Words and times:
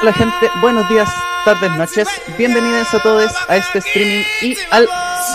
Hola 0.00 0.12
gente, 0.12 0.50
buenos 0.60 0.88
días, 0.88 1.08
tardes, 1.44 1.70
noches. 1.72 2.08
Bienvenidos 2.36 2.92
a 2.92 3.02
todos 3.02 3.32
a 3.48 3.56
este 3.56 3.78
streaming 3.78 4.22
y 4.42 4.54
al 4.70 4.86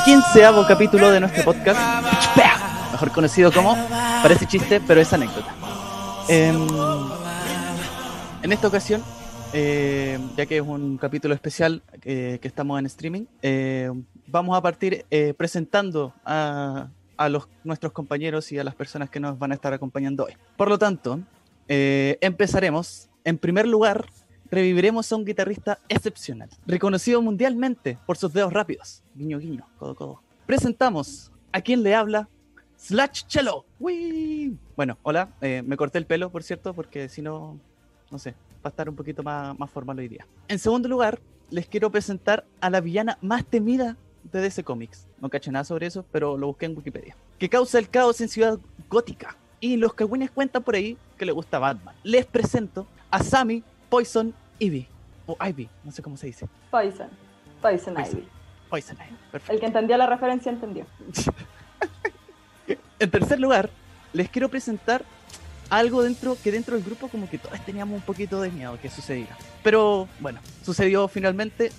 quinceavo 0.06 0.66
capítulo 0.68 1.10
de 1.10 1.22
nuestro 1.22 1.44
podcast, 1.44 1.80
mejor 2.92 3.12
conocido 3.12 3.52
como, 3.52 3.76
parece 4.22 4.46
chiste, 4.46 4.80
pero 4.86 5.02
es 5.02 5.12
anécdota. 5.12 5.56
Em, 6.28 6.68
en 8.44 8.52
esta 8.52 8.68
ocasión, 8.68 9.04
eh, 9.54 10.20
ya 10.38 10.46
que 10.46 10.58
es 10.58 10.64
un 10.64 10.98
capítulo 10.98 11.34
especial 11.34 11.82
eh, 12.04 12.38
que 12.42 12.48
estamos 12.48 12.78
en 12.80 12.86
streaming, 12.86 13.26
eh, 13.42 13.92
vamos 14.28 14.56
a 14.56 14.62
partir 14.62 15.06
presentando 15.38 16.14
a, 16.24 16.90
a 17.24 17.30
los, 17.30 17.48
nuestros 17.64 17.94
compañeros 17.94 18.52
y 18.52 18.60
a 18.60 18.64
las 18.64 18.76
personas 18.76 19.10
que 19.10 19.20
nos 19.20 19.38
van 19.38 19.52
a 19.52 19.56
estar 19.56 19.74
acompañando 19.74 20.26
hoy. 20.26 20.34
Por 20.58 20.70
lo 20.70 20.78
tanto, 20.78 21.20
empezaremos. 21.68 23.10
En 23.24 23.38
primer 23.38 23.68
lugar, 23.68 24.06
reviviremos 24.52 25.12
a 25.12 25.16
un 25.16 25.24
guitarrista 25.24 25.80
excepcional, 25.88 26.50
reconocido 26.68 27.22
mundialmente 27.22 27.98
por 28.06 28.18
sus 28.18 28.34
dedos 28.34 28.52
rápidos. 28.52 29.02
Guiño, 29.16 29.40
guiño, 29.40 29.66
codo, 29.78 29.96
codo. 29.96 30.22
Presentamos 30.46 31.32
a 31.52 31.62
quien 31.62 31.82
le 31.82 31.96
habla, 31.96 32.28
Slash 32.78 33.24
Cello. 33.28 33.64
¡Wii! 33.80 34.58
Bueno, 34.76 34.98
hola, 35.04 35.30
eh, 35.40 35.64
me 35.66 35.78
corté 35.78 36.00
el 36.00 36.06
pelo, 36.06 36.32
por 36.32 36.44
cierto, 36.44 36.74
porque 36.74 37.08
si 37.08 37.22
no, 37.22 37.60
no 38.10 38.20
sé, 38.20 38.32
va 38.32 38.66
a 38.66 38.70
estar 38.70 38.90
un 38.90 38.96
poquito 38.96 39.24
más, 39.24 39.58
más 39.58 39.70
formal 39.70 40.00
hoy 40.00 40.08
día. 40.08 40.26
En 40.48 40.60
segundo 40.60 40.90
lugar, 40.90 41.22
les 41.50 41.68
quiero 41.68 41.92
presentar 41.92 42.46
a 42.60 42.70
la 42.70 42.82
villana 42.82 43.18
más 43.22 43.46
temida 43.46 43.98
de 44.24 44.42
DC 44.42 44.64
Comics. 44.64 45.08
No 45.20 45.30
caché 45.30 45.52
nada 45.52 45.64
sobre 45.64 45.88
eso, 45.88 46.06
pero 46.12 46.38
lo 46.38 46.48
busqué 46.48 46.66
en 46.66 46.76
Wikipedia. 46.76 47.16
Que 47.40 47.50
causa 47.50 47.80
el 47.80 47.90
caos 47.90 48.20
en 48.22 48.30
Ciudad 48.30 48.60
Gótica. 48.90 49.36
Y 49.60 49.78
los 49.78 49.94
cagüines 49.94 50.32
cuentan 50.32 50.64
por 50.64 50.76
ahí 50.76 50.98
que 51.18 51.26
le 51.26 51.32
gusta 51.32 51.60
Batman. 51.60 51.96
Les 52.04 52.26
presento 52.26 52.88
a 53.10 53.24
Sammy 53.24 53.64
Poison 53.90 54.34
Ivy. 54.60 54.88
O 55.28 55.38
Ivy, 55.46 55.70
no 55.84 55.92
sé 55.92 56.02
cómo 56.02 56.18
se 56.18 56.28
dice. 56.28 56.48
Poison. 56.72 57.10
Poison, 57.62 57.94
Poison. 57.94 58.18
Ivy. 58.20 58.28
Poison 58.70 58.98
Ivy, 58.98 59.18
perfecto. 59.32 59.54
El 59.54 59.60
que 59.60 59.66
entendió 59.68 59.98
la 59.98 60.08
referencia 60.08 60.52
entendió. 60.52 60.86
En 63.00 63.10
tercer 63.10 63.40
lugar, 63.40 63.72
les 64.14 64.30
quiero 64.30 64.48
presentar 64.48 65.04
algo 65.72 66.04
dentro 66.04 66.38
que 66.44 66.52
dentro 66.52 66.76
del 66.76 66.84
grupo 66.84 67.08
como 67.08 67.28
que 67.28 67.40
todos 67.40 67.60
teníamos 67.66 67.96
un 67.96 68.02
poquito 68.02 68.40
de 68.42 68.52
miedo 68.52 68.78
que 68.80 68.92
sucediera. 68.92 69.36
Pero 69.64 70.08
bueno, 70.20 70.40
sucedió 70.64 71.08
finalmente. 71.08 71.72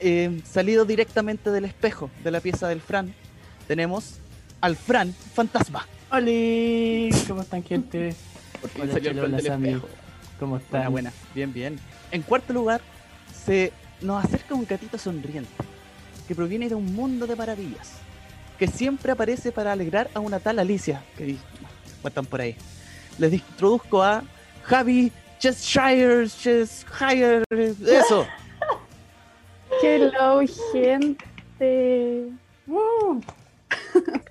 Eh, 0.00 0.40
salido 0.50 0.86
directamente 0.86 1.50
del 1.50 1.66
espejo 1.66 2.10
de 2.24 2.30
la 2.30 2.40
pieza 2.40 2.66
del 2.68 2.80
Fran, 2.80 3.14
tenemos 3.68 4.14
al 4.62 4.76
Fran 4.76 5.12
Fantasma. 5.34 5.86
¡Hola! 6.10 7.16
¿Cómo 7.28 7.42
están, 7.42 7.62
gente? 7.62 8.14
Por 8.60 8.70
fin 8.70 8.82
Hola, 8.82 8.92
salió 8.94 9.10
el 9.10 9.16
Chelo, 9.16 9.20
Fran 9.20 9.32
hola, 9.34 9.36
del 9.36 9.46
Sammy. 9.46 9.68
espejo. 9.68 9.88
¿Cómo 10.38 10.56
están? 10.56 10.90
buena. 10.90 11.12
Bien, 11.34 11.52
bien. 11.52 11.78
En 12.10 12.22
cuarto 12.22 12.52
lugar, 12.54 12.80
se 13.44 13.72
nos 14.00 14.24
acerca 14.24 14.54
un 14.54 14.64
gatito 14.64 14.96
sonriente 14.96 15.52
que 16.26 16.34
proviene 16.34 16.68
de 16.70 16.74
un 16.74 16.94
mundo 16.94 17.26
de 17.26 17.36
maravillas 17.36 17.92
que 18.58 18.66
siempre 18.66 19.12
aparece 19.12 19.52
para 19.52 19.72
alegrar 19.72 20.10
a 20.14 20.20
una 20.20 20.40
tal 20.40 20.58
Alicia 20.58 21.02
que 21.16 21.36
cuentan 22.00 22.24
por 22.24 22.40
ahí. 22.40 22.56
Les 23.18 23.32
introduzco 23.32 24.02
a 24.02 24.22
Javi 24.64 25.12
Cheshire, 25.38 26.26
Cheshire, 26.28 27.44
eso. 27.50 28.26
Hello, 29.82 30.42
gente. 30.72 32.30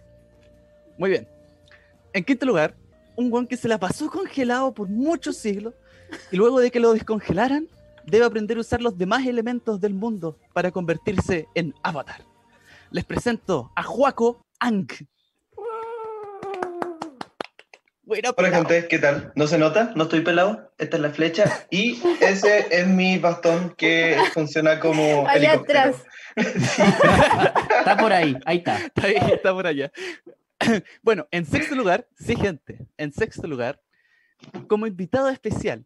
Muy 0.98 1.10
bien. 1.10 1.28
En 2.14 2.24
quinto 2.24 2.46
lugar, 2.46 2.76
un 3.16 3.30
guan 3.30 3.48
que 3.48 3.58
se 3.58 3.68
la 3.68 3.80
pasó 3.80 4.10
congelado 4.12 4.74
por 4.74 4.90
muchos 4.90 5.38
siglos 5.38 5.74
y 6.32 6.38
luego 6.38 6.60
de 6.60 6.70
que 6.70 6.80
lo 6.80 6.94
descongelaran, 6.94 7.68
debe 8.06 8.26
aprender 8.26 8.58
a 8.58 8.62
usar 8.62 8.82
los 8.82 8.98
demás 8.98 9.26
elementos 9.26 9.82
del 9.82 9.94
mundo 9.94 10.38
para 10.54 10.72
convertirse 10.72 11.48
en 11.56 11.74
avatar. 11.84 12.22
Les 12.92 13.06
presento 13.06 13.72
a 13.76 13.84
Juaco 13.84 14.42
Ang. 14.60 14.88
Bueno, 18.10 18.34
Hola 18.36 18.50
gente, 18.50 18.88
¿qué 18.88 18.98
tal? 18.98 19.32
¿No 19.36 19.46
se 19.46 19.60
nota? 19.60 19.94
¿No 19.96 20.06
estoy 20.06 20.22
pelado? 20.22 20.74
Esta 20.80 20.98
es 20.98 21.04
la 21.04 21.12
flecha 21.12 21.68
y 21.70 22.02
ese 22.22 22.66
es 22.72 22.88
mi 22.88 23.20
bastón 23.20 23.76
que 23.78 24.18
funciona 24.34 24.80
como 24.80 25.28
Allá 25.28 25.52
helicóptero. 25.54 25.80
atrás. 25.80 26.06
Está 26.36 27.98
por 28.00 28.12
ahí, 28.12 28.36
ahí 28.48 28.58
está. 28.58 28.78
Está 28.80 29.06
ahí, 29.06 29.16
está 29.32 29.54
por 29.54 29.68
allá. 29.68 29.92
Bueno, 31.04 31.28
en 31.30 31.46
sexto 31.46 31.76
lugar, 31.76 32.08
sí, 32.18 32.36
gente, 32.36 32.88
en 32.98 33.14
sexto 33.14 33.46
lugar, 33.46 33.80
como 34.68 34.88
invitado 34.88 35.30
especial, 35.30 35.86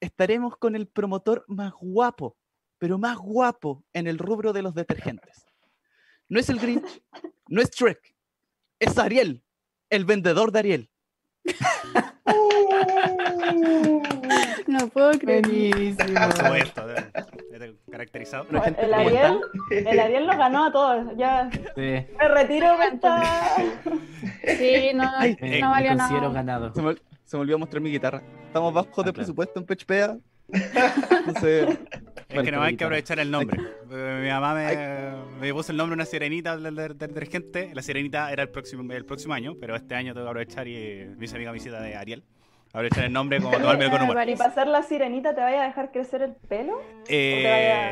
estaremos 0.00 0.56
con 0.56 0.74
el 0.74 0.88
promotor 0.88 1.44
más 1.46 1.74
guapo, 1.80 2.36
pero 2.78 2.98
más 2.98 3.18
guapo 3.18 3.84
en 3.92 4.08
el 4.08 4.18
rubro 4.18 4.52
de 4.52 4.62
los 4.62 4.74
detergentes. 4.74 5.46
No 6.28 6.40
es 6.40 6.48
el 6.48 6.58
Grinch, 6.58 7.04
no 7.46 7.62
es 7.62 7.70
Shrek, 7.70 8.16
es 8.80 8.98
Ariel, 8.98 9.44
el 9.90 10.04
vendedor 10.04 10.50
de 10.50 10.58
Ariel. 10.58 10.91
No 14.66 14.88
puedo 14.88 15.10
creer. 15.18 15.42
Buenísimo. 15.46 16.20
Por 16.20 16.32
supuesto, 16.36 16.86
de- 16.86 17.58
de- 17.58 17.76
caracterizado. 17.90 18.44
Bueno, 18.44 18.62
gente, 18.62 18.82
El 18.82 18.90
¿cómo 18.90 19.00
Ariel, 19.02 19.40
el 19.70 20.00
Ariel 20.00 20.26
nos 20.26 20.36
ganó 20.36 20.64
a 20.66 20.72
todos. 20.72 21.16
Ya 21.16 21.50
Sí, 21.52 22.06
me 22.18 22.28
retiro 22.28 22.76
de 22.78 22.84
esta. 22.94 23.22
Sí, 24.58 24.90
no, 24.94 25.10
Ay, 25.18 25.36
eh, 25.40 25.60
no 25.60 25.68
me 25.68 25.72
valió 25.74 25.90
considero 25.96 26.20
nada. 26.28 26.32
ganado. 26.34 26.74
Se 26.74 26.82
me, 26.82 26.94
se 27.24 27.36
me 27.36 27.40
olvidó 27.42 27.58
mostrar 27.58 27.82
mi 27.82 27.90
guitarra. 27.90 28.22
Estamos 28.46 28.72
bajos 28.72 28.88
de 28.88 29.00
Ah, 29.00 29.02
claro. 29.04 29.14
presupuesto 29.14 29.60
en 29.60 29.66
PHPA. 29.66 30.16
Entonces, 30.52 31.68
Es 32.28 32.34
Bueno, 32.36 32.44
que 32.44 32.52
no 32.52 32.62
hay 32.62 32.76
que 32.76 32.84
aprovechar 32.84 33.18
el 33.20 33.30
nombre. 33.30 33.60
Eh, 33.90 34.20
Mi 34.22 34.28
mamá 34.30 34.54
me, 34.54 35.38
me 35.40 35.52
puso 35.52 35.72
el 35.72 35.76
nombre 35.78 35.92
de 35.92 35.96
una 35.96 36.06
sirenita 36.06 36.56
del, 36.56 36.74
del- 36.74 36.96
del 36.96 37.08
detergente. 37.08 37.70
La 37.74 37.82
sirenita 37.82 38.32
era 38.32 38.42
el 38.42 38.48
próximo, 38.48 38.90
el 38.92 39.04
próximo 39.04 39.34
año, 39.34 39.54
pero 39.60 39.76
este 39.76 39.94
año 39.94 40.14
tengo 40.14 40.24
que 40.26 40.30
aprovechar 40.30 40.66
y 40.68 40.74
eh, 40.76 41.14
me 41.18 41.24
hice 41.26 41.36
amiga 41.36 41.52
visita 41.52 41.80
de 41.80 41.94
Ariel. 41.96 42.24
Aprovechar 42.68 43.04
el 43.04 43.12
nombre 43.12 43.38
como 43.40 43.58
tomarme 43.58 43.90
con 43.90 44.00
humor. 44.02 44.16
Y 44.28 44.34
para 44.36 44.54
ser 44.54 44.66
la 44.66 44.82
sirenita, 44.82 45.34
¿te 45.34 45.42
vaya 45.42 45.62
a 45.62 45.66
dejar 45.66 45.92
crecer 45.92 46.22
el 46.22 46.32
pelo? 46.32 46.76
¿O 46.76 47.04
te 47.04 47.12
Eh, 47.42 47.42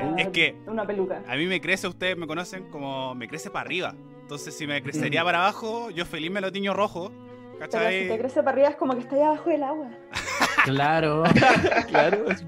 vaya 0.02 0.14
a 0.14 0.20
es 0.20 0.28
que 0.28 0.54
una 0.66 0.86
peluca? 0.86 1.22
a 1.28 1.36
mí 1.36 1.46
me 1.46 1.60
crece, 1.60 1.86
ustedes 1.86 2.16
me 2.16 2.26
conocen 2.26 2.70
como 2.70 3.14
me 3.14 3.28
crece 3.28 3.50
para 3.50 3.66
arriba. 3.66 3.94
Entonces, 4.22 4.56
si 4.56 4.66
me 4.66 4.80
Mm. 4.80 4.84
crecería 4.84 5.22
para 5.22 5.40
abajo, 5.40 5.90
yo 5.90 6.06
feliz 6.06 6.30
me 6.30 6.40
lo 6.40 6.50
tiño 6.50 6.72
rojo. 6.72 7.12
Pero 7.58 7.66
si 7.72 7.76
¿Cachai? 7.78 8.08
te 8.08 8.18
crece 8.18 8.42
para 8.42 8.52
arriba 8.52 8.68
es 8.70 8.76
como 8.76 8.94
que 8.94 9.00
está 9.00 9.16
ahí 9.16 9.22
abajo 9.22 9.50
del 9.50 9.62
agua. 9.64 9.90
Claro, 10.64 11.24
claro, 11.88 12.30
es- 12.30 12.44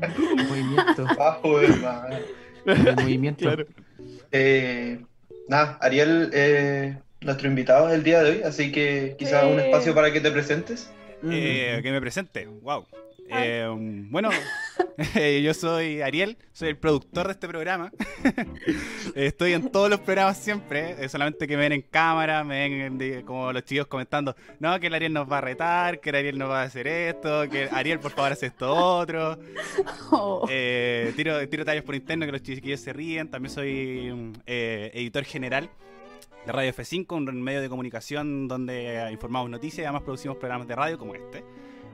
movimiento. 0.49 1.06
Bajo 1.19 1.59
del 1.61 1.77
mar. 1.81 2.21
El 2.67 2.97
movimiento. 2.97 3.45
claro. 3.45 3.67
Eh, 4.31 5.00
nada, 5.49 5.78
Ariel, 5.81 6.31
eh, 6.33 6.97
nuestro 7.21 7.49
invitado 7.49 7.93
el 7.93 8.03
día 8.03 8.22
de 8.22 8.31
hoy, 8.31 8.43
así 8.43 8.72
que 8.72 9.17
quizás 9.19 9.45
un 9.45 9.59
Sí. 9.59 9.67
espacio 9.67 9.95
para 9.95 10.12
que 10.12 10.21
te 10.21 10.31
presentes. 10.31 10.91
Eh, 11.31 11.81
que 11.83 11.91
me 11.93 12.01
presente, 12.01 12.47
wow. 12.62 12.84
Eh, 13.31 13.67
bueno, 14.11 14.31
yo 15.42 15.54
soy 15.54 16.03
Ariel, 16.03 16.36
soy 16.53 16.69
el 16.70 16.76
productor 16.76 17.26
de 17.26 17.32
este 17.32 17.48
programa. 17.48 17.92
Estoy 19.14 19.53
en 19.54 19.70
todos 19.70 19.88
los 19.91 20.00
programas 20.00 20.38
siempre, 20.38 20.97
eh, 21.03 21.08
solamente 21.08 21.47
que 21.47 21.56
me 21.56 21.62
ven 21.62 21.72
en 21.72 21.82
cámara, 21.82 22.44
me 22.44 22.69
ven 22.69 23.22
como 23.25 23.53
los 23.53 23.64
chicos 23.64 23.86
comentando, 23.86 24.36
no, 24.60 24.78
que 24.80 24.88
el 24.88 24.94
Ariel 24.94 25.12
nos 25.12 25.30
va 25.30 25.38
a 25.38 25.41
retar, 25.41 26.00
que 26.00 26.10
el 26.10 26.16
Ariel 26.16 26.38
nos 26.38 26.50
va 26.50 26.62
a 26.62 26.64
hacer 26.64 26.86
esto, 26.86 27.48
que 27.48 27.69
Ariel 27.70 28.00
por 28.00 28.12
favor 28.12 28.32
hace 28.32 28.47
esto 28.47 28.72
otro. 28.72 29.38
Oh. 30.14 30.47
Eh, 30.50 31.12
tiro, 31.16 31.48
tiro 31.48 31.64
tallos 31.64 31.84
por 31.84 31.94
interno 31.94 32.26
que 32.26 32.32
los 32.32 32.42
chiquillos 32.42 32.80
se 32.80 32.92
ríen. 32.92 33.30
También 33.30 33.53
soy 33.53 34.12
mm, 34.12 34.32
eh, 34.47 34.91
editor 34.94 35.24
general 35.24 35.70
de 36.44 36.53
Radio 36.53 36.72
F5, 36.72 37.16
un 37.16 37.42
medio 37.42 37.60
de 37.60 37.69
comunicación 37.69 38.48
donde 38.48 38.97
eh, 38.97 39.12
informamos 39.12 39.48
noticias 39.48 39.80
y 39.80 39.84
además 39.84 40.03
producimos 40.03 40.36
programas 40.36 40.69
de 40.69 40.76
radio 40.76 40.98
como 40.98 41.14
este. 41.14 41.44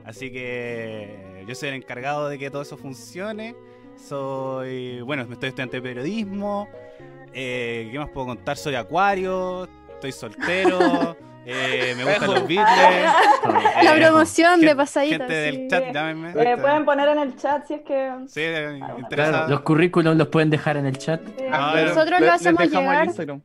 Así 0.09 0.31
que 0.31 1.43
yo 1.47 1.53
soy 1.53 1.69
el 1.69 1.75
encargado 1.75 2.29
de 2.29 2.39
que 2.39 2.49
todo 2.49 2.63
eso 2.63 2.77
funcione. 2.77 3.55
Soy, 3.95 5.01
bueno, 5.01 5.21
estoy 5.31 5.49
estudiante 5.49 5.77
de 5.77 5.81
periodismo. 5.83 6.67
Eh, 7.31 7.89
¿Qué 7.91 7.99
más 7.99 8.09
puedo 8.09 8.25
contar? 8.25 8.57
Soy 8.57 8.73
acuario, 8.73 9.67
estoy 9.93 10.11
soltero, 10.11 11.15
eh, 11.45 11.93
me 11.95 12.05
gustan 12.05 12.33
los 12.33 12.47
Beatles. 12.47 13.11
La 13.83 13.95
eh, 13.95 14.01
promoción 14.01 14.61
de 14.61 14.75
pasadita. 14.75 15.17
Gente 15.19 15.33
del 15.33 15.55
sí. 15.55 15.67
chat, 15.69 15.93
llámenme. 15.93 16.29
Eh, 16.31 16.57
pueden 16.57 16.85
poner 16.85 17.09
en 17.09 17.19
el 17.19 17.35
chat 17.35 17.67
si 17.67 17.75
es 17.75 17.81
que. 17.81 18.11
Sí, 18.25 18.41
eh, 18.41 18.75
Claro, 18.79 18.99
interesado. 18.99 19.47
los 19.49 19.61
currículums 19.61 20.17
los 20.17 20.27
pueden 20.29 20.49
dejar 20.49 20.77
en 20.77 20.87
el 20.87 20.97
chat. 20.97 21.21
Ah, 21.51 21.75
Nosotros 21.85 22.19
lo 22.19 22.25
les 22.25 22.35
hacemos 22.35 22.63
el 22.63 22.71
llegar. 22.71 23.05
Instagram. 23.05 23.41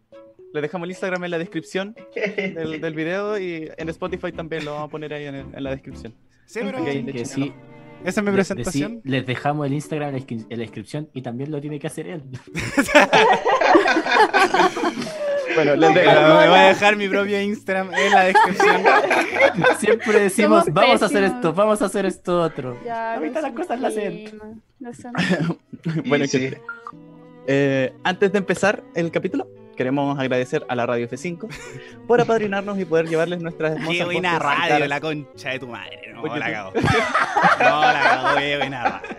Le 0.55 0.61
dejamos 0.63 0.87
el 0.87 0.91
Instagram 0.93 1.25
en 1.25 1.31
la 1.33 1.39
descripción 1.39 1.97
del, 2.15 2.81
del 2.81 2.95
video 2.95 3.37
y 3.39 3.71
en 3.77 3.89
Spotify 3.89 4.31
también 4.33 4.65
lo 4.65 4.73
vamos 4.75 4.87
a 4.89 4.91
poner 4.91 5.13
ahí 5.13 5.27
en, 5.27 5.35
el- 5.35 5.47
en 5.53 5.63
la 5.65 5.71
descripción. 5.73 6.15
Sí, 6.47 6.61
pero 6.63 6.79
esa 6.79 6.85
Que 6.87 6.93
sí, 6.93 6.99
es 8.05 8.17
mi 8.19 8.25
de- 8.25 8.31
de 8.31 8.33
presentación. 8.33 9.01
sí, 9.03 9.09
les 9.09 9.27
dejamos 9.27 9.67
el 9.67 9.73
Instagram 9.75 10.09
en 10.11 10.15
la 10.15 10.21
inscri- 10.21 10.47
en 10.49 10.59
la 10.59 10.63
descripción 10.63 11.09
y 11.15 11.23
también 11.23 11.51
lo 11.51 11.61
tiene 11.61 11.79
que 11.79 11.87
hacer 11.87 12.07
él. 12.09 12.23
Bueno, 15.55 15.77
les 15.77 15.91
me 15.95 16.03
voy 16.03 16.59
a 16.59 16.69
dejar 16.69 16.97
mi 16.97 17.09
propio 17.09 17.41
Instagram 17.41 17.93
en 17.95 18.11
la 18.13 18.25
descripción. 18.25 18.83
Siempre 19.79 20.21
decimos, 20.21 20.65
Somos 20.65 20.75
vamos 20.75 21.03
a 21.03 21.07
hacer 21.07 21.25
esto, 21.25 21.53
vamos 21.53 21.83
a 21.83 21.85
hacer 21.85 22.07
esto 22.07 22.41
otro. 22.43 22.77
Ya, 22.85 23.15
Ahorita 23.15 23.41
las 23.41 23.53
cosas 23.53 23.81
las 23.81 23.93
hacen. 23.93 24.41
Bueno, 26.07 26.27
sí. 26.27 26.39
gente, 26.41 26.61
eh, 27.47 27.93
antes 28.05 28.33
de 28.33 28.39
empezar 28.39 28.83
el 28.95 29.11
capítulo, 29.11 29.47
queremos 29.75 30.19
agradecer 30.19 30.65
a 30.69 30.75
la 30.75 30.87
Radio 30.87 31.09
F5 31.09 31.49
por 32.07 32.21
apadrinarnos 32.21 32.79
y 32.79 32.85
poder 32.85 33.09
llevarles 33.09 33.41
nuestras 33.41 33.73
hermosas 33.73 33.97
Qué 33.97 34.05
buena 34.05 34.39
radio, 34.39 34.87
la 34.87 35.01
concha 35.01 35.51
de 35.51 35.59
tu 35.59 35.69
madre. 35.69 36.13
No, 36.13 36.23
Oye, 36.23 36.39
la 36.39 36.53
cago. 36.53 36.73
No, 36.75 37.81
la 37.81 38.01
cago, 38.03 38.39
qué 38.39 38.57
buena 38.59 38.85
radio. 38.85 39.19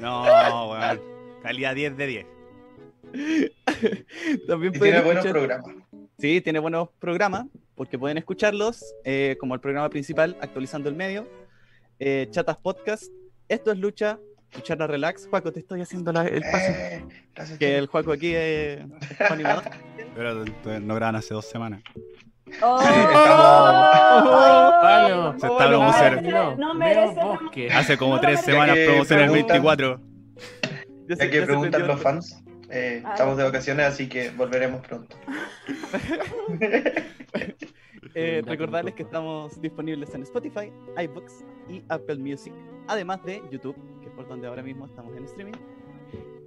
No, 0.00 0.70
weón. 0.70 1.00
Calidad 1.42 1.74
10 1.74 1.96
de 1.96 2.06
10. 2.06 2.26
También 4.46 4.72
tiene 4.72 5.00
buenos 5.00 5.26
programas. 5.26 5.74
Sí, 6.18 6.40
tiene 6.40 6.58
buenos 6.60 6.88
programas, 7.00 7.46
porque 7.74 7.98
pueden 7.98 8.16
escucharlos, 8.18 8.84
eh, 9.04 9.36
como 9.40 9.54
el 9.54 9.60
programa 9.60 9.88
principal, 9.90 10.36
Actualizando 10.40 10.88
el 10.88 10.94
Medio, 10.94 11.26
eh, 11.98 12.28
Chatas 12.30 12.56
Podcast, 12.56 13.04
Esto 13.48 13.72
es 13.72 13.78
Lucha, 13.78 14.18
Lucharla 14.54 14.86
Relax. 14.86 15.26
Juaco, 15.28 15.52
te 15.52 15.60
estoy 15.60 15.80
haciendo 15.80 16.12
la- 16.12 16.26
el 16.26 16.42
paso. 16.42 16.70
Eh, 16.70 17.04
gracias, 17.34 17.58
Que 17.58 17.78
el 17.78 17.86
Juaco 17.86 18.12
aquí 18.12 18.34
es 18.34 18.80
animador. 19.30 19.64
Pero 20.14 20.44
no 20.80 20.94
graban 20.94 21.16
hace 21.16 21.32
dos 21.34 21.46
semanas. 21.48 21.82
Oh, 22.60 22.78
estamos- 22.82 24.30
Palo. 24.82 25.34
Se 25.38 25.46
Oh, 25.46 25.52
está 25.52 25.64
no, 25.64 25.68
promocionando. 25.78 26.56
no 26.56 26.74
la-. 26.74 27.78
Hace 27.78 27.96
como 27.96 28.20
tres 28.20 28.40
semanas 28.42 28.76
que 28.76 28.84
promocioné 28.86 29.24
el 29.24 29.30
preguntan- 29.30 29.62
24. 29.62 30.00
Ya 31.08 31.16
se- 31.16 31.24
Ya 31.24 31.30
que 31.30 31.40
ya 31.40 31.46
preguntan 31.46 31.86
los 31.86 32.00
fans, 32.02 32.42
eh, 32.70 33.02
estamos 33.10 33.36
de 33.38 33.44
vacaciones, 33.44 33.86
así 33.86 34.08
que 34.08 34.30
volveremos 34.30 34.86
pronto. 34.86 35.16
Eh, 38.14 38.42
recordarles 38.44 38.92
que 38.94 39.04
estamos 39.04 39.58
disponibles 39.62 40.14
en 40.14 40.22
Spotify, 40.24 40.70
iBooks 41.02 41.44
y 41.70 41.82
Apple 41.88 42.16
Music, 42.16 42.52
además 42.86 43.24
de 43.24 43.40
YouTube, 43.50 43.74
por 44.22 44.28
donde 44.28 44.46
ahora 44.46 44.62
mismo 44.62 44.86
estamos 44.86 45.16
en 45.16 45.24
streaming. 45.24 45.52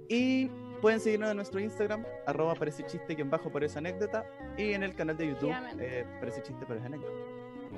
Y 0.08 0.48
pueden 0.80 1.00
seguirnos 1.00 1.30
en 1.30 1.36
nuestro 1.36 1.60
Instagram, 1.60 2.04
arroba 2.26 2.54
parece 2.54 2.84
chiste, 2.86 3.14
quien 3.14 3.30
bajo 3.30 3.50
por 3.50 3.64
esa 3.64 3.80
anécdota, 3.80 4.24
y 4.56 4.72
en 4.72 4.82
el 4.82 4.94
canal 4.94 5.16
de 5.16 5.28
YouTube, 5.28 5.52
eh, 5.78 6.06
parece 6.20 6.42
chiste, 6.42 6.64
pero 6.66 6.80
es 6.80 6.86
anécdota. 6.86 7.12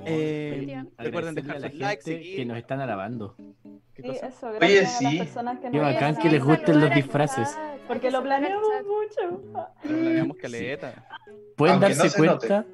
Eh, 0.05 0.51
Efectivamente. 0.53 1.03
recuerden 1.03 1.35
dejar 1.35 1.55
a 1.57 1.59
la 1.59 1.67
likes, 1.67 2.03
gente 2.03 2.03
seguir. 2.03 2.35
que 2.37 2.45
nos 2.45 2.57
están 2.57 2.79
alabando. 2.79 3.35
¿Qué 3.93 4.03
Sí, 4.03 4.09
eso, 4.23 4.47
Oye, 4.61 4.85
sí. 4.85 5.19
que 5.19 5.71
Qué 5.71 5.79
bacán 5.79 6.15
que 6.15 6.29
les 6.29 6.41
gusten 6.41 6.79
los 6.79 6.93
disfraces. 6.93 7.57
Porque 7.85 8.07
que 8.07 8.11
lo 8.11 8.23
planeamos 8.23 8.65
mucho. 8.85 9.41
Pero 9.83 9.97
planeamos 9.97 10.37
caleta. 10.37 11.05
Pueden 11.57 11.73
Aunque 11.73 11.95
darse 11.95 12.07
no 12.07 12.13
cuenta, 12.13 12.65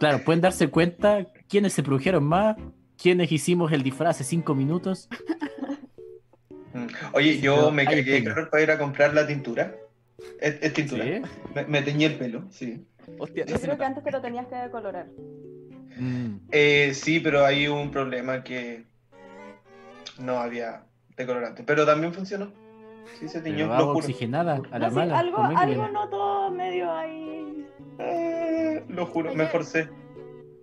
claro, 0.00 0.24
pueden 0.24 0.40
darse 0.40 0.68
cuenta 0.68 1.26
quiénes 1.48 1.72
se 1.72 1.84
produjeron 1.84 2.24
más, 2.24 2.56
quiénes 3.00 3.30
hicimos 3.30 3.70
el 3.70 3.84
disfraz 3.84 4.16
hace 4.16 4.24
cinco 4.24 4.56
minutos. 4.56 5.08
Oye, 7.12 7.38
yo 7.40 7.70
me 7.70 7.84
calor 7.84 8.50
para 8.50 8.62
ir 8.62 8.70
a 8.70 8.78
comprar 8.78 9.14
la 9.14 9.26
tintura. 9.26 9.74
Es, 10.40 10.56
es 10.60 10.72
tintura. 10.72 11.04
¿Sí? 11.04 11.22
Me, 11.54 11.64
me 11.66 11.82
teñí 11.82 12.04
el 12.04 12.14
pelo, 12.16 12.44
sí. 12.50 12.84
Hostia, 13.18 13.44
Yo 13.46 13.54
no 13.56 13.60
creo 13.60 13.78
que 13.78 13.84
antes 13.84 14.04
te 14.04 14.10
lo 14.12 14.20
tenías 14.20 14.46
que 14.46 14.54
decolorar. 14.54 15.06
Mm. 15.96 16.36
Eh, 16.50 16.92
sí, 16.94 17.20
pero 17.20 17.44
hay 17.44 17.66
un 17.68 17.90
problema 17.90 18.42
que 18.44 18.84
no 20.18 20.38
había 20.38 20.84
decolorante. 21.16 21.64
Pero 21.64 21.84
también 21.84 22.12
funcionó. 22.14 22.52
Sí, 23.18 23.28
se 23.28 23.40
teñió, 23.40 23.66
Pero 23.66 23.78
lo 23.78 23.86
juro. 23.86 23.98
oxigenada, 23.98 24.62
a 24.70 24.78
la 24.78 24.86
No, 24.86 24.90
sí, 24.90 24.96
mala. 24.96 25.18
algo, 25.18 25.38
algo 25.38 25.88
noto 25.88 26.50
medio 26.50 26.90
ahí. 26.92 27.66
Eh, 27.98 28.84
lo 28.88 29.06
juro, 29.06 29.34
me 29.34 29.42
Oye. 29.44 29.52
forcé. 29.52 29.88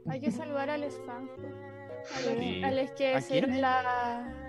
Hay 0.10 0.20
que 0.22 0.32
saludar 0.32 0.70
al 0.70 0.84
spam. 0.86 1.30
A 2.16 2.22
los, 2.22 2.40
Sí. 2.40 2.64
a 2.64 2.72
los 2.72 2.92
que 2.92 3.16
¿A 3.16 3.20
la, 3.48 4.49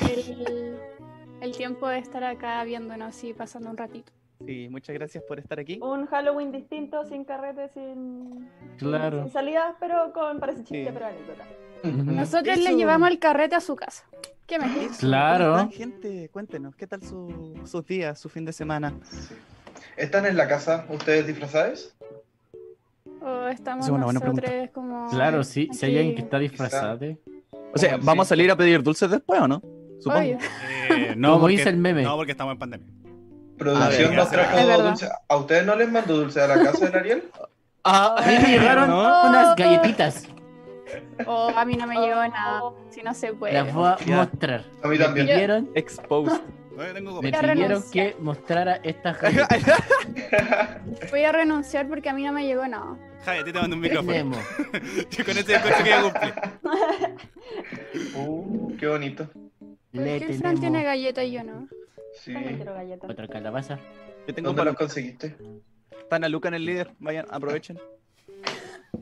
el, 0.00 0.76
el 1.40 1.56
tiempo 1.56 1.88
de 1.88 1.98
estar 1.98 2.24
acá 2.24 2.62
viéndonos 2.64 3.22
y 3.24 3.32
pasando 3.34 3.70
un 3.70 3.76
ratito. 3.76 4.12
Sí, 4.44 4.66
muchas 4.70 4.94
gracias 4.94 5.22
por 5.28 5.38
estar 5.38 5.60
aquí. 5.60 5.78
Un 5.80 6.06
Halloween 6.06 6.50
distinto, 6.50 7.04
sin 7.04 7.24
carrete, 7.24 7.68
sin, 7.74 8.48
Claro. 8.78 9.22
sin 9.22 9.32
salidas, 9.32 9.74
pero 9.78 10.12
con 10.12 10.40
parece 10.40 10.60
chiste, 10.64 10.84
Sí. 10.86 10.90
pero 10.92 11.06
anécdota. 11.06 11.44
Nosotros 11.84 12.58
Eso- 12.58 12.70
le 12.70 12.76
llevamos 12.76 13.08
el 13.10 13.18
carrete 13.18 13.54
a 13.54 13.60
su 13.60 13.76
casa. 13.76 14.04
¿Qué 14.46 14.58
mejor? 14.58 14.82
Eso, 14.82 14.98
Claro. 15.00 15.44
¿cómo 15.52 15.56
están, 15.56 15.70
gente? 15.70 16.28
Cuéntenos, 16.32 16.74
¿qué 16.74 16.86
tal 16.86 17.02
su- 17.02 17.54
sus 17.64 17.86
días, 17.86 18.18
su 18.18 18.28
fin 18.28 18.44
de 18.44 18.52
semana? 18.52 18.92
¿Están 19.96 20.26
en 20.26 20.36
la 20.36 20.48
casa 20.48 20.86
ustedes 20.90 21.26
disfrazados? 21.26 21.94
O 23.20 23.46
estamos 23.46 23.86
Es 23.86 23.92
nosotros 23.92 24.70
como... 24.72 25.08
Claro, 25.10 25.44
sí, 25.44 25.68
si 25.72 25.86
hay 25.86 25.96
alguien 25.96 26.14
que 26.14 26.20
aquí. 26.20 26.24
está 26.24 26.38
disfrazado. 26.40 26.98
O 27.74 27.78
sea, 27.78 27.96
¿vamos 28.02 28.26
a 28.26 28.28
salir 28.30 28.50
a 28.50 28.56
pedir 28.56 28.82
dulces 28.82 29.08
después 29.10 29.40
o 29.40 29.46
no? 29.48 29.62
Supongo. 30.02 30.20
Eh, 30.22 31.14
no, 31.16 31.28
Como 31.30 31.40
porque, 31.42 31.56
dice 31.56 31.68
el 31.68 31.76
meme. 31.76 32.02
no, 32.02 32.16
porque 32.16 32.32
estamos 32.32 32.52
en 32.52 32.58
pandemia. 32.58 32.86
Producción 33.58 34.16
nos 34.16 34.30
ya. 34.30 34.36
trajo 34.48 34.82
dulce. 34.82 35.08
¿A 35.28 35.36
ustedes 35.36 35.64
no 35.66 35.76
les 35.76 35.90
mandó 35.90 36.16
dulce 36.16 36.40
a 36.40 36.48
la 36.48 36.62
casa 36.62 36.86
del 36.86 36.94
Ariel? 36.96 37.24
Ah, 37.84 38.14
A 38.16 38.22
mí 38.24 38.38
me 38.40 38.48
llegaron 38.48 38.88
¿no? 38.90 39.28
unas 39.28 39.56
galletitas. 39.56 40.28
O 41.26 41.48
a 41.48 41.64
mí 41.64 41.74
no 41.74 41.84
me 41.88 41.96
llegó 41.96 42.14
nada. 42.28 42.62
Si 42.90 43.02
no 43.02 43.12
se 43.12 43.32
puede. 43.32 43.54
Las 43.54 43.74
voy 43.74 43.88
a 43.88 43.96
mostrar. 44.16 44.64
A 44.84 44.86
mí 44.86 44.98
Me 44.98 45.04
también. 45.04 45.26
pidieron, 45.26 45.70
Exposed. 45.74 46.40
Me 46.76 47.32
pidieron 47.32 47.82
que 47.90 48.14
mostrara 48.20 48.76
estas 48.84 49.20
galletas. 49.20 49.58
Voy 51.10 51.24
a 51.24 51.32
renunciar 51.32 51.88
porque 51.88 52.08
a 52.08 52.12
mí 52.14 52.22
no 52.24 52.30
me 52.32 52.46
llegó 52.46 52.64
nada. 52.68 52.96
Javi, 53.24 53.38
a 53.40 53.44
ti 53.44 53.52
te 53.52 53.60
mando 53.60 53.74
un 53.74 53.82
micrófono. 53.82 54.36
Yo 55.10 55.24
con 55.24 55.36
ese 55.38 55.52
descuento 55.52 55.82
que 55.82 55.90
ya 55.90 56.02
cumplí. 56.02 56.32
Uh, 58.14 58.76
qué 58.78 58.86
bonito. 58.86 59.28
¿Por 59.92 60.00
Le 60.02 60.16
el 60.16 60.34
Fran 60.38 60.58
tiene 60.60 60.78
tenemos 60.78 60.84
galleta 60.84 61.24
y 61.24 61.32
yo 61.32 61.44
no? 61.44 61.68
Sí. 62.20 62.32
Galletas. 62.32 63.10
otra 63.10 63.28
calabaza. 63.28 63.78
Yo 64.26 64.34
tengo 64.34 64.48
¿Dónde 64.48 64.60
para 64.60 64.70
los 64.70 64.78
conseguiste? 64.78 65.36
Están 65.90 66.24
a 66.24 66.28
Luca 66.28 66.48
en 66.48 66.54
el 66.54 66.64
líder. 66.66 66.90
Vayan, 66.98 67.26
aprovechen. 67.30 67.78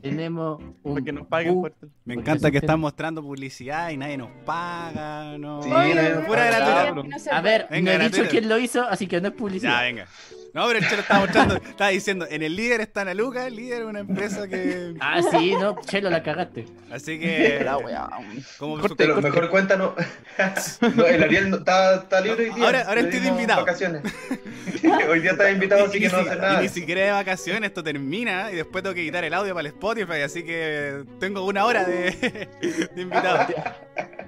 Tenemos 0.01 0.61
un 0.83 0.93
Para 0.93 1.05
que 1.05 1.11
nos 1.11 1.27
paguen 1.27 1.57
Uh, 1.57 1.59
fuerte. 1.61 1.87
Me 2.05 2.13
encanta 2.15 2.49
que 2.49 2.57
están 2.57 2.79
mostrando 2.79 3.21
publicidad 3.21 3.89
y 3.91 3.97
nadie 3.97 4.17
nos 4.17 4.31
paga. 4.45 5.37
No. 5.37 5.61
Sí, 5.61 5.69
Oye, 5.71 5.93
no, 6.15 6.25
pura 6.25 6.45
no, 6.49 6.57
gratuidad. 6.95 7.33
A 7.33 7.41
ver, 7.41 7.67
Venga, 7.69 7.97
no 7.97 8.03
he 8.05 8.09
dicho 8.09 8.23
quién 8.29 8.49
lo 8.49 8.57
hizo, 8.57 8.81
así 8.83 9.05
que 9.07 9.19
no 9.21 9.27
es 9.27 9.33
Ya, 9.33 9.37
publicidad. 9.37 9.81
venga. 9.83 10.07
No, 10.53 10.67
pero 10.67 10.79
el 10.79 10.87
Chelo 10.89 11.01
estaba 11.01 11.21
mostrando, 11.21 11.55
estaba 11.55 11.89
diciendo, 11.91 12.27
en 12.29 12.41
el 12.43 12.55
líder 12.57 12.81
está 12.81 13.01
Ana 13.01 13.13
Luca, 13.13 13.47
el 13.47 13.55
líder 13.55 13.83
es 13.83 13.87
una 13.87 13.99
empresa 14.01 14.49
que... 14.49 14.93
Ah, 14.99 15.21
sí, 15.31 15.53
no, 15.53 15.79
Chelo, 15.85 16.09
la 16.09 16.21
cagaste. 16.23 16.65
Así 16.91 17.17
que... 17.19 17.61
La 17.63 17.77
wea. 17.77 18.09
Como 18.57 18.77
Corte, 18.79 18.95
Pero 18.97 19.13
corte. 19.15 19.29
mejor 19.29 19.49
cuéntanos. 19.49 19.93
no, 20.95 21.05
el 21.05 21.23
Ariel 21.23 21.49
no- 21.51 21.57
está, 21.57 21.95
está 21.95 22.19
libre 22.19 22.49
hoy 22.49 22.55
día. 22.55 22.65
Ahora- 22.65 22.99
estoy 22.99 23.19
de 23.21 23.27
invitado. 23.29 23.61
Vacaciones. 23.61 24.01
hoy 25.09 25.19
día 25.21 25.31
estás 25.31 25.51
invitado, 25.53 25.85
así 25.85 25.99
que 26.01 26.09
no 26.09 26.15
si- 26.21 26.27
haces 26.27 26.37
y 26.37 26.41
nada. 26.41 26.61
ni 26.61 26.67
siquiera 26.69 27.01
de 27.01 27.11
vacaciones, 27.11 27.69
esto 27.69 27.81
termina 27.83 28.51
y 28.51 28.55
después 28.57 28.83
tengo 28.83 28.93
que 28.93 29.03
quitar 29.05 29.23
el 29.23 29.33
audio 29.33 29.53
para 29.53 29.61
el 29.67 29.73
Spotify, 29.73 30.21
así 30.25 30.43
que 30.43 31.03
tengo 31.19 31.45
una 31.45 31.63
hora 31.65 31.85
de, 31.85 32.49
de 32.93 33.01
invitado. 33.01 33.47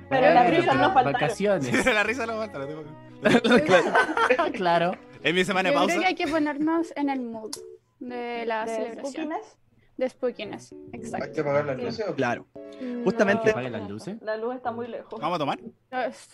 Pero 0.10 0.34
Bueno, 0.34 0.50
risas 0.50 0.76
no 0.78 0.94
faltaron. 0.94 1.14
Vacaciones. 1.14 1.86
la 1.86 2.04
risa 2.04 2.26
no 2.26 2.38
falta, 2.38 2.60
la 2.60 2.68
tengo- 2.68 2.84
claro. 4.54 4.92
Es 5.24 5.34
mi 5.34 5.46
semana 5.46 5.70
de 5.70 5.74
Yo 5.76 5.80
pausa. 5.80 5.94
creo 5.94 6.02
que 6.02 6.08
hay 6.08 6.16
que 6.16 6.28
ponernos 6.28 6.92
en 6.98 7.10
el 7.10 7.22
mood 7.22 7.52
de 8.00 8.46
la 8.46 8.66
¿De 8.66 8.76
celebración. 8.76 9.04
spookiness? 9.14 9.58
De 9.96 10.10
spookiness, 10.10 10.74
Hay 10.74 11.00
que 11.00 11.06
exacto. 11.06 11.42
apagar 11.42 11.66
las 11.66 11.78
luces. 11.82 12.06
¿o? 12.10 12.14
Claro. 12.16 12.46
No, 12.82 13.04
Justamente- 13.06 13.54
¿Que 13.54 13.70
las 13.70 13.90
luces? 13.90 14.18
La 14.22 14.36
luz 14.36 14.56
está 14.56 14.72
muy 14.74 14.88
lejos. 14.88 15.18
¿Vamos 15.22 15.38
a 15.38 15.40
tomar? 15.40 15.60
no, 15.92 16.02
es- 16.02 16.28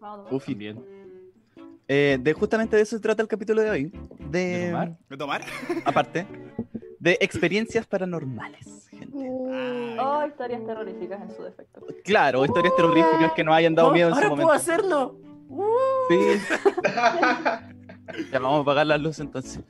Vamos, 0.00 0.30
Uf, 0.30 0.46
Bien. 0.46 0.80
eh, 1.88 2.18
de 2.20 2.32
justamente 2.34 2.76
de 2.76 2.82
eso 2.82 2.94
se 2.96 3.02
trata 3.02 3.20
el 3.20 3.26
capítulo 3.28 3.62
de 3.62 3.70
hoy. 3.70 3.92
¿De 4.30 4.38
De, 4.38 4.66
tomar? 4.70 4.96
¿De 5.08 5.16
tomar? 5.16 5.42
aparte, 5.84 6.26
de 7.00 7.18
experiencias 7.20 7.84
paranormales, 7.86 8.86
gente. 8.88 9.08
Uh, 9.12 9.96
Oh, 9.98 10.24
historias 10.26 10.64
terroríficas 10.64 11.20
en 11.22 11.34
su 11.34 11.42
defecto. 11.42 11.84
Claro, 12.04 12.44
historias 12.44 12.76
terroríficas 12.76 13.32
que 13.32 13.42
nos 13.42 13.54
hayan 13.56 13.74
dado 13.74 13.88
Oh, 13.88 13.92
miedo 13.92 14.08
en 14.08 14.14
su 14.14 14.18
ahora 14.18 14.28
momento. 14.28 14.46
puedo 14.46 14.56
hacerlo. 14.56 15.16
Sí. 16.08 16.18
ya 18.32 18.38
vamos 18.38 18.58
a 18.58 18.62
apagar 18.62 18.86
las 18.86 19.00
luces 19.00 19.20
entonces. 19.20 19.62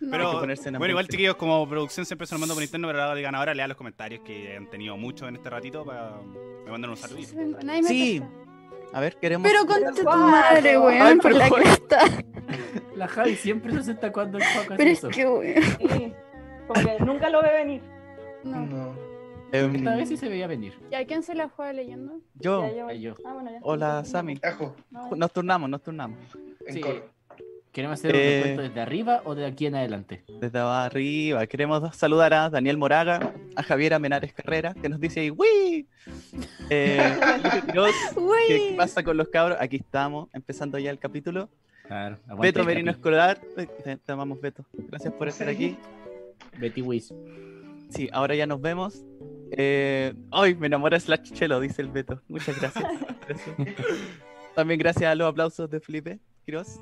no. 0.00 0.10
Pero, 0.10 0.44
en 0.44 0.78
bueno, 0.78 0.88
igual 0.92 1.08
chiquillos, 1.08 1.36
como 1.36 1.68
producción 1.68 2.06
siempre 2.06 2.26
se 2.26 2.34
lo 2.34 2.38
mando 2.38 2.54
por 2.54 2.62
interno, 2.62 2.88
pero 2.88 3.02
ahora 3.02 3.16
el 3.16 3.22
ganador 3.22 3.54
lea 3.54 3.68
los 3.68 3.76
comentarios 3.76 4.22
que 4.22 4.56
han 4.56 4.68
tenido 4.70 4.96
muchos 4.96 5.28
en 5.28 5.36
este 5.36 5.50
ratito 5.50 5.84
para 5.84 6.18
me 6.64 6.70
mandan 6.70 6.90
un 6.90 7.56
me 7.66 7.82
Sí. 7.84 8.22
A 8.92 9.00
ver, 9.00 9.16
queremos. 9.16 9.46
Pero 9.46 9.66
con 9.66 9.94
tu 9.94 10.02
madre, 10.04 10.70
Ay, 10.70 10.76
weón, 10.76 11.18
por 11.18 11.34
la 11.34 11.50
cresta. 11.50 11.98
La 12.96 13.06
Javi 13.06 13.36
siempre 13.36 13.72
se 13.74 13.84
sienta 13.84 14.10
cuando 14.12 14.38
el 14.38 14.44
hace 14.44 14.68
Pero 14.76 14.90
es 14.90 14.98
eso. 14.98 15.08
que, 15.08 15.26
weón. 15.26 15.62
Sí. 15.62 16.14
Como 16.66 16.98
que 16.98 17.04
nunca 17.04 17.28
lo 17.30 17.42
ve 17.42 17.52
venir. 17.52 17.82
No. 18.44 18.66
No. 18.66 19.07
Em, 19.52 19.76
Esta 19.76 19.96
vez 19.96 20.08
sí 20.08 20.16
se 20.16 20.28
veía 20.28 20.46
venir. 20.46 20.74
¿Y 20.90 20.94
a 20.94 21.06
quién 21.06 21.22
se 21.22 21.34
la 21.34 21.48
juega 21.48 21.72
leyendo? 21.72 22.20
yo. 22.34 22.66
Ya, 22.68 22.92
yo- 22.92 22.92
yo. 22.92 23.14
Ah, 23.24 23.32
bueno, 23.34 23.50
ya. 23.50 23.58
Hola, 23.62 24.04
Sammy. 24.04 24.38
Ajo, 24.42 24.74
No, 24.90 25.10
Nos 25.16 25.32
turnamos, 25.32 25.70
nos 25.70 25.82
turnamos. 25.82 26.18
en 26.66 26.74
Sí. 26.74 26.80
coro. 26.80 27.02
¿Qué 27.36 27.82
¿Queremos 27.82 27.98
hacer 28.00 28.14
un 28.14 28.20
Eh. 28.20 28.36
recuento 28.42 28.62
desde 28.62 28.80
arriba 28.80 29.22
o 29.24 29.34
de 29.36 29.46
aquí 29.46 29.66
en 29.66 29.76
adelante? 29.76 30.24
Desde 30.40 30.58
arriba, 30.58 31.46
queremos 31.46 31.94
saludar 31.96 32.34
a 32.34 32.50
Daniel 32.50 32.76
Moraga, 32.76 33.32
a 33.54 33.62
Javiera 33.62 33.98
Menares 34.00 34.32
Carrera, 34.32 34.74
que 34.74 34.88
nos 34.88 34.98
dice 34.98 35.20
ahí, 35.20 35.30
¡Wii! 35.30 35.86
Eh, 36.70 36.98
Felipe 37.42 37.62
Quiroz, 37.72 37.94
¿qué 38.48 38.74
pasa 38.76 39.02
con 39.04 39.16
los 39.16 39.28
cabros? 39.28 39.58
Aquí 39.60 39.76
estamos, 39.76 40.28
empezando 40.32 40.78
ya 40.78 40.90
el 40.90 40.98
capítulo. 40.98 41.48
Claro, 41.86 42.18
Beto 42.40 42.64
Merino. 42.64 42.90
Escolar, 42.90 43.40
eh, 43.56 43.66
te, 43.84 43.96
te 43.96 44.12
amamos 44.12 44.40
Beto, 44.40 44.64
gracias 44.72 45.12
por 45.14 45.28
estar 45.28 45.48
aquí. 45.48 45.76
Betty 46.58 46.82
Whiz. 46.82 47.14
Sí, 47.90 48.08
ahora 48.12 48.34
ya 48.34 48.46
nos 48.46 48.60
vemos. 48.60 49.04
Eh, 49.52 50.14
¡Ay, 50.30 50.54
me 50.54 50.66
enamora 50.66 50.98
Slash 51.00 51.32
Chelo! 51.32 51.60
Dice 51.60 51.82
el 51.82 51.88
Beto. 51.88 52.20
Muchas 52.28 52.60
gracias. 52.60 52.84
eso. 53.28 53.54
También 54.54 54.78
gracias 54.78 55.10
a 55.10 55.14
los 55.14 55.28
aplausos 55.28 55.70
de 55.70 55.80
Felipe 55.80 56.18
Quiroz. 56.44 56.80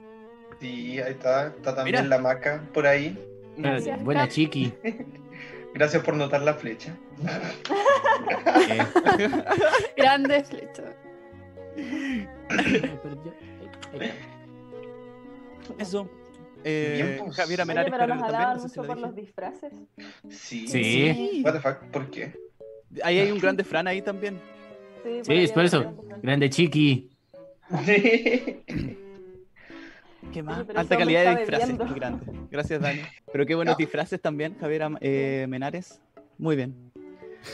Sí, 0.61 0.99
ahí 1.01 1.13
está. 1.13 1.49
Está 1.49 1.75
también 1.75 1.97
Mira. 1.97 2.09
la 2.09 2.19
maca 2.19 2.63
por 2.73 2.87
ahí. 2.87 3.19
Gracias, 3.57 4.03
Buena 4.03 4.29
chiqui. 4.29 4.73
Gracias 5.75 6.03
por 6.03 6.17
notar 6.17 6.41
la 6.43 6.55
flecha. 6.55 6.97
Grande 9.97 10.43
flecha. 10.45 10.85
eh, 11.77 12.27
eh, 14.01 14.13
Eso. 15.79 16.09
Eh, 16.65 17.03
Bien, 17.17 17.25
pues. 17.25 17.37
Javiera 17.37 17.63
Oye, 17.65 17.69
Menares 17.69 17.91
pero 17.91 17.99
Carrera 17.99 18.15
nos 18.15 18.23
también, 18.25 18.41
alaban 18.41 18.57
no 18.57 18.63
sé 18.63 18.69
si 18.71 18.79
mucho 18.79 18.83
lo 18.83 18.89
por 18.95 18.99
los 19.07 19.15
disfraces. 19.15 19.73
Sí. 20.31 20.67
Sí. 20.67 21.43
What 21.45 21.53
the 21.53 21.61
fuck, 21.61 21.79
¿por 21.91 22.11
qué? 22.11 22.35
Ahí 23.03 23.19
hay 23.19 23.31
un 23.31 23.39
grande 23.41 23.65
Fran 23.65 23.87
ahí 23.87 24.03
también. 24.03 24.39
Sí, 25.05 25.21
Sí, 25.23 25.33
es 25.35 25.53
por 25.53 25.65
eso. 25.65 25.81
hay- 25.81 26.21
Grande 26.23 26.51
chiqui. 26.51 27.11
¿Qué 30.33 30.43
más? 30.43 30.65
Pero 30.67 30.79
Alta 30.81 30.97
calidad 30.99 31.25
de 31.35 31.41
disfraces, 31.41 31.77
qué 31.79 31.95
grande. 31.95 32.27
Gracias, 32.51 32.81
Dani. 32.81 33.01
Pero 33.33 33.47
qué 33.47 33.55
buenos 33.55 33.75
No. 33.75 33.79
disfraces 33.79 34.21
también, 34.21 34.57
Javiera 34.59 34.91
eh, 35.01 35.47
Menares. 35.49 36.01
Muy 36.39 36.57
bien. 36.57 36.75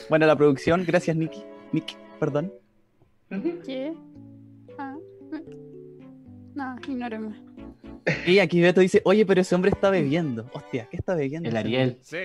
Bueno, 0.09 0.25
la 0.25 0.35
producción, 0.35 0.83
gracias, 0.85 1.15
Nicky. 1.15 1.43
Nick, 1.71 1.95
perdón. 2.19 2.51
¿Qué? 3.65 3.93
Ah. 4.77 4.95
No, 6.55 6.75
ignóreme. 6.87 7.35
Y 8.27 8.39
aquí 8.39 8.59
Beto 8.61 8.81
dice, 8.81 9.01
oye, 9.05 9.25
pero 9.25 9.41
ese 9.41 9.55
hombre 9.55 9.71
está 9.71 9.89
bebiendo. 9.89 10.49
Hostia, 10.53 10.87
¿qué 10.91 10.97
está 10.97 11.15
bebiendo? 11.15 11.47
El 11.49 11.55
Ariel. 11.57 11.97
Sí. 12.01 12.17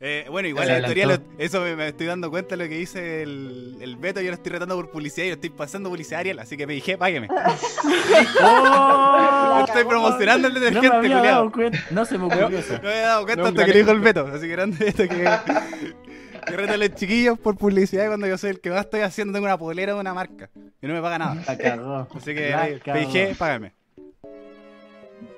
Eh, 0.00 0.26
bueno, 0.30 0.48
igual 0.48 0.66
la 0.68 0.78
historia, 0.80 1.06
lo- 1.06 1.18
eso 1.38 1.60
me, 1.62 1.76
me 1.76 1.88
estoy 1.88 2.06
dando 2.06 2.28
cuenta 2.30 2.56
de 2.56 2.62
lo 2.64 2.68
que 2.68 2.76
dice 2.76 3.22
el, 3.22 3.76
el 3.80 3.96
Beto. 3.96 4.20
Yo 4.20 4.28
lo 4.28 4.34
estoy 4.34 4.52
retando 4.52 4.74
por 4.76 4.90
publicidad 4.90 5.24
y 5.26 5.28
lo 5.30 5.34
estoy 5.36 5.50
pasando 5.50 5.88
publicidad 5.88 6.18
a 6.18 6.20
Ariel, 6.20 6.38
así 6.40 6.56
que 6.56 6.66
me 6.66 6.74
dije, 6.74 6.98
págueme. 6.98 7.28
¡Oh! 8.42 9.64
estoy 9.66 9.84
promocionando 9.84 10.48
el 10.48 10.54
No 10.54 10.60
me 10.60 10.66
detergente, 10.66 10.96
había 10.96 11.22
dado 11.32 11.50
cuenta. 11.52 11.78
No 11.90 12.04
se 12.04 12.18
me 12.18 12.24
ocurrió 12.26 12.48
eso. 12.48 12.74
No 12.74 12.82
me 12.82 12.88
había 12.90 13.06
dado 13.06 13.24
cuenta 13.24 13.42
No, 13.42 13.48
hasta 13.48 13.64
que 13.64 13.70
lo 13.72 13.78
dijo 13.78 13.90
el. 13.92 14.00
Beto. 14.00 14.26
Así 14.26 14.40
que 14.46 14.52
grande 14.52 14.88
esto 14.88 15.02
que. 15.08 15.24
Que 16.44 16.58
reto 16.58 16.74
a 16.74 16.76
los 16.76 16.94
chiquillos 16.94 17.38
por 17.38 17.56
publicidad 17.56 18.06
cuando 18.08 18.26
yo 18.26 18.36
soy 18.36 18.50
el 18.50 18.60
que 18.60 18.68
más 18.68 18.80
estoy 18.80 19.00
haciendo. 19.00 19.32
Tengo 19.32 19.46
una 19.46 19.56
polera 19.56 19.94
de 19.94 19.98
una 20.00 20.12
marca 20.12 20.50
y 20.82 20.86
no 20.86 20.92
me 20.92 21.00
paga 21.00 21.18
nada. 21.18 21.42
Así 21.46 22.34
que 22.34 22.80
dije, 22.94 23.34
págame. 23.38 23.72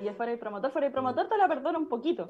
Y 0.01 0.07
es 0.09 0.17
fuera 0.17 0.33
el 0.33 0.37
promotor, 0.37 0.69
fuera 0.73 0.87
el 0.87 0.91
promotor 0.91 1.29
te 1.29 1.37
la 1.37 1.47
perdono 1.47 1.79
un 1.79 1.87
poquito. 1.87 2.29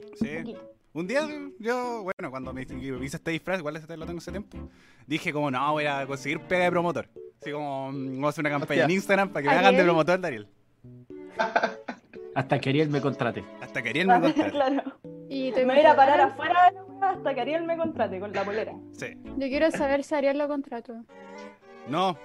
Un 0.00 0.16
Sí. 0.18 0.36
poquito. 0.38 0.72
Un 0.96 1.06
día 1.06 1.28
yo, 1.58 2.02
bueno, 2.04 2.30
cuando 2.30 2.54
me 2.54 2.62
hice 2.62 3.16
este 3.16 3.30
disfraz, 3.30 3.58
igual 3.58 3.76
ese 3.76 3.96
lo 3.98 4.06
tengo 4.06 4.16
hace 4.18 4.30
tiempo, 4.30 4.56
dije 5.06 5.30
como, 5.30 5.50
no, 5.50 5.72
voy 5.72 5.84
a 5.84 6.06
conseguir 6.06 6.40
pega 6.40 6.64
de 6.64 6.70
promotor. 6.70 7.06
Así 7.38 7.52
como, 7.52 7.92
mm, 7.92 8.06
vamos 8.14 8.24
a 8.24 8.28
hacer 8.30 8.42
una 8.42 8.50
campaña 8.50 8.80
Hostia. 8.80 8.84
en 8.86 8.90
Instagram 8.92 9.28
para 9.28 9.42
que 9.42 9.48
me 9.50 9.56
hagan 9.56 9.76
de 9.76 9.82
promotor 9.84 10.18
de 10.20 10.26
Ariel. 10.26 10.48
Hasta 12.34 12.58
que 12.58 12.68
Ariel 12.70 12.88
me 12.88 13.00
contrate. 13.02 13.44
Hasta 13.60 13.82
que 13.82 13.90
Ariel 13.90 14.06
me 14.08 14.20
contrate. 14.22 14.50
claro. 14.50 14.82
Y 15.28 15.52
te 15.52 15.60
Me 15.66 15.74
voy 15.74 15.76
a 15.76 15.80
ir 15.80 15.86
a 15.88 15.96
parar 15.96 16.20
afuera 16.20 16.70
de 16.70 16.76
la 16.76 16.84
wea 16.84 17.10
hasta 17.10 17.34
que 17.34 17.40
Ariel 17.42 17.64
me 17.64 17.76
contrate 17.76 18.18
con 18.18 18.32
la 18.32 18.44
polera. 18.44 18.72
Sí. 18.92 19.06
Yo 19.24 19.48
quiero 19.48 19.70
saber 19.72 20.02
si 20.02 20.14
Ariel 20.14 20.38
lo 20.38 20.48
contrató. 20.48 20.94
No. 21.88 22.16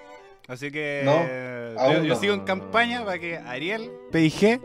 Así 0.48 0.70
que 0.70 1.02
No, 1.04 1.12
yo, 1.12 1.80
aún 1.80 2.04
yo 2.06 2.14
no. 2.14 2.20
sigo 2.20 2.32
en 2.34 2.40
campaña 2.44 3.04
para 3.04 3.18
que 3.18 3.36
Ariel 3.36 3.90
PIG 4.10 4.60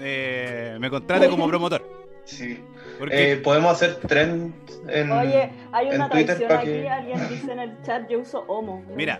eh, 0.00 0.76
me 0.80 0.88
contrate 0.88 1.28
como 1.28 1.46
promotor. 1.48 1.86
Sí. 2.24 2.58
Porque 3.02 3.32
Eh, 3.32 3.36
podemos 3.38 3.72
hacer 3.72 3.96
trend 3.96 4.54
en. 4.88 5.10
Oye, 5.10 5.50
hay 5.72 5.88
una 5.88 6.08
Twitter 6.08 6.36
traición 6.36 6.52
aquí, 6.52 6.66
que- 6.68 6.88
alguien 6.88 7.18
dice 7.28 7.50
en 7.50 7.58
el 7.58 7.82
chat, 7.82 8.08
yo 8.08 8.20
uso 8.20 8.44
homo. 8.46 8.84
No 8.88 8.94
Mira. 8.94 9.18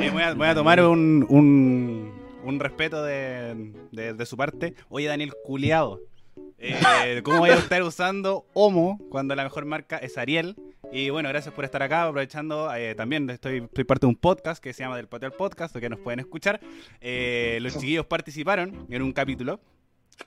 eh, 0.00 0.10
voy, 0.12 0.22
a, 0.22 0.32
voy 0.34 0.46
a 0.46 0.54
tomar 0.54 0.80
un, 0.84 1.26
un, 1.28 2.12
un 2.44 2.60
respeto 2.60 3.02
de, 3.02 3.72
de, 3.90 4.14
de 4.14 4.26
su 4.26 4.36
parte. 4.36 4.74
Oye, 4.90 5.08
Daniel 5.08 5.32
Culeado. 5.44 6.00
Eh, 6.58 7.20
¿Cómo 7.24 7.38
voy 7.38 7.50
a 7.50 7.54
estar 7.56 7.82
usando 7.82 8.46
Homo 8.54 8.96
cuando 9.10 9.34
la 9.34 9.42
mejor 9.42 9.64
marca 9.64 9.96
es 9.98 10.16
Ariel? 10.16 10.54
Y 10.92 11.10
bueno, 11.10 11.28
gracias 11.30 11.52
por 11.52 11.64
estar 11.64 11.82
acá, 11.82 12.04
aprovechando. 12.04 12.72
eh, 12.76 12.94
también 12.94 13.28
estoy, 13.30 13.66
soy 13.74 13.82
parte 13.82 14.06
de 14.06 14.10
un 14.10 14.14
podcast 14.16 14.62
que 14.62 14.72
se 14.72 14.84
llama 14.84 14.94
Del 14.96 15.08
Patio 15.08 15.26
al 15.26 15.32
Podcast, 15.34 15.74
que 15.76 15.88
nos 15.90 15.98
pueden 15.98 16.20
escuchar. 16.20 16.60
Eh, 17.00 17.58
los 17.60 17.72
chiquillos 17.78 18.06
participaron 18.06 18.86
en 18.88 19.02
un 19.02 19.12
capítulo. 19.12 19.58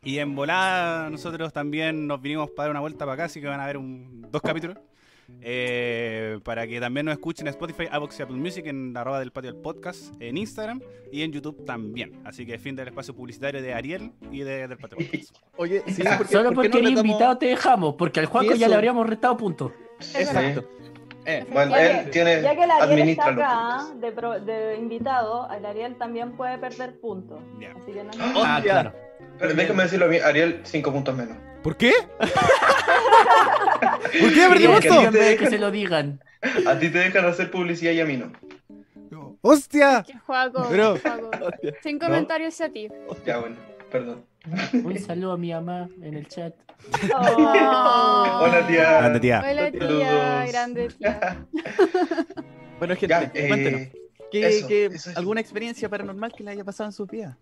Y 0.04 0.20
en 0.20 0.36
volada 0.36 1.10
nosotros 1.10 1.52
también 1.54 2.08
nos 2.08 2.22
vinimos 2.22 2.50
para 2.52 2.66
dar 2.68 2.72
una 2.72 2.80
vuelta 2.82 3.00
para 3.06 3.14
acá, 3.14 3.24
así 3.26 3.42
que 3.42 3.48
van 3.48 3.60
a 3.60 3.66
ver 3.66 3.78
un, 3.78 4.28
dos 4.32 4.42
capítulos. 4.42 4.78
Eh, 5.42 6.40
para 6.44 6.68
que 6.68 6.80
también 6.80 7.08
nos 7.08 7.14
escuchen 7.14 7.48
en 7.48 7.52
Spotify, 7.52 7.88
Avox 7.92 8.20
y 8.20 8.24
Apple 8.24 8.36
Music, 8.38 8.66
en 8.68 8.94
la 8.94 9.02
arroba 9.02 9.20
del 9.20 9.32
patio 9.32 9.52
del 9.54 9.60
podcast, 9.62 10.14
en 10.22 10.38
Instagram 10.38 10.82
y 11.12 11.24
en 11.24 11.32
YouTube 11.32 11.66
también. 11.66 12.22
Así 12.26 12.46
que 12.46 12.60
fin 12.60 12.76
del 12.76 12.90
espacio 12.90 13.16
publicitario 13.16 13.60
de 13.62 13.74
Ariel 13.74 14.12
y 14.32 14.40
de, 14.42 14.68
del 14.68 14.78
patio 14.78 14.98
del 15.00 15.08
podcast. 15.10 15.36
Oye, 15.58 15.82
sí, 15.88 16.04
Solo 16.04 16.18
¿por 16.18 16.28
qué 16.28 16.52
porque 16.54 16.70
no 16.70 16.78
eres 16.78 17.00
invitado 17.04 17.38
te 17.40 17.48
dejamos, 17.48 17.96
porque 17.96 18.20
al 18.20 18.28
Juaco 18.28 18.54
¿Y 18.54 18.60
ya 18.60 18.68
le 18.68 18.76
habríamos 18.76 19.08
restado 19.10 19.36
puntos. 19.36 19.72
Exacto. 20.16 20.70
Eh, 21.26 21.44
Bueno, 21.52 21.72
Ya 21.72 22.00
él 22.02 22.06
que- 22.06 22.12
tiene. 22.12 22.42
Ya 22.44 22.56
que 22.56 22.64
el 22.64 22.72
Ariel 22.72 23.10
está 23.10 23.30
acá 23.30 23.86
de, 24.00 24.12
pro- 24.12 24.40
de 24.40 24.78
invitado, 24.78 25.50
el 25.52 25.66
Ariel 25.66 25.96
también 25.96 26.34
puede 26.38 26.60
perder 26.60 27.00
puntos. 27.00 27.40
Ya. 27.60 27.72
Así 27.72 27.92
que 27.94 28.04
no 28.04 28.12
Ah, 28.20 28.58
Hostia. 28.58 28.62
claro. 28.74 28.94
Pero 29.40 29.54
déjame 29.54 29.84
decirlo 29.84 30.06
a 30.06 30.10
mí, 30.10 30.18
Ariel, 30.18 30.62
5 30.64 30.92
puntos 30.94 31.16
menos. 31.16 31.38
¿Por 31.64 31.76
qué? 31.78 31.92
¿Por 34.20 34.34
qué 34.34 34.48
perdimos 34.50 34.84
esto? 34.86 35.02
En 35.02 35.12
vez 35.14 35.30
de 35.30 35.38
que 35.38 35.48
se 35.50 35.58
lo 35.58 35.72
digan. 35.72 36.22
A 36.68 36.78
ti 36.78 36.90
te 36.90 37.00
dejan 37.00 37.26
hacer 37.26 37.50
publicidad 37.52 37.92
y 37.92 38.00
a 38.02 38.06
mí 38.06 38.18
no. 38.18 38.32
¡Hostia! 39.42 40.04
Que 40.06 40.18
Juaco, 40.20 40.68
Pero-. 40.70 40.98
Sin 41.84 42.00
comentarios 42.00 42.60
a 42.62 42.70
ti. 42.70 42.88
Ya, 43.26 43.38
bueno, 43.40 43.56
perdón. 43.92 44.26
Un 44.74 44.98
saludo 45.00 45.34
a 45.34 45.38
mi 45.38 45.52
mamá 45.52 45.88
en 46.02 46.16
el 46.16 46.28
chat. 46.28 46.54
Oh. 47.16 48.40
Hola, 48.44 48.66
tía. 48.68 48.98
Grande 49.00 49.20
tía. 49.20 49.44
Hola 49.50 49.72
tía, 49.72 49.80
Saludos. 49.82 50.52
grande 50.52 50.88
tía. 50.90 51.46
Bueno, 52.80 52.96
gente, 52.96 53.08
Ya, 53.08 53.32
eh, 53.34 53.48
cuéntenos. 53.48 53.82
¿qué- 54.32 54.48
eso, 54.48 54.68
qué- 54.68 54.86
eso 54.88 55.10
es. 55.12 55.18
¿Alguna 55.18 55.42
experiencia 55.42 55.90
paranormal 55.90 56.34
que 56.36 56.44
le 56.44 56.52
haya 56.52 56.64
pasado 56.64 56.90
en 56.90 56.94
su 56.94 57.06
vida? 57.06 57.38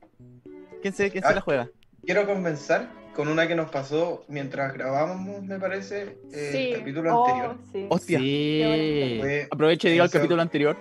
¿Quién 0.84 0.94
se, 0.94 1.10
quién 1.10 1.24
Ah. 1.26 1.30
se 1.30 1.36
la 1.36 1.42
juega? 1.42 1.70
Quiero 2.06 2.28
comenzar 2.28 2.90
con 3.16 3.28
una 3.30 3.48
que 3.48 3.56
nos 3.56 3.72
pasó 3.72 4.26
mientras 4.28 4.74
grabábamos, 4.74 5.42
me 5.44 5.58
parece, 5.60 6.18
eh, 6.34 6.50
Sí. 6.52 6.72
el 6.74 6.80
capítulo 6.80 7.16
Oh, 7.18 7.26
anterior. 7.28 7.58
sí. 7.72 7.86
Hostia. 7.90 8.20
Sí. 8.20 9.18
Fue- 9.22 9.48
Aproveche 9.50 9.88
y 9.90 9.92
diga 9.94 10.04
el 10.04 10.12
capítulo 10.12 10.42
anterior. 10.42 10.76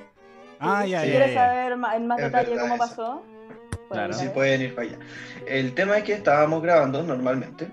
Ah, 0.59 0.85
ya, 0.87 1.01
Sí. 1.03 1.07
ya, 1.07 1.13
¿Quieres 1.13 1.35
ya. 1.35 1.47
saber 1.47 1.73
en 1.73 2.07
más 2.07 2.19
Es 2.19 2.25
detalle 2.27 2.51
verdad 2.51 2.63
cómo 2.63 2.75
eso. 2.75 2.85
pasó? 2.85 3.23
Claro. 3.91 4.11
Pueden 4.11 4.15
Sí, 4.15 4.29
pueden 4.35 4.63
ir 4.63 4.75
para 4.75 4.89
allá. 4.89 4.99
El 5.47 5.75
tema 5.75 5.99
es 5.99 6.05
que 6.05 6.13
estábamos 6.15 6.63
grabando 6.63 7.03
normalmente. 7.03 7.69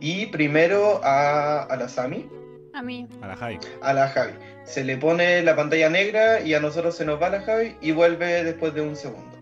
Y 0.00 0.26
primero 0.26 1.00
a, 1.02 1.62
a 1.64 1.76
la 1.76 1.88
Sami, 1.88 2.28
A 2.74 2.82
mí. 2.82 3.08
A 3.22 3.26
la 3.28 3.36
Javi. 3.36 3.58
a 3.80 3.92
la 3.94 4.08
Javi. 4.08 4.32
Se 4.64 4.84
le 4.84 4.98
pone 4.98 5.42
la 5.42 5.56
pantalla 5.56 5.88
negra 5.88 6.40
y 6.42 6.52
a 6.54 6.60
nosotros 6.60 6.94
se 6.96 7.04
nos 7.06 7.20
va 7.20 7.30
la 7.30 7.40
Javi 7.40 7.74
y 7.80 7.92
vuelve 7.92 8.44
después 8.44 8.74
de 8.74 8.82
un 8.82 8.94
segundo. 8.94 9.34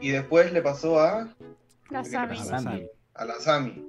Y 0.00 0.10
después 0.10 0.52
le 0.52 0.60
pasó 0.60 1.00
a, 1.00 1.28
La 1.92 2.02
¿Qué 2.02 2.08
le 2.08 2.12
Sami. 2.12 2.36
A 2.36 2.38
pasó? 2.38 2.52
la 2.52 2.60
Sami. 2.60 2.86
a 3.14 3.24
la 3.24 3.34
Sami. 3.40 3.86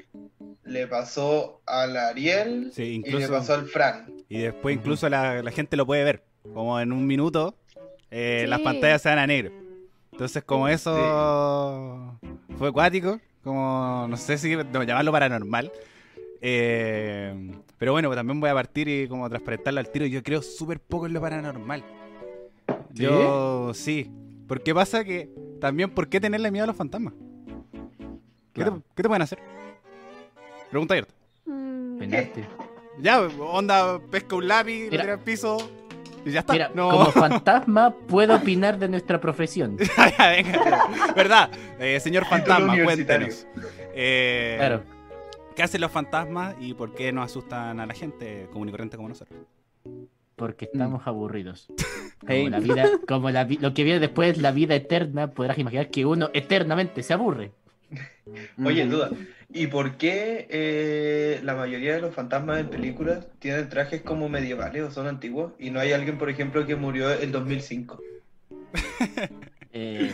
Le 0.65 0.87
pasó 0.87 1.61
a 1.65 1.87
la 1.87 2.09
Ariel 2.09 2.71
Sí, 2.73 2.83
y 2.83 2.85
le 2.85 2.95
incluso. 3.09 3.31
pasó 3.31 3.53
al 3.55 3.65
Fran. 3.67 4.13
Y 4.29 4.39
después 4.39 4.75
incluso 4.75 5.09
la, 5.09 5.41
la 5.41 5.51
gente 5.51 5.75
lo 5.77 5.85
puede 5.85 6.03
ver. 6.03 6.23
Como 6.53 6.79
en 6.79 6.91
un 6.91 7.05
minuto, 7.07 7.55
eh, 8.11 8.41
Sí. 8.43 8.47
las 8.49 8.59
pantallas 8.61 9.01
se 9.01 9.09
van 9.09 9.19
a 9.19 9.27
negro. 9.27 9.51
Entonces, 10.11 10.43
como 10.43 10.67
eso 10.67 12.19
fue 12.57 12.67
acuático, 12.69 13.19
como 13.43 14.05
no 14.09 14.15
sé 14.17 14.37
si 14.37 14.55
no, 14.55 14.83
llamarlo 14.83 15.11
paranormal. 15.11 15.71
eh, 16.41 17.51
pero 17.77 17.91
bueno, 17.93 18.13
también 18.13 18.39
voy 18.39 18.49
a 18.49 18.53
partir 18.53 18.87
y 18.87 19.07
como 19.07 19.27
transparentarlo 19.29 19.79
al 19.79 19.89
tiro. 19.89 20.05
Yo 20.05 20.21
creo 20.23 20.41
súper 20.41 20.79
poco 20.79 21.05
en 21.07 21.13
lo 21.13 21.21
paranormal. 21.21 21.83
Yo 22.93 23.73
sí. 23.73 24.09
Porque 24.47 24.73
pasa 24.73 25.03
que 25.03 25.29
también, 25.59 25.89
¿por 25.89 26.07
qué 26.09 26.19
tenerle 26.19 26.51
miedo 26.51 26.63
a 26.65 26.67
los 26.67 26.75
fantasmas? 26.75 27.13
¿Qué, 28.53 28.61
Claro. 28.61 28.77
te, 28.77 28.81
qué 28.95 29.03
te 29.03 29.09
pueden 29.09 29.21
hacer? 29.21 29.39
Pregunta 30.69 30.93
abierta. 30.93 31.13
Mm, 31.45 31.97
Penarte. 31.99 32.45
Ya, 32.99 33.21
onda, 33.21 33.99
pesca 34.11 34.35
un 34.35 34.47
lápiz, 34.47 34.85
lo 34.85 34.89
tira 34.91 35.13
al 35.13 35.19
piso 35.19 35.57
y 36.25 36.31
ya 36.31 36.41
está. 36.41 36.53
Mira, 36.53 36.71
no. 36.73 36.89
como 36.91 37.05
fantasma 37.11 37.91
puedo 38.07 38.35
opinar 38.35 38.77
de 38.77 38.87
nuestra 38.89 39.19
profesión. 39.19 39.77
Ya, 40.17 40.29
venga. 40.29 40.87
¿Verdad? 41.15 41.49
Eh, 41.79 41.99
señor 41.99 42.25
fantasma, 42.29 42.75
cuéntenos. 42.83 43.47
Eh, 43.93 44.55
Claro. 44.59 44.83
¿Qué 45.55 45.61
hacen 45.61 45.81
los 45.81 45.91
fantasmas 45.91 46.55
y 46.59 46.73
por 46.73 46.95
qué 46.95 47.11
no 47.11 47.21
asustan 47.21 47.79
a 47.79 47.85
la 47.85 47.93
gente 47.93 48.47
común 48.51 48.69
y 48.69 48.71
corriente 48.71 48.97
como 48.97 49.09
nosotros? 49.09 49.39
Porque 50.35 50.65
estamos 50.65 51.05
aburridos. 51.05 51.67
Como 52.19 52.31
Hey. 52.31 52.49
la 52.49 52.59
vida, 52.59 52.89
como 53.07 53.29
la 53.29 53.43
lo 53.43 53.73
que 53.75 53.83
viene 53.83 53.99
después, 53.99 54.37
la 54.39 54.51
vida 54.51 54.73
eterna, 54.73 55.29
podrás 55.29 55.59
imaginar 55.59 55.89
que 55.91 56.05
uno 56.07 56.31
eternamente 56.33 57.03
se 57.03 57.13
aburre. 57.13 57.51
Oye, 58.63 58.85
duda. 58.85 59.09
¿Y 59.55 59.67
por 59.67 59.97
qué 59.97 60.47
eh, 60.49 61.39
la 61.43 61.53
mayoría 61.55 61.93
de 61.95 62.01
los 62.01 62.13
fantasmas 62.15 62.59
en 62.59 62.69
películas 62.69 63.27
tienen 63.39 63.69
trajes 63.69 64.01
como 64.01 64.29
medievales 64.29 64.83
o 64.83 64.91
son 64.91 65.07
antiguos? 65.07 65.53
Y 65.59 65.69
no 65.69 65.79
hay 65.79 65.91
alguien, 65.91 66.17
por 66.17 66.29
ejemplo, 66.29 66.65
que 66.65 66.75
murió 66.75 67.11
el 67.11 67.31
2005. 67.31 68.01
Eh, 69.75 70.11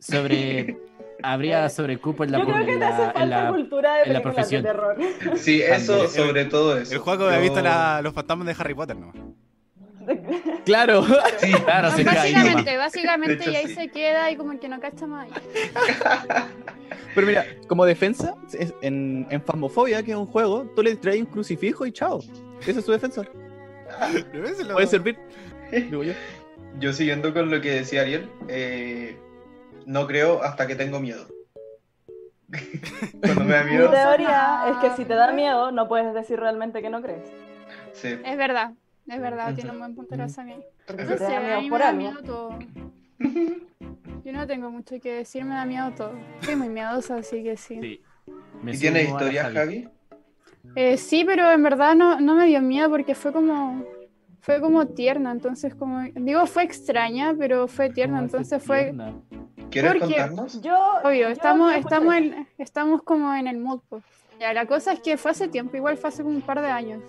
sobre. 0.00 0.76
Habría 1.22 1.68
sobrecupo 1.68 2.24
en 2.24 2.32
la, 2.32 2.38
Yo 2.38 2.44
creo 2.44 2.66
que 2.66 2.72
en 2.72 2.78
te 2.80 2.84
hace 2.84 2.98
la, 3.02 3.12
falta 3.12 3.22
en 3.22 3.30
la- 3.30 3.48
cultura 3.50 3.94
de 3.98 4.02
en 4.02 4.12
la 4.12 4.20
películas 4.22 4.50
de 4.50 4.60
profesión. 4.60 4.62
terror. 4.64 5.38
Sí, 5.38 5.62
eso, 5.62 6.08
sobre 6.08 6.44
todo 6.46 6.76
eso. 6.76 6.92
El 6.92 6.98
juego 6.98 7.26
ha 7.28 7.36
Yo- 7.36 7.40
visto 7.42 7.60
la- 7.62 8.00
los 8.02 8.12
fantasmas 8.12 8.46
de 8.48 8.56
Harry 8.58 8.74
Potter 8.74 8.96
nomás. 8.96 9.14
Claro. 10.64 11.04
Sí, 11.38 11.52
Claro, 11.52 11.90
se 11.90 12.00
ahí. 12.08 12.32
Básicamente, 12.34 12.76
básicamente, 12.76 13.34
hecho, 13.34 13.50
y 13.50 13.56
ahí 13.56 13.68
sí. 13.68 13.74
se 13.74 13.88
queda 13.88 14.30
y 14.30 14.36
como 14.36 14.58
que 14.58 14.68
no 14.68 14.80
cacha 14.80 15.06
más. 15.06 15.28
Pero 17.14 17.26
mira, 17.26 17.44
como 17.68 17.84
defensa, 17.84 18.34
en, 18.82 19.26
en 19.30 19.42
Phasmophobia, 19.42 20.02
que 20.02 20.12
es 20.12 20.16
un 20.16 20.26
juego, 20.26 20.70
tú 20.74 20.82
le 20.82 20.96
traes 20.96 21.20
un 21.20 21.26
crucifijo 21.26 21.86
y 21.86 21.92
chao. 21.92 22.20
Esa 22.66 22.78
es 22.80 22.84
su 22.84 22.92
defensa. 22.92 23.22
Puede 24.72 24.86
servir. 24.86 25.18
Digo 25.70 26.02
yo. 26.02 26.12
yo 26.78 26.92
siguiendo 26.92 27.32
con 27.32 27.50
lo 27.50 27.60
que 27.60 27.70
decía 27.70 28.02
Ariel, 28.02 28.28
eh, 28.48 29.16
no 29.86 30.06
creo 30.06 30.42
hasta 30.42 30.66
que 30.66 30.74
tengo 30.74 31.00
miedo. 31.00 31.26
Cuando 33.20 33.44
me 33.44 33.54
da 33.54 33.64
Mi 33.64 33.70
miedo, 33.72 33.90
teoría 33.90 34.64
es 34.70 34.76
que 34.76 34.96
si 34.96 35.04
te 35.04 35.14
da 35.14 35.32
miedo, 35.32 35.72
no 35.72 35.88
puedes 35.88 36.14
decir 36.14 36.38
realmente 36.38 36.80
que 36.80 36.90
no 36.90 37.02
crees. 37.02 37.24
sí. 37.92 38.18
Es 38.24 38.36
verdad, 38.36 38.72
es 39.08 39.20
verdad, 39.20 39.54
tiene 39.54 39.70
un 39.70 39.78
buen 39.78 39.94
punto 39.94 40.28
Samia. 40.28 40.58
Porque 40.86 41.04
No 41.04 41.16
sé, 41.18 41.36
a 41.36 41.60
mí 41.60 41.70
por 41.70 41.78
me 41.78 41.84
da 41.84 41.92
miedo 41.92 42.22
todo. 42.22 42.58
Yo 44.24 44.32
no 44.32 44.46
tengo 44.46 44.70
mucho 44.70 44.98
que 45.00 45.12
decir, 45.12 45.44
me 45.44 45.54
da 45.54 45.64
miedo 45.64 45.92
todo. 45.96 46.12
Soy 46.42 46.56
muy 46.56 46.68
miedosa, 46.68 47.16
así 47.16 47.42
que 47.42 47.56
sí. 47.56 47.78
Sí. 47.80 48.00
Me 48.62 48.72
¿Y 48.74 48.78
tienes 48.78 49.04
sumo 49.06 49.18
a 49.18 49.22
la 49.22 49.28
historia, 49.28 49.50
Javi. 49.52 49.88
Eh, 50.74 50.96
sí, 50.96 51.24
pero 51.24 51.50
en 51.52 51.62
verdad 51.62 51.94
no, 51.94 52.20
no 52.20 52.34
me 52.34 52.46
dio 52.46 52.60
miedo 52.60 52.90
porque 52.90 53.14
fue 53.14 53.32
como 53.32 53.84
fue 54.40 54.60
como 54.60 54.86
tierna, 54.86 55.32
entonces 55.32 55.74
como 55.74 56.02
digo 56.14 56.46
fue 56.46 56.62
extraña, 56.64 57.34
pero 57.38 57.66
fue 57.68 57.90
tierna, 57.90 58.16
¿Cómo 58.18 58.26
hace 58.26 58.36
entonces 58.36 58.62
fue? 58.62 58.94
¿Quieres 59.70 59.92
Porque- 59.92 60.06
contarnos? 60.06 60.60
Yo, 60.62 60.76
obvio, 61.02 61.20
yo 61.22 61.28
estamos 61.28 61.74
estamos 61.74 62.14
en, 62.14 62.48
estamos 62.58 63.02
como 63.02 63.34
en 63.34 63.46
el 63.48 63.58
mood. 63.58 63.80
pues. 63.88 64.04
Ya, 64.40 64.52
la 64.52 64.66
cosa 64.66 64.92
es 64.92 65.00
que 65.00 65.16
fue 65.16 65.30
hace 65.32 65.48
tiempo, 65.48 65.76
igual 65.76 65.96
fue 65.96 66.08
hace 66.08 66.22
como 66.22 66.34
un 66.36 66.42
par 66.42 66.60
de 66.60 66.68
años. 66.68 67.02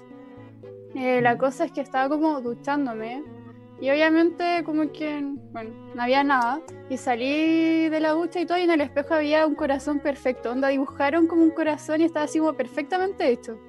Eh, 0.95 1.21
la 1.21 1.37
cosa 1.37 1.65
es 1.65 1.71
que 1.71 1.81
estaba 1.81 2.09
como 2.09 2.41
duchándome 2.41 3.23
y 3.79 3.89
obviamente 3.91 4.63
como 4.63 4.91
que 4.91 5.21
bueno, 5.51 5.69
no 5.93 6.01
había 6.01 6.23
nada 6.23 6.59
y 6.89 6.97
salí 6.97 7.89
de 7.89 7.99
la 7.99 8.11
ducha 8.11 8.39
y 8.39 8.45
todo 8.45 8.57
y 8.57 8.61
en 8.63 8.71
el 8.71 8.81
espejo 8.81 9.13
había 9.13 9.45
un 9.45 9.53
corazón 9.55 9.99
perfecto, 9.99 10.51
onda 10.51 10.69
dibujaron 10.69 11.27
como 11.27 11.43
un 11.43 11.51
corazón 11.51 12.01
y 12.01 12.05
estaba 12.05 12.25
así 12.25 12.39
como 12.39 12.53
perfectamente 12.53 13.29
hecho. 13.29 13.59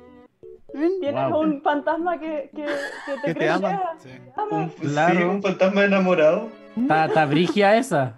Tienes 1.01 1.31
Wow. 1.31 1.41
un 1.41 1.63
fantasma 1.63 2.19
que, 2.21 2.51
que, 2.55 2.65
que 2.65 3.13
te 3.25 3.33
Que 3.33 3.35
te 3.35 3.49
ama. 3.49 3.83
Sí. 3.99 4.11
Un, 4.51 4.69
Claro. 4.69 5.19
sí, 5.19 5.25
un 5.25 5.43
fantasma 5.43 5.85
enamorado. 5.85 6.49
Está, 6.77 7.25
brigia 7.27 7.77
esa. 7.77 8.17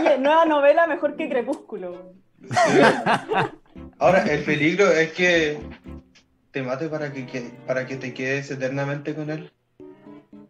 Oye, 0.00 0.18
nueva 0.18 0.44
novela 0.46 0.86
mejor 0.86 1.14
que 1.16 1.28
Crepúsculo. 1.28 2.12
Ahora, 3.98 4.22
el 4.24 4.42
peligro 4.44 4.90
es 4.90 5.12
que 5.12 5.58
te 6.52 6.62
mate 6.62 6.88
para 6.88 7.12
que, 7.12 7.26
que- 7.26 7.50
para 7.66 7.86
que 7.86 7.96
te 7.96 8.14
quedes 8.14 8.50
eternamente 8.50 9.14
con 9.14 9.30
él. 9.30 9.52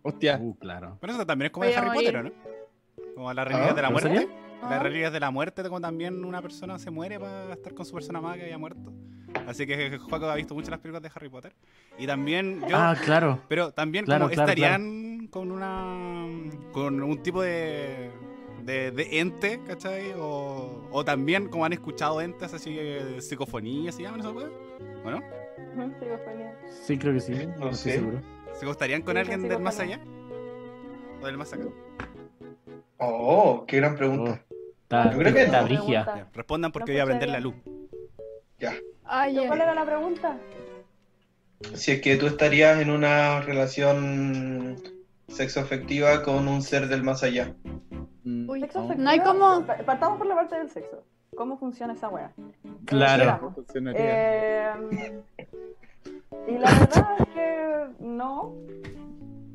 Hostia. 0.02 0.38
Uh, 0.40 0.54
claro. 0.58 0.98
Pero 1.00 1.12
eso 1.14 1.24
también 1.26 1.46
es 1.46 1.52
como 1.52 1.64
Voy 1.64 1.72
de 1.72 1.78
Harry 1.78 1.88
morir. 1.90 2.12
Potter, 2.12 2.16
¿o 2.16 2.22
¿no? 2.24 3.14
Como 3.14 3.32
las 3.32 3.46
reliquias 3.46 3.70
Ah, 3.70 3.74
de 3.74 3.82
la 3.82 3.88
¿en 3.88 3.92
muerte. 3.94 4.08
serio? 4.10 4.28
Las 4.62 4.72
Ah. 4.72 4.78
reliquias 4.82 5.12
de 5.12 5.20
la 5.20 5.30
muerte, 5.30 5.62
como 5.64 5.80
también 5.80 6.24
una 6.24 6.42
persona 6.42 6.78
se 6.78 6.90
muere 6.90 7.18
para 7.18 7.52
estar 7.52 7.74
con 7.74 7.84
su 7.86 7.94
persona 7.94 8.18
amada 8.18 8.36
que 8.36 8.42
había 8.44 8.58
muerto. 8.58 8.92
Así 9.46 9.66
que 9.66 9.98
Juaco 9.98 10.26
ha 10.26 10.34
visto 10.34 10.54
mucho 10.54 10.70
las 10.70 10.80
películas 10.80 11.02
de 11.02 11.10
Harry 11.14 11.28
Potter. 11.28 11.54
Y 11.98 12.06
también 12.06 12.60
yo. 12.68 12.76
Ah, 12.76 12.94
claro. 13.04 13.40
Pero 13.48 13.72
también 13.72 14.04
Claro, 14.04 14.24
como 14.26 14.34
claro, 14.34 14.50
estarían 14.50 15.26
con 15.28 15.50
una 15.50 16.26
con 16.72 17.02
un 17.02 17.22
tipo 17.22 17.42
de, 17.42 18.10
de, 18.64 18.90
de 18.90 19.20
ente, 19.20 19.60
¿cachai? 19.66 20.12
O, 20.18 20.88
o 20.90 21.04
también 21.04 21.48
como 21.48 21.64
han 21.64 21.72
escuchado 21.72 22.20
entes 22.20 22.52
así 22.54 22.74
de 22.74 23.20
psicofonía, 23.20 23.90
¿se 23.92 24.02
llaman 24.02 24.20
eso? 24.20 24.34
¿O 25.04 25.10
no? 25.10 25.20
Sí, 26.84 26.98
creo 26.98 27.14
que 27.14 27.20
sí. 27.20 27.32
No 27.32 27.56
No, 27.66 27.70
estoy 27.70 27.74
sé. 27.74 27.92
seguro. 27.98 28.20
¿Se 28.54 28.66
gustarían 28.66 29.02
con 29.02 29.14
Sí, 29.14 29.20
alguien 29.20 29.48
del 29.48 29.60
más 29.60 29.78
allá? 29.80 30.00
¿O 31.20 31.26
del 31.26 31.36
más 31.38 31.52
acá? 31.52 31.64
Oh, 32.98 33.64
qué 33.66 33.76
gran 33.78 33.96
pregunta. 33.96 34.42
Oh, 34.90 35.10
Yo 35.10 35.18
creo 35.18 35.34
que 35.34 35.46
no. 35.48 35.64
brigia. 35.64 36.28
Respondan 36.34 36.72
porque 36.72 36.92
No 36.92 36.96
voy 36.96 37.00
a 37.00 37.06
prender 37.06 37.28
la 37.30 37.40
luz. 37.40 37.54
Ya. 38.58 38.74
Ay, 39.04 39.32
¿Pero 39.34 39.44
eh. 39.44 39.46
¿Cuál 39.48 39.60
era 39.62 39.74
la 39.74 39.84
pregunta? 39.86 40.38
Si 41.74 41.92
es 41.92 42.00
que 42.02 42.16
tú 42.16 42.26
estarías 42.26 42.80
en 42.80 42.90
una 42.90 43.40
relación 43.40 44.76
sexoafectiva 45.28 46.22
con 46.22 46.46
un 46.48 46.62
ser 46.62 46.88
del 46.88 47.02
más 47.02 47.22
allá. 47.22 47.54
Mm, 48.24 48.48
Uy, 48.48 48.60
Sexo 48.60 48.94
no. 48.96 49.10
hay 49.10 49.20
como- 49.20 49.64
Pa- 49.66 49.76
Partamos 49.78 50.18
por 50.18 50.26
la 50.26 50.34
parte 50.34 50.56
del 50.58 50.70
sexo. 50.70 51.04
¿Cómo 51.36 51.56
funciona 51.56 51.94
esa 51.94 52.08
wea? 52.10 52.30
Claro. 52.84 53.54
Eh, 53.74 55.22
y 56.46 56.52
la 56.58 56.70
verdad 56.70 57.16
es 57.20 57.28
que 57.28 57.86
no. 58.00 58.54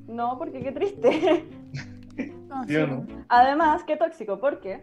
No, 0.07 0.37
porque 0.39 0.61
qué 0.61 0.71
triste. 0.71 1.45
No, 2.47 2.63
¿Sí 2.67 2.75
o 2.77 2.85
sí. 2.85 2.91
no? 2.91 3.05
Además, 3.29 3.83
qué 3.83 3.95
tóxico, 3.95 4.39
porque 4.39 4.81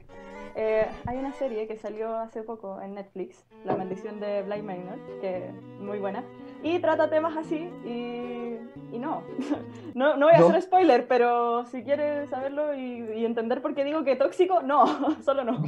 eh, 0.55 0.87
hay 1.07 1.19
una 1.19 1.33
serie 1.33 1.67
que 1.67 1.77
salió 1.77 2.17
hace 2.17 2.45
poco 2.45 2.81
en 2.81 2.95
Netflix, 2.95 3.45
La 3.65 3.75
maldición 3.75 4.21
de 4.21 4.43
Bly 4.43 4.63
Manor, 4.63 4.99
que 5.21 5.49
es 5.49 5.55
muy 5.81 5.99
buena, 5.99 6.23
y 6.63 6.79
trata 6.79 7.11
temas 7.11 7.37
así, 7.37 7.69
y, 7.85 8.57
y 8.95 8.99
no. 9.01 9.25
no. 9.95 10.17
No 10.17 10.27
voy 10.27 10.35
a 10.37 10.39
No. 10.39 10.47
hacer 10.49 10.63
spoiler, 10.63 11.09
pero 11.09 11.67
si 11.67 11.83
quieres 11.83 12.31
saberlo 12.31 12.73
y, 12.73 13.01
y 13.17 13.25
entender 13.25 13.61
por 13.63 13.75
qué 13.75 13.83
digo 13.83 14.05
que 14.05 14.15
tóxico, 14.15 14.63
no, 14.63 14.85
solo 15.25 15.43
no. 15.43 15.61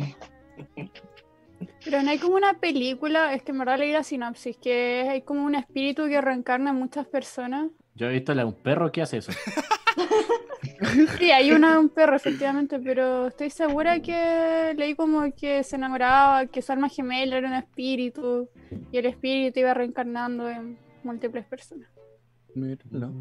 Pero 1.84 2.02
no 2.02 2.10
hay 2.10 2.18
como 2.18 2.34
una 2.36 2.54
película, 2.54 3.32
es 3.34 3.42
que 3.42 3.52
en 3.52 3.58
verdad 3.58 3.78
leí 3.78 3.92
la 3.92 4.02
sinopsis, 4.02 4.56
que 4.56 5.06
hay 5.08 5.22
como 5.22 5.44
un 5.44 5.54
espíritu 5.54 6.06
que 6.08 6.20
reencarna 6.20 6.70
en 6.70 6.76
muchas 6.76 7.06
personas. 7.06 7.70
Yo 7.94 8.08
he 8.08 8.12
visto 8.12 8.32
a 8.32 8.44
un 8.44 8.52
perro 8.54 8.90
que 8.92 9.02
hace 9.02 9.18
eso. 9.18 9.32
Sí, 11.18 11.30
hay 11.30 11.52
una, 11.52 11.78
un 11.78 11.88
perro, 11.88 12.16
efectivamente, 12.16 12.78
pero 12.78 13.28
estoy 13.28 13.50
segura 13.50 14.00
que 14.00 14.74
leí 14.76 14.94
como 14.94 15.32
que 15.34 15.62
se 15.62 15.76
enamoraba, 15.76 16.46
que 16.46 16.60
su 16.60 16.70
alma 16.72 16.88
gemela 16.88 17.36
era 17.38 17.48
un 17.48 17.54
espíritu, 17.54 18.48
y 18.92 18.98
el 18.98 19.06
espíritu 19.06 19.60
iba 19.60 19.72
reencarnando 19.74 20.48
en 20.50 20.76
múltiples 21.02 21.46
personas. 21.46 21.88
Mira, 22.54 22.84
no. 22.90 23.12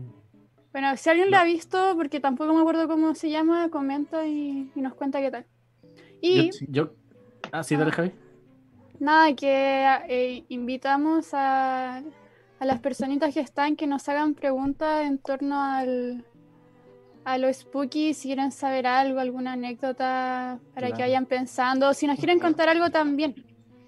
Bueno, 0.72 0.98
si 0.98 1.10
alguien 1.10 1.32
la 1.32 1.42
ha 1.42 1.46
visto, 1.46 1.94
porque 1.96 2.20
tampoco 2.20 2.54
me 2.54 2.60
acuerdo 2.62 2.88
cómo 2.88 3.16
se 3.16 3.30
llama, 3.30 3.70
comenta 3.70 4.26
y, 4.28 4.70
y 4.76 4.82
nos 4.82 4.94
cuenta 4.96 5.22
qué 5.22 5.32
tal. 5.32 5.46
Y 6.22 6.52
Yo, 6.52 6.66
yo- 6.68 6.94
Ah, 7.52 7.64
sí, 7.64 7.76
dale, 7.78 7.92
Javi. 7.92 8.12
Nada, 9.00 9.36
que 9.36 9.86
eh, 10.10 10.44
invitamos 10.50 11.34
a, 11.34 11.98
a 12.60 12.66
las 12.66 12.80
personitas 12.80 13.34
que 13.34 13.40
están 13.40 13.76
que 13.76 13.88
nos 13.88 14.08
hagan 14.10 14.34
preguntas 14.34 15.06
en 15.06 15.18
torno 15.18 15.62
al, 15.62 16.26
a 17.26 17.38
lo 17.38 17.52
spooky, 17.52 18.14
si 18.14 18.30
quieren 18.30 18.52
saber 18.52 18.88
algo, 18.88 19.20
alguna 19.20 19.54
anécdota 19.54 20.60
para 20.74 20.92
que 20.92 21.02
vayan 21.02 21.26
pensando, 21.26 21.90
o 21.90 21.94
si 21.94 22.08
nos 22.08 22.18
quieren 22.18 22.40
contar 22.40 22.70
algo 22.70 22.90
también, 22.92 23.36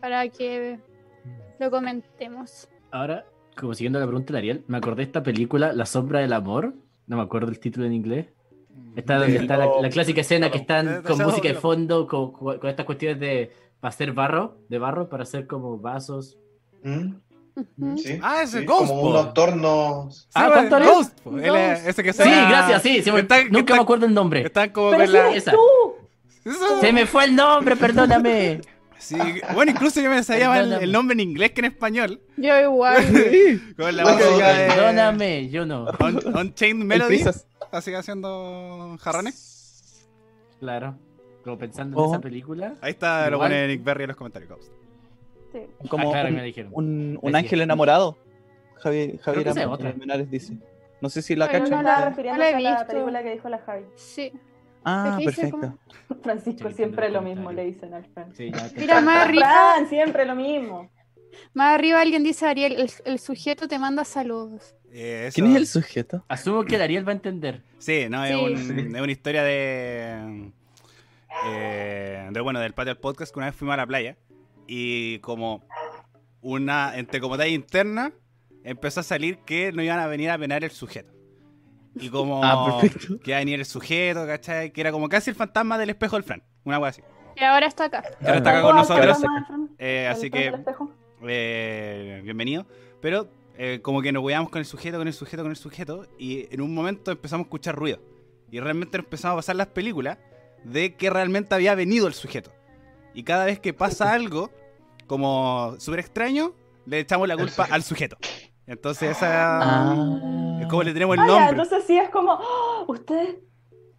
para 0.01 0.27
que 0.27 0.79
lo 1.59 1.71
comentemos. 1.71 2.67
Ahora, 2.91 3.25
como 3.55 3.73
siguiendo 3.73 3.99
la 3.99 4.05
pregunta 4.05 4.33
de 4.33 4.39
Ariel, 4.39 4.63
me 4.67 4.77
acordé 4.77 4.97
de 4.97 5.03
esta 5.03 5.23
película, 5.23 5.73
La 5.73 5.85
sombra 5.85 6.19
del 6.19 6.33
amor. 6.33 6.73
No 7.05 7.17
me 7.17 7.23
acuerdo 7.23 7.49
el 7.49 7.59
título 7.59 7.85
en 7.85 7.93
inglés. 7.93 8.27
Está 8.95 9.17
donde 9.17 9.33
De 9.33 9.39
está 9.39 9.57
la, 9.57 9.89
clásica 9.89 10.21
escena 10.21 10.51
que 10.51 10.57
están 10.57 11.01
con 11.03 11.17
música 11.19 11.47
de 11.47 11.53
fondo, 11.55 12.07
con, 12.07 12.31
con 12.31 12.67
estas 12.67 12.85
cuestiones 12.85 13.19
de 13.19 13.51
para 13.79 13.89
hacer 13.89 14.11
barro, 14.13 14.57
de 14.69 14.79
barro, 14.79 15.09
para 15.09 15.23
hacer 15.23 15.47
como 15.47 15.77
vasos. 15.77 16.37
¿Mm? 16.83 17.15
Ujú. 17.55 17.97
Sí. 17.97 18.19
Ah, 18.21 18.43
es 18.43 18.53
el 18.53 18.61
Sí, 18.61 18.65
Ghost, 18.67 18.87
Como 18.87 19.01
po. 19.01 19.09
unos 19.09 19.33
tornos. 19.33 20.15
Sí, 20.15 20.27
Ah, 20.35 20.47
bueno, 20.47 20.53
¿cuánto 20.69 20.77
es? 20.77 20.85
Ghost, 20.95 21.19
po. 21.21 21.37
Él 21.39 21.55
es- 21.55 21.79
Ghost. 21.79 21.87
ese 21.89 22.03
que 22.03 22.13
Sí, 22.13 22.23
gracias, 22.29 22.81
sí. 22.83 23.01
se 23.01 23.11
me- 23.11 23.19
Está- 23.21 23.43
nunca 23.45 23.59
está- 23.59 23.75
me 23.75 23.81
acuerdo 23.81 24.05
el 24.05 24.13
nombre. 24.13 24.41
Están 24.45 24.69
como 24.69 24.91
Pero 24.91 25.05
la. 25.07 25.29
eres 25.29 25.37
esa. 25.43 25.51
tú. 25.51 25.57
Eso- 26.45 26.79
Se 26.79 26.93
me 26.93 27.05
fue 27.07 27.25
el 27.25 27.35
nombre, 27.35 27.75
perdóname. 27.75 28.61
Sí, 28.99 29.15
bueno, 29.53 29.71
incluso 29.71 30.01
yo 30.01 30.09
me 30.09 30.23
sabía 30.23 30.49
más 30.49 30.59
el, 30.81 30.91
nombre 30.91 31.13
en 31.13 31.19
inglés 31.19 31.51
que 31.51 31.61
en 31.61 31.65
español. 31.65 32.19
Yo 32.35 32.59
igual. 32.59 32.95
Con 33.77 33.95
la 33.95 34.03
música 34.03 34.47
de. 34.53 34.67
Perdóname, 34.69 35.49
yo 35.49 35.65
no. 35.65 35.85
Un- 35.99 36.35
Unchained 36.35 36.81
El 36.81 36.87
Melody. 36.87 37.23
Así 37.71 37.93
haciendo 37.93 38.97
jarrones. 38.99 40.07
Claro. 40.59 40.97
Como 41.51 41.59
pensando 41.59 42.03
en 42.03 42.09
esa 42.11 42.19
película. 42.21 42.75
Ahí 42.81 42.91
está 42.91 43.29
lo 43.29 43.37
Igual. 43.37 43.49
pone 43.51 43.67
Nick 43.67 43.83
Berry 43.83 44.03
en 44.03 44.07
los 44.09 44.17
comentarios. 44.17 44.49
Ghost. 44.51 44.71
Sí. 45.53 45.59
Como 45.89 46.09
Ah, 46.09 46.11
claro, 46.13 46.29
un, 46.29 46.35
me 46.35 46.43
dijeron. 46.43 46.71
un- 46.75 47.19
un 47.21 47.31
Sí, 47.31 47.37
ángel 47.37 47.61
enamorado. 47.61 48.17
Javi- 48.83 49.17
Javier 49.19 49.67
otra. 49.67 49.93
Menares 49.93 50.29
dice. 50.29 50.53
No 51.01 51.09
sé 51.09 51.21
si 51.21 51.35
la 51.35 51.47
Pero 51.47 51.63
cachan. 51.65 51.83
no 51.83 51.89
no 51.99 52.05
refiriéndose 52.05 52.39
la 52.39 52.49
he 52.59 52.67
a 52.67 52.71
la 52.79 52.87
película 52.87 53.23
que 53.23 53.31
dijo 53.31 53.49
la 53.49 53.59
Javi. 53.59 53.83
Sí. 53.95 54.31
Ah, 54.83 55.19
perfecto. 55.23 55.77
Francisco 56.23 56.69
Sí, 56.69 56.75
siempre 56.75 57.09
lo 57.09 57.21
mismo 57.21 57.51
le 57.51 57.65
dicen 57.65 57.93
al 57.93 58.05
Fran. 58.05 58.33
Sí, 58.35 58.51
Mira, 58.77 59.01
más 59.01 59.25
arriba, 59.25 59.45
Fran, 59.75 59.89
siempre 59.89 60.25
lo 60.25 60.35
mismo. 60.35 60.89
más 61.53 61.75
arriba 61.75 62.01
alguien 62.01 62.23
dice, 62.23 62.45
Ariel, 62.47 62.73
el, 62.79 62.91
el 63.05 63.19
sujeto 63.19 63.67
te 63.67 63.77
manda 63.79 64.05
saludos. 64.05 64.75
Eh, 64.91 65.25
eso- 65.27 65.35
¿Quién 65.35 65.47
es 65.51 65.55
el 65.57 65.67
sujeto? 65.67 66.23
Asumo 66.29 66.63
que 66.63 66.77
Dariel 66.77 67.05
va 67.07 67.11
a 67.11 67.15
entender. 67.15 67.61
Sí, 67.79 68.07
no, 68.09 68.23
es, 68.23 68.31
Sí. 68.31 68.71
un- 68.71 68.95
es 68.95 69.01
una 69.01 69.11
historia 69.11 69.43
de, 69.43 70.51
eh, 71.45 72.27
de. 72.31 72.41
Bueno, 72.41 72.59
del 72.59 72.73
patio 72.73 72.93
del 72.93 73.01
podcast 73.01 73.33
que 73.33 73.39
una 73.39 73.47
vez 73.47 73.55
fuimos 73.55 73.73
a 73.73 73.77
la 73.77 73.87
playa 73.87 74.17
y 74.67 75.19
como 75.19 75.63
una. 76.41 76.97
Entre 76.97 77.19
como 77.19 77.37
talla 77.37 77.53
interna, 77.53 78.11
empezó 78.63 78.99
a 79.01 79.03
salir 79.03 79.39
que 79.39 79.71
no 79.71 79.81
iban 79.81 79.99
a 79.99 80.07
venir 80.07 80.29
a 80.29 80.37
penar 80.37 80.63
el 80.63 80.71
sujeto. 80.71 81.11
Y 81.95 82.09
como. 82.11 82.41
Ah. 82.43 82.79
Que 83.23 83.31
iba 83.31 83.37
a 83.37 83.39
venir 83.39 83.59
el 83.59 83.65
sujeto, 83.65 84.25
¿cachai? 84.25 84.71
Que 84.71 84.81
era 84.81 84.91
como 84.91 85.09
casi 85.09 85.29
el 85.29 85.35
fantasma 85.35 85.77
del 85.77 85.89
espejo 85.89 86.15
del 86.15 86.23
Fran. 86.23 86.43
Una 86.63 86.79
wea 86.79 86.89
así. 86.89 87.01
Y 87.35 87.43
ahora 87.43 87.67
está 87.67 87.85
acá. 87.85 88.03
Y 88.21 88.25
ahora 88.25 88.37
está 88.37 88.49
acá 88.49 88.59
Ah, 88.59 88.61
con 88.63 88.71
¿Cómo 88.71 88.81
nosotros. 88.81 89.17
eh, 89.77 90.05
¿El 90.05 90.11
así 90.11 90.29
que. 90.31 90.51
eh, 91.27 92.21
bienvenido. 92.23 92.65
Pero 92.99 93.29
eh, 93.57 93.79
como 93.83 94.01
que 94.01 94.11
nos 94.11 94.23
weamos 94.23 94.49
con 94.49 94.59
el 94.59 94.65
sujeto, 94.65 94.97
con 94.97 95.07
el 95.07 95.13
sujeto, 95.13 95.43
con 95.43 95.51
el 95.51 95.55
sujeto. 95.57 96.07
Y 96.17 96.51
en 96.53 96.61
un 96.61 96.73
momento 96.73 97.11
empezamos 97.11 97.45
a 97.45 97.47
escuchar 97.47 97.75
ruido. 97.75 97.99
Y 98.51 98.59
realmente 98.59 98.97
empezamos 98.97 99.33
a 99.33 99.37
pasar 99.37 99.55
las 99.55 99.67
películas 99.67 100.17
de 100.69 100.95
que 100.95 101.09
realmente 101.09 101.53
había 101.55 101.75
venido 101.75 102.07
el 102.07 102.13
sujeto. 102.13 102.51
Y 103.13 103.23
cada 103.23 103.45
vez 103.45 103.59
que 103.59 103.73
pasa 103.73 104.11
algo, 104.13 104.51
como 105.07 105.75
súper 105.79 105.99
extraño, 106.01 106.53
le 106.85 106.99
echamos 106.99 107.27
la 107.27 107.35
culpa 107.35 107.51
sujeto. 107.63 107.73
al 107.73 107.83
sujeto. 107.83 108.17
Entonces 108.65 109.11
esa 109.17 109.91
Ah. 109.91 110.57
es 110.61 110.67
como 110.67 110.83
le 110.83 110.93
tenemos 110.93 111.15
el 111.15 111.21
Ah, 111.21 111.25
ya, 111.27 111.31
nombre. 111.33 111.49
entonces 111.63 111.83
sí 111.87 111.97
es 111.97 112.09
como, 112.09 112.33
¡oh! 112.33 112.85
ustedes, 112.89 113.37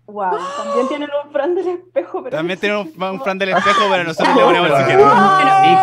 wow, 0.09 0.31
también 0.65 0.89
tienen 0.89 1.09
un 1.25 1.31
Fran 1.33 1.55
del 1.55 1.69
espejo, 1.69 2.23
pero 2.25 2.37
También 2.37 2.59
tenemos 2.59 2.87
un, 2.89 3.03
un 3.03 3.21
Fran 3.21 3.39
del 3.39 3.51
espejo, 3.51 3.81
pero 3.91 4.05
nosotros 4.05 4.37
le 4.37 4.43
ponemos 4.43 4.71
el 4.71 4.77
sujeto. 4.77 5.11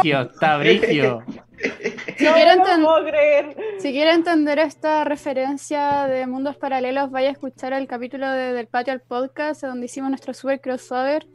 Brigio, 0.02 0.22
está 0.22 0.58
brigio. 0.60 1.24
Si 2.18 2.24
No 2.26 2.36
enten- 2.36 2.84
puedo 2.84 3.06
creer. 3.06 3.56
si 3.80 3.92
quieren 3.94 4.16
entender 4.16 4.60
esta 4.60 5.06
referencia 5.06 6.06
de 6.08 6.28
mundos 6.28 6.58
paralelos, 6.58 7.10
vaya 7.12 7.30
a 7.30 7.32
escuchar 7.32 7.72
el 7.74 7.88
capítulo 7.88 8.30
de- 8.30 8.52
del 8.54 8.68
patio 8.68 8.92
al 8.94 9.02
podcast, 9.02 9.64
donde 9.64 9.86
hicimos 9.86 10.10
nuestro 10.10 10.34
super 10.34 10.60
crossover, 10.60 11.26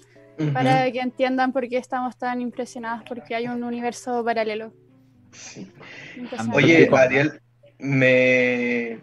para 0.55 0.91
que 0.91 1.01
entiendan 1.01 1.53
por 1.53 1.69
qué 1.69 1.77
estamos 1.79 2.17
tan 2.17 2.41
impresionados, 2.41 3.03
porque 3.09 3.35
hay 3.35 3.47
un 3.49 3.63
universo 3.65 4.25
paralelo. 4.25 4.73
Sí. 5.33 5.71
Impresionante. 6.17 6.57
Oye, 6.57 6.91
Ariel, 6.97 7.41
me. 7.79 8.99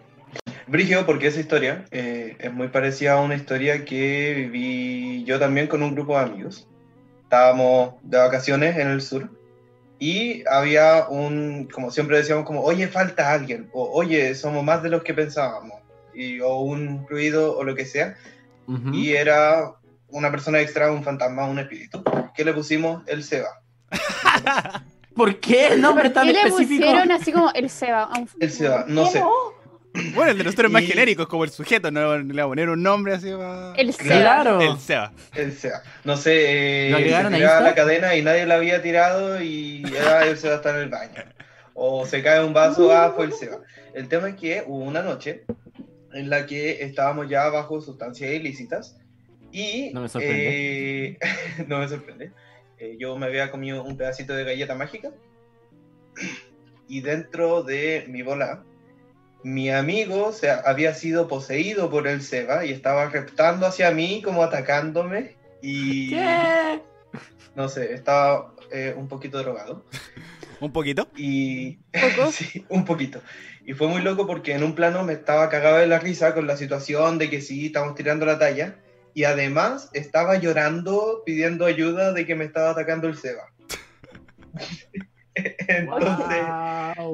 Brigio, 0.67 1.05
porque 1.05 1.27
esa 1.27 1.39
historia 1.39 1.85
eh, 1.91 2.35
es 2.39 2.53
muy 2.53 2.67
parecida 2.67 3.13
a 3.13 3.21
una 3.21 3.35
historia 3.35 3.85
que 3.85 4.33
viví 4.35 5.23
yo 5.23 5.39
también 5.39 5.67
con 5.67 5.81
un 5.81 5.95
grupo 5.95 6.17
de 6.17 6.25
amigos. 6.25 6.67
Estábamos 7.23 7.95
de 8.03 8.17
vacaciones 8.17 8.77
en 8.77 8.87
el 8.89 9.01
sur 9.01 9.29
y 9.99 10.43
había 10.49 11.07
un, 11.09 11.67
como 11.73 11.89
siempre 11.91 12.17
decíamos, 12.17 12.45
como, 12.45 12.61
oye, 12.61 12.87
falta 12.87 13.31
alguien, 13.31 13.69
o 13.73 13.89
oye, 13.91 14.35
somos 14.35 14.63
más 14.63 14.83
de 14.83 14.89
los 14.89 15.03
que 15.03 15.13
pensábamos, 15.13 15.79
y, 16.13 16.39
o 16.39 16.59
un 16.61 17.07
ruido 17.09 17.57
o 17.57 17.63
lo 17.63 17.73
que 17.75 17.85
sea, 17.85 18.15
Ujú. 18.67 18.93
y 18.93 19.13
era 19.13 19.71
una 20.09 20.29
persona 20.31 20.59
extra, 20.61 20.91
un 20.91 21.03
fantasma, 21.03 21.47
un 21.47 21.59
espíritu, 21.59 22.03
que 22.35 22.45
le 22.45 22.53
pusimos 22.53 23.01
el 23.07 23.23
Seba. 23.23 23.49
¿Por 25.15 25.39
qué 25.39 25.67
el 25.69 25.81
nombre 25.81 26.05
¿Por 26.05 26.13
tan 26.13 26.27
qué 26.27 26.33
le 26.33 26.41
específico? 26.43 26.85
pusieron 26.85 27.11
así 27.11 27.31
como 27.31 27.51
el 27.53 27.69
Seba? 27.69 28.03
a 28.03 28.19
un- 28.19 28.29
El 28.39 28.51
Seba, 28.51 28.85
no 28.87 29.05
¿Qué 29.05 29.09
sé. 29.11 29.23
Bueno, 30.13 30.31
el 30.31 30.37
de 30.37 30.43
nosotros 30.43 30.65
es 30.69 30.73
más 30.73 30.83
Y- 30.83 30.87
genérico, 30.87 31.23
es 31.23 31.27
como 31.27 31.43
el 31.43 31.49
sujeto, 31.49 31.91
no 31.91 32.17
le 32.17 32.33
voy 32.33 32.39
a 32.41 32.45
poner 32.47 32.69
un 32.69 32.81
nombre 32.83 33.13
así 33.13 33.29
para... 33.31 33.73
El 33.75 33.93
Seba. 33.93 34.19
Claro. 34.19 34.61
El 34.61 34.77
Seba. 34.79 35.11
El 35.35 35.53
SEA. 35.53 35.81
No 36.03 36.17
sé, 36.17 36.87
eh, 36.87 36.91
¿Lo 36.91 36.97
se 36.97 37.03
tiraba 37.05 37.29
Insta? 37.31 37.61
la 37.61 37.75
cadena 37.75 38.15
y 38.15 38.21
nadie 38.21 38.45
la 38.45 38.55
había 38.55 38.81
tirado 38.81 39.41
y 39.41 39.83
era 39.95 40.25
el 40.25 40.37
SEA 40.37 40.55
está 40.55 40.71
en 40.71 40.83
el 40.83 40.89
baño. 40.89 41.23
O 41.73 42.05
se 42.05 42.21
cae 42.23 42.43
un 42.43 42.53
vaso, 42.53 42.91
ah, 42.91 43.13
fue 43.15 43.25
el 43.25 43.33
SEA. 43.33 43.57
El 43.93 44.07
tema 44.07 44.29
es 44.29 44.35
que 44.35 44.63
hubo 44.65 44.83
una 44.83 45.01
noche 45.01 45.43
en 46.13 46.29
la 46.29 46.45
que 46.45 46.83
estábamos 46.83 47.29
ya 47.29 47.49
bajo 47.49 47.81
sustancias 47.81 48.31
ilícitas 48.31 48.97
y... 49.51 49.91
No 49.93 50.01
me 50.01 50.09
sorprende. 50.09 51.07
eh, 51.07 51.17
no 51.67 51.79
me 51.79 51.87
sorprende. 51.87 52.31
Eh, 52.79 52.95
yo 52.99 53.17
me 53.17 53.25
había 53.27 53.49
comido 53.51 53.83
un 53.83 53.97
pedacito 53.97 54.33
de 54.35 54.43
galleta 54.43 54.75
mágica 54.75 55.09
y 56.87 57.01
dentro 57.01 57.63
de 57.63 58.05
mi 58.07 58.21
bola 58.21 58.63
mi 59.47 59.69
amigo 59.69 60.33
se 60.33 60.51
había 60.51 60.93
sido 60.93 61.29
poseído 61.29 61.89
por 61.89 62.05
el 62.05 62.21
Seba 62.21 62.65
y 62.65 62.73
estaba 62.73 63.09
reptando 63.09 63.65
hacia 63.65 63.91
mí, 63.91 64.21
como 64.21 64.43
atacándome. 64.43 65.37
Y 65.61 66.09
¿Qué? 66.09 66.81
no 67.55 67.69
sé, 67.69 67.93
estaba 67.93 68.53
eh, 68.71 68.93
un 68.97 69.07
poquito 69.07 69.39
drogado. 69.39 69.85
Un 70.59 70.73
poquito. 70.73 71.07
Y 71.15 71.75
¿Poco? 71.93 72.31
sí, 72.31 72.65
un 72.69 72.83
poquito. 72.83 73.21
Y 73.63 73.73
fue 73.73 73.87
muy 73.87 74.01
loco 74.01 74.25
porque 74.25 74.55
en 74.55 74.63
un 74.63 74.73
plano 74.73 75.03
me 75.03 75.13
estaba 75.13 75.49
cagado 75.49 75.77
de 75.77 75.85
la 75.85 75.99
risa 75.99 76.33
con 76.33 76.47
la 76.47 76.57
situación 76.57 77.19
de 77.19 77.29
que 77.29 77.41
sí, 77.41 77.67
estamos 77.67 77.93
tirando 77.93 78.25
la 78.25 78.39
talla. 78.39 78.79
Y 79.13 79.25
además 79.25 79.91
estaba 79.93 80.39
llorando, 80.39 81.21
pidiendo 81.27 81.67
ayuda 81.67 82.11
de 82.11 82.25
que 82.25 82.33
me 82.33 82.45
estaba 82.45 82.71
atacando 82.71 83.07
el 83.07 83.17
Seba. 83.17 83.43
Entonces, 85.35 86.43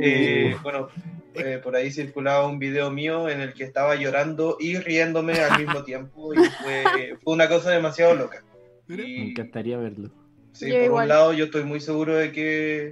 eh, 0.02 0.56
bueno, 0.64 0.88
eh, 1.36 1.60
por 1.64 1.76
ahí 1.76 1.92
circulaba 1.92 2.48
un 2.48 2.60
video 2.60 2.90
mío 2.92 3.30
en 3.30 3.42
el 3.42 3.54
que 3.54 3.64
estaba 3.64 3.96
llorando 3.96 4.58
y 4.60 4.78
riéndome 4.78 5.34
al 5.40 5.60
mismo 5.60 5.84
tiempo. 5.86 6.34
Y 6.34 6.38
fue, 6.38 7.18
fue 7.24 7.34
una 7.34 7.48
cosa 7.48 7.72
demasiado 7.72 8.16
loca. 8.16 8.44
Me 8.88 9.30
encantaría 9.30 9.78
verlo. 9.78 10.10
sí, 10.52 10.68
Yo 10.70 10.76
por 10.76 10.84
igual. 10.86 11.04
un 11.06 11.10
lado, 11.10 11.34
yo 11.34 11.46
estoy 11.46 11.64
muy 11.64 11.80
seguro 11.80 12.16
de 12.16 12.32
que 12.32 12.92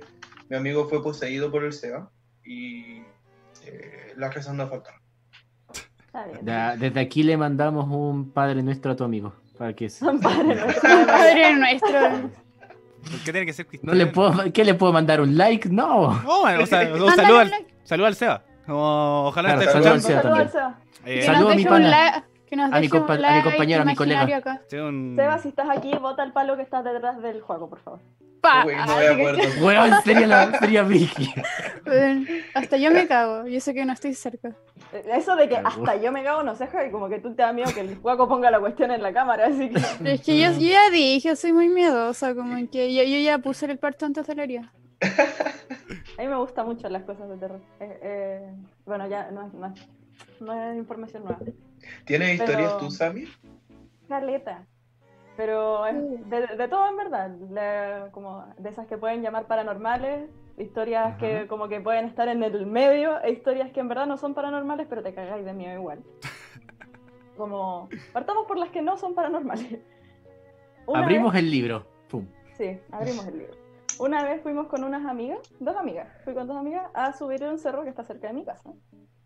mi 0.49 0.55
amigo 0.57 0.87
fue 0.89 1.03
poseído 1.03 1.51
por 1.51 1.63
el 1.63 1.73
SEBA. 1.73 2.09
Y 2.45 3.01
eh, 3.65 4.13
las 4.17 4.33
risas 4.33 4.53
no 4.55 4.67
faltaron. 4.67 4.99
Ya, 6.43 6.75
desde 6.75 6.99
aquí 6.99 7.23
le 7.23 7.37
mandamos 7.37 7.87
un 7.89 8.31
Padre 8.31 8.61
Nuestro 8.63 8.91
a 8.91 8.95
tu 8.95 9.03
amigo. 9.03 9.33
Para 9.57 9.73
que 9.73 9.89
se- 9.89 10.05
Padre 10.05 10.55
nuestro. 10.55 10.89
Padre 11.07 11.55
nuestro. 11.55 12.31
¿Por 13.01 13.19
qué 13.25 13.31
tiene 13.31 13.45
que 13.45 13.53
ser 13.53 13.65
no 13.81 13.93
le 13.93 14.07
puedo, 14.07 14.51
¿Qué 14.53 14.63
le 14.65 14.73
puedo 14.75 14.91
mandar? 14.93 15.21
¿Un 15.21 15.35
like? 15.37 15.69
No. 15.69 16.21
No, 16.21 16.41
o 16.41 16.65
sea, 16.65 16.81
un 16.93 17.11
saludo 17.15 17.35
un 17.35 17.41
al, 17.41 17.49
like. 17.49 17.70
Saludo 17.91 18.07
al 18.07 18.15
Seba. 18.15 18.41
Como, 18.65 19.25
ojalá 19.27 19.49
Claro, 19.49 19.61
esté 19.61 19.73
saludo 19.73 19.89
al 19.91 19.97
escuchando. 19.97 20.35
Al 20.35 20.49
Seba. 20.49 20.79
Eh, 21.05 21.15
Que 21.15 21.21
Saludo 21.23 21.43
nos 21.43 21.53
a 21.53 21.55
mi 21.57 21.65
pana. 21.65 21.87
like- 21.89 22.23
que 22.47 22.55
nos 22.55 22.73
A 22.73 22.79
mi 22.79 22.85
un 22.87 22.91
compa- 22.91 23.13
a 23.13 23.15
mi 23.15 23.21
like 23.21 23.49
compañero, 23.49 23.81
a 23.81 23.85
mi 23.85 23.95
colega. 23.95 24.21
imaginario 24.23 24.37
acá. 24.51 24.61
sí, 24.69 24.77
un- 24.77 25.13
Seba, 25.17 25.37
si 25.39 25.47
estás 25.49 25.69
aquí, 25.69 25.91
bota 25.99 26.23
el 26.23 26.31
palo 26.31 26.55
que 26.55 26.61
está 26.63 26.81
detrás 26.83 27.21
del 27.21 27.41
juego, 27.41 27.69
por 27.69 27.79
favor. 27.79 27.99
Pa. 28.41 28.65
Uy, 28.65 28.73
no 28.75 28.97
que- 28.97 29.07
acuerdo. 29.07 29.39
Weón, 29.65 29.91
sería 30.03 30.27
la 30.27 30.59
sería 30.59 30.83
Vicky. 30.83 31.33
Hasta 32.55 32.77
yo 32.77 32.91
me 32.91 33.07
cago. 33.07 33.45
Yo 33.47 33.59
sé 33.59 33.73
que 33.73 33.85
no 33.85 33.93
estoy 33.93 34.13
cerca. 34.15 34.49
Eh, 34.93 35.03
Eso 35.15 35.35
de 35.35 35.43
que 35.47 35.55
Claro. 35.59 35.67
hasta 35.67 35.95
yo 35.97 36.11
me 36.11 36.23
cago, 36.23 36.43
no 36.43 36.55
sé, 36.55 36.67
Javi, 36.67 36.91
como 36.91 37.07
que 37.09 37.19
tú 37.19 37.33
te 37.35 37.43
da 37.43 37.53
miedo 37.53 37.71
que 37.73 37.81
el 37.81 37.95
juego 37.97 38.27
ponga 38.27 38.49
la 38.51 38.59
cuestión 38.59 38.91
en 38.91 39.01
la 39.03 39.13
cámara, 39.13 39.45
así 39.47 39.69
que... 39.69 39.79
Es 40.13 40.21
que 40.21 40.39
yo, 40.39 40.51
yo 40.53 40.59
ya 40.71 40.89
dije, 40.89 41.35
soy 41.35 41.53
muy 41.53 41.67
miedosa. 41.69 42.33
Como 42.35 42.55
que 42.71 42.93
yo, 42.93 43.03
yo 43.03 43.17
ya 43.19 43.37
puse 43.39 43.65
el 43.67 43.77
parto 43.77 44.05
antes 44.05 44.25
de 44.27 44.35
la 44.35 44.43
herida. 44.43 44.73
A 46.21 46.23
mí 46.23 46.29
me 46.29 46.37
gustan 46.37 46.67
mucho 46.67 46.87
las 46.87 47.01
cosas 47.03 47.27
de 47.29 47.37
terror. 47.37 47.59
Eh, 47.79 47.99
eh, 48.03 48.53
bueno, 48.85 49.07
ya 49.07 49.31
no 49.31 49.47
es, 49.47 49.53
no, 49.55 49.65
es, 49.65 49.89
no 50.39 50.53
es 50.53 50.77
información 50.77 51.23
nueva. 51.23 51.39
¿Tienes 52.05 52.37
Pero- 52.39 52.43
historias 52.51 52.77
tú, 52.77 52.91
Sammy? 52.91 53.23
Caleta. 54.07 54.67
Pero 55.35 55.87
es 55.87 55.95
de, 56.29 56.45
de 56.45 56.67
todo 56.67 56.87
en 56.87 56.97
verdad. 56.97 57.31
La- 57.49 58.09
como 58.11 58.45
de 58.59 58.69
esas 58.69 58.85
que 58.85 58.99
pueden 58.99 59.23
llamar 59.23 59.47
paranormales, 59.47 60.29
historias 60.59 61.17
que 61.17 61.47
como 61.47 61.67
que 61.69 61.81
pueden 61.81 62.05
estar 62.05 62.27
en 62.27 62.43
el 62.43 62.67
medio, 62.67 63.19
e 63.23 63.31
historias 63.31 63.71
que 63.71 63.79
en 63.79 63.87
verdad 63.87 64.05
no 64.05 64.17
son 64.17 64.35
paranormales, 64.35 64.85
pero 64.87 65.01
te 65.01 65.15
cagáis 65.15 65.43
de 65.43 65.53
miedo 65.53 65.73
igual. 65.73 66.03
Como, 67.35 67.89
partamos 68.13 68.45
por 68.45 68.57
las 68.59 68.69
que 68.69 68.83
no 68.83 68.97
son 68.97 69.15
paranormales. 69.15 69.79
Una 70.85 70.99
Abrimos 71.03 71.33
vez- 71.33 71.41
el 71.41 71.49
libro. 71.49 71.87
Pum. 72.09 72.27
Sí, 72.57 72.77
abrimos 72.91 73.25
el 73.25 73.39
libro. 73.39 73.53
Una 73.99 74.23
vez 74.23 74.41
fuimos 74.41 74.67
con 74.67 74.83
unas 74.83 75.05
amigas, 75.05 75.39
dos 75.59 75.75
amigas, 75.75 76.07
fui 76.23 76.33
con 76.33 76.47
dos 76.47 76.57
amigas 76.57 76.89
a 76.93 77.13
subir 77.13 77.43
un 77.43 77.59
cerro 77.59 77.83
que 77.83 77.89
está 77.89 78.03
cerca 78.03 78.27
de 78.27 78.33
mi 78.33 78.45
casa. 78.45 78.71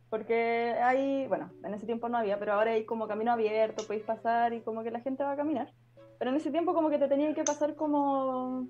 Porque 0.09 0.75
hay, 0.81 1.27
bueno, 1.27 1.51
en 1.63 1.73
ese 1.73 1.85
tiempo 1.85 2.09
no 2.09 2.17
había, 2.17 2.39
pero 2.39 2.53
ahora 2.53 2.71
hay 2.71 2.85
como 2.85 3.07
camino 3.07 3.31
abierto, 3.31 3.85
podéis 3.85 4.05
pasar 4.05 4.53
y 4.53 4.61
como 4.61 4.83
que 4.83 4.91
la 4.91 4.99
gente 5.01 5.23
va 5.23 5.31
a 5.31 5.35
caminar. 5.37 5.71
Pero 6.19 6.31
en 6.31 6.37
ese 6.37 6.51
tiempo 6.51 6.73
como 6.73 6.89
que 6.89 6.97
te 6.97 7.07
tenías 7.07 7.35
que 7.35 7.43
pasar 7.43 7.75
como 7.75 8.67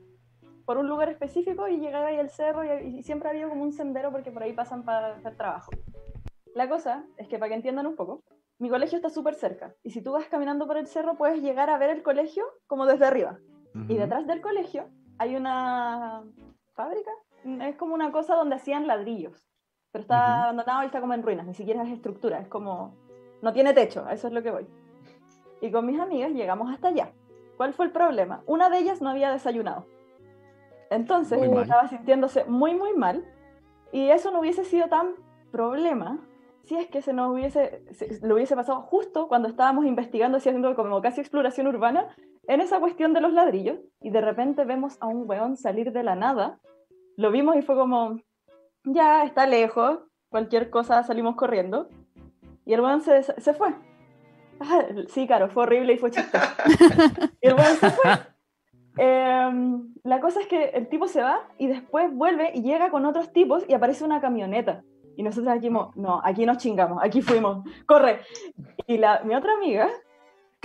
por 0.65 0.77
un 0.77 0.87
lugar 0.87 1.09
específico 1.09 1.67
y 1.67 1.77
llegar 1.77 2.05
ahí 2.05 2.17
al 2.17 2.29
cerro 2.29 2.63
y, 2.63 2.97
y 2.97 3.03
siempre 3.03 3.29
ha 3.29 3.31
habido 3.31 3.49
como 3.49 3.63
un 3.63 3.71
sendero 3.71 4.11
porque 4.11 4.31
por 4.31 4.43
ahí 4.43 4.53
pasan 4.53 4.83
para 4.83 5.15
hacer 5.15 5.35
trabajo. 5.35 5.71
La 6.55 6.69
cosa 6.69 7.05
es 7.17 7.27
que 7.27 7.37
para 7.37 7.49
que 7.49 7.55
entiendan 7.55 7.85
un 7.85 7.95
poco, 7.95 8.23
mi 8.57 8.69
colegio 8.69 8.95
está 8.95 9.09
súper 9.09 9.35
cerca 9.35 9.75
y 9.83 9.91
si 9.91 10.01
tú 10.01 10.13
vas 10.13 10.27
caminando 10.27 10.65
por 10.65 10.77
el 10.77 10.87
cerro 10.87 11.17
puedes 11.17 11.41
llegar 11.41 11.69
a 11.69 11.77
ver 11.77 11.89
el 11.89 12.01
colegio 12.03 12.45
como 12.67 12.85
desde 12.85 13.05
arriba. 13.05 13.37
Y 13.89 13.97
detrás 13.97 14.25
del 14.25 14.39
colegio 14.39 14.89
hay 15.17 15.35
una 15.35 16.23
fábrica. 16.73 17.11
Es 17.61 17.75
como 17.75 17.93
una 17.93 18.11
cosa 18.11 18.35
donde 18.35 18.55
hacían 18.55 18.87
ladrillos. 18.87 19.47
Pero 19.91 20.01
está 20.01 20.17
Ujú. 20.33 20.43
abandonado 20.43 20.83
y 20.83 20.85
está 20.87 20.99
como 20.99 21.13
en 21.13 21.23
ruinas, 21.23 21.45
ni 21.45 21.53
siquiera 21.53 21.83
es 21.83 21.89
estructura, 21.91 22.39
es 22.39 22.47
como. 22.47 22.93
No 23.41 23.53
tiene 23.53 23.73
techo, 23.73 24.03
a 24.05 24.13
eso 24.13 24.27
es 24.27 24.33
lo 24.33 24.41
que 24.41 24.51
voy. 24.51 24.67
Y 25.61 25.71
con 25.71 25.85
mis 25.85 25.99
amigas 25.99 26.31
llegamos 26.31 26.71
hasta 26.73 26.87
allá. 26.89 27.11
¿Cuál 27.57 27.73
fue 27.73 27.85
el 27.85 27.91
problema? 27.91 28.41
Una 28.47 28.69
de 28.69 28.79
ellas 28.79 29.01
no 29.01 29.09
había 29.09 29.31
desayunado. 29.31 29.85
Entonces 30.89 31.39
estaba 31.41 31.87
sintiéndose 31.87 32.45
muy, 32.45 32.75
muy 32.75 32.93
mal. 32.93 33.23
Y 33.91 34.09
eso 34.09 34.31
no 34.31 34.39
hubiese 34.39 34.65
sido 34.65 34.87
tan 34.87 35.13
problema 35.51 36.19
si 36.63 36.75
es 36.75 36.87
que 36.87 37.01
se 37.01 37.13
nos 37.13 37.31
hubiese, 37.31 37.83
se- 37.93 38.19
lo 38.25 38.35
hubiese 38.35 38.55
pasado 38.55 38.81
justo 38.81 39.27
cuando 39.27 39.47
estábamos 39.47 39.85
investigando, 39.85 40.37
así 40.37 40.49
haciendo 40.49 40.75
como 40.75 40.99
casi 41.01 41.21
exploración 41.21 41.67
urbana, 41.67 42.07
en 42.47 42.61
esa 42.61 42.79
cuestión 42.79 43.13
de 43.13 43.21
los 43.21 43.33
ladrillos. 43.33 43.79
Y 44.01 44.09
de 44.09 44.21
repente 44.21 44.65
vemos 44.65 44.97
a 44.99 45.07
un 45.07 45.27
weón 45.29 45.57
salir 45.57 45.91
de 45.91 46.03
la 46.03 46.15
nada. 46.15 46.59
Lo 47.17 47.31
vimos 47.31 47.55
y 47.55 47.61
fue 47.61 47.75
como, 47.75 48.19
ya 48.83 49.23
está 49.23 49.45
lejos, 49.45 49.99
cualquier 50.29 50.69
cosa 50.69 51.03
salimos 51.03 51.35
corriendo. 51.35 51.89
Y 52.65 52.73
el 52.73 52.81
weón 52.81 53.01
se, 53.01 53.23
se 53.23 53.53
fue. 53.53 53.73
Ah, 54.59 54.85
sí, 55.09 55.27
claro, 55.27 55.49
fue 55.49 55.63
horrible 55.63 55.93
y 55.93 55.97
fue 55.97 56.11
chistoso. 56.11 56.45
y 57.41 57.47
el 57.47 57.53
weón 57.53 57.75
se 57.77 57.89
fue. 57.89 58.11
Em, 58.97 59.93
la 60.03 60.21
cosa 60.21 60.39
es 60.39 60.47
que 60.47 60.69
el 60.69 60.87
tipo 60.87 61.07
se 61.07 61.21
va 61.21 61.47
y 61.57 61.67
después 61.67 62.13
vuelve 62.13 62.51
y 62.53 62.61
llega 62.61 62.89
con 62.89 63.05
otros 63.05 63.33
tipos 63.33 63.63
y 63.67 63.73
aparece 63.73 64.03
una 64.05 64.21
camioneta. 64.21 64.83
Y 65.17 65.23
nosotros 65.23 65.53
dijimos, 65.55 65.95
no, 65.95 66.21
aquí 66.23 66.45
nos 66.45 66.57
chingamos, 66.57 67.01
aquí 67.01 67.21
fuimos, 67.21 67.65
corre. 67.85 68.21
Y 68.87 68.97
la, 68.97 69.21
mi 69.23 69.35
otra 69.35 69.53
amiga 69.53 69.89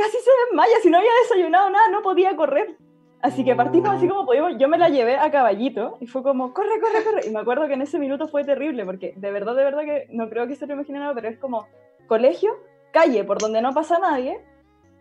casi 0.01 0.19
se 0.19 0.31
desmaya, 0.47 0.77
si 0.83 0.91
no 0.91 0.99
había 0.99 1.11
desayunado 1.23 1.71
nada, 1.71 1.89
no 1.89 2.03
podía 2.03 2.35
correr. 2.35 2.77
Así 3.23 3.45
que 3.45 3.55
partimos 3.55 3.91
así 3.91 4.09
como 4.09 4.25
pudimos, 4.25 4.53
yo 4.59 4.67
me 4.67 4.79
la 4.79 4.89
llevé 4.89 5.17
a 5.17 5.31
caballito 5.31 5.99
y 6.01 6.07
fue 6.07 6.23
como, 6.23 6.55
corre, 6.55 6.81
corre, 6.81 7.05
corre. 7.05 7.27
Y 7.27 7.31
me 7.31 7.41
acuerdo 7.41 7.67
que 7.67 7.75
en 7.75 7.83
ese 7.83 7.99
minuto 7.99 8.29
fue 8.29 8.45
terrible, 8.45 8.87
porque 8.87 9.13
de 9.15 9.31
verdad, 9.31 9.55
de 9.55 9.65
verdad 9.65 9.83
que 9.83 10.07
no 10.11 10.31
creo 10.31 10.47
que 10.47 10.57
se 10.57 10.67
lo 10.67 10.73
imaginen 10.73 11.03
pero 11.15 11.29
es 11.29 11.39
como 11.39 11.67
colegio, 12.07 12.57
calle 12.93 13.25
por 13.25 13.39
donde 13.39 13.61
no 13.61 13.75
pasa 13.75 13.99
nadie, 13.99 14.43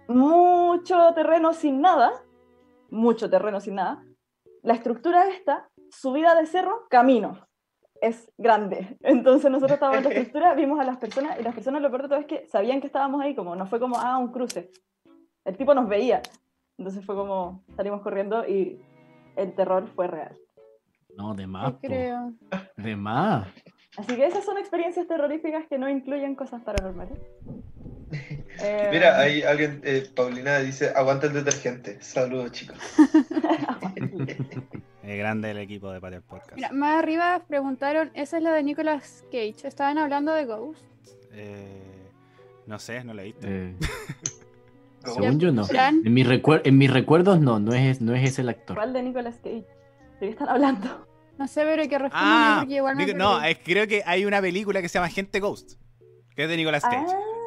mucho 0.09 1.13
terreno 1.13 1.53
sin 1.53 1.79
nada, 1.79 2.11
mucho 2.89 3.29
terreno 3.29 3.61
sin 3.61 3.75
nada. 3.75 4.03
La 4.63 4.73
estructura 4.73 5.29
esta, 5.29 5.69
subida 5.89 6.35
de 6.35 6.45
cerro, 6.45 6.87
camino. 6.89 7.47
Es 8.01 8.31
grande. 8.37 8.97
Entonces 9.01 9.51
nosotros 9.51 9.73
estábamos 9.73 9.99
en 9.99 10.03
la 10.05 10.09
estructura, 10.15 10.53
vimos 10.53 10.79
a 10.79 10.83
las 10.83 10.97
personas 10.97 11.39
y 11.39 11.43
las 11.43 11.53
personas 11.53 11.81
lo 11.81 11.89
peor 11.89 12.03
de 12.03 12.07
todo 12.09 12.19
es 12.19 12.25
que 12.25 12.47
sabían 12.47 12.81
que 12.81 12.87
estábamos 12.87 13.21
ahí, 13.21 13.35
como 13.35 13.55
no 13.55 13.65
fue 13.67 13.79
como, 13.79 13.97
ah, 13.97 14.17
un 14.17 14.31
cruce. 14.31 14.71
El 15.45 15.57
tipo 15.57 15.73
nos 15.73 15.87
veía. 15.87 16.21
Entonces 16.77 17.05
fue 17.05 17.15
como, 17.15 17.63
salimos 17.75 18.01
corriendo 18.01 18.47
y 18.47 18.81
el 19.35 19.53
terror 19.53 19.87
fue 19.95 20.07
real. 20.07 20.37
No, 21.17 21.33
de 21.33 21.47
más. 21.47 21.73
Creo. 21.81 22.33
De 22.77 22.95
más. 22.95 23.47
Así 23.97 24.15
que 24.15 24.25
esas 24.25 24.45
son 24.45 24.57
experiencias 24.57 25.07
terroríficas 25.07 25.65
que 25.67 25.77
no 25.77 25.89
incluyen 25.89 26.35
cosas 26.35 26.61
paranormales. 26.61 27.17
Eh, 28.61 28.89
Mira, 28.91 29.17
hay 29.17 29.43
alguien, 29.43 29.79
eh, 29.85 30.03
Paulina 30.13 30.59
dice, 30.59 30.91
aguanta 30.93 31.27
el 31.27 31.33
detergente. 31.33 32.01
Saludos, 32.01 32.51
chicos. 32.51 32.77
Es 35.09 35.17
grande 35.17 35.49
el 35.49 35.57
equipo 35.57 35.91
de 35.91 35.99
Pater 35.99 36.21
Podcast. 36.21 36.53
Mira, 36.53 36.71
más 36.71 36.99
arriba 37.01 37.41
preguntaron, 37.47 38.11
esa 38.13 38.37
es 38.37 38.43
la 38.43 38.53
de 38.53 38.61
Nicolas 38.61 39.23
Cage. 39.31 39.55
Estaban 39.67 39.97
hablando 39.97 40.31
de 40.33 40.45
Ghost. 40.45 40.79
Eh, 41.31 42.11
no 42.67 42.77
sé, 42.77 43.03
no 43.03 43.15
leíste. 43.15 43.47
Eh, 43.47 43.75
según 45.05 45.39
yo 45.39 45.51
no. 45.51 45.65
En, 45.71 46.13
mis 46.13 46.27
recuer- 46.27 46.61
en 46.63 46.77
mis 46.77 46.93
recuerdos 46.93 47.39
no, 47.39 47.59
no 47.59 47.73
es, 47.73 48.01
no 48.01 48.13
es 48.13 48.29
ese 48.29 48.43
el 48.43 48.49
actor. 48.49 48.75
¿Cuál 48.77 48.93
de 48.93 49.01
Nicolas 49.01 49.37
Cage? 49.37 49.65
¿De 50.19 50.19
qué 50.19 50.29
están 50.29 50.49
hablando? 50.49 51.07
no 51.39 51.47
sé, 51.47 51.63
pero 51.63 51.81
que 51.89 51.97
respondan 51.97 52.11
Ah, 52.13 52.57
porque 52.59 52.75
igual 52.75 52.95
me 52.95 53.13
no, 53.15 53.41
es, 53.41 53.57
creo 53.63 53.87
que 53.87 54.03
hay 54.05 54.25
una 54.25 54.41
película 54.41 54.79
que 54.79 54.89
se 54.89 54.99
llama 54.99 55.09
Gente 55.09 55.39
Ghost, 55.39 55.79
que 56.35 56.43
es 56.43 56.49
de 56.49 56.55
Nicolas 56.57 56.83
Cage. 56.83 57.15
Ah. 57.15 57.38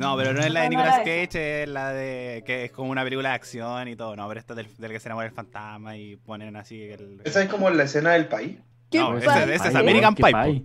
No, 0.00 0.16
pero 0.16 0.32
no 0.32 0.40
es 0.40 0.50
la 0.52 0.62
de 0.62 0.68
Nicolas 0.70 0.94
esa. 0.96 1.04
Cage, 1.04 1.62
es 1.62 1.68
la 1.68 1.92
de 1.92 2.42
que 2.46 2.64
es 2.64 2.72
como 2.72 2.90
una 2.90 3.04
película 3.04 3.28
de 3.30 3.34
acción 3.36 3.88
y 3.88 3.96
todo. 3.96 4.16
No, 4.16 4.26
pero 4.28 4.40
esta 4.40 4.54
es 4.54 4.56
del, 4.56 4.76
del 4.78 4.90
que 4.92 5.00
se 5.00 5.08
enamora 5.08 5.28
el 5.28 5.34
fantasma 5.34 5.96
y 5.96 6.16
ponen 6.16 6.56
así 6.56 6.82
el. 6.82 7.20
¿Esa 7.24 7.42
es 7.42 7.48
como 7.48 7.70
la 7.70 7.84
escena 7.84 8.12
del 8.12 8.26
país? 8.26 8.58
¿Qué 8.90 8.98
No, 8.98 9.16
ese 9.16 9.54
es 9.54 9.74
American 9.74 10.14
¿qué 10.14 10.22
Pie, 10.24 10.32
pie? 10.42 10.64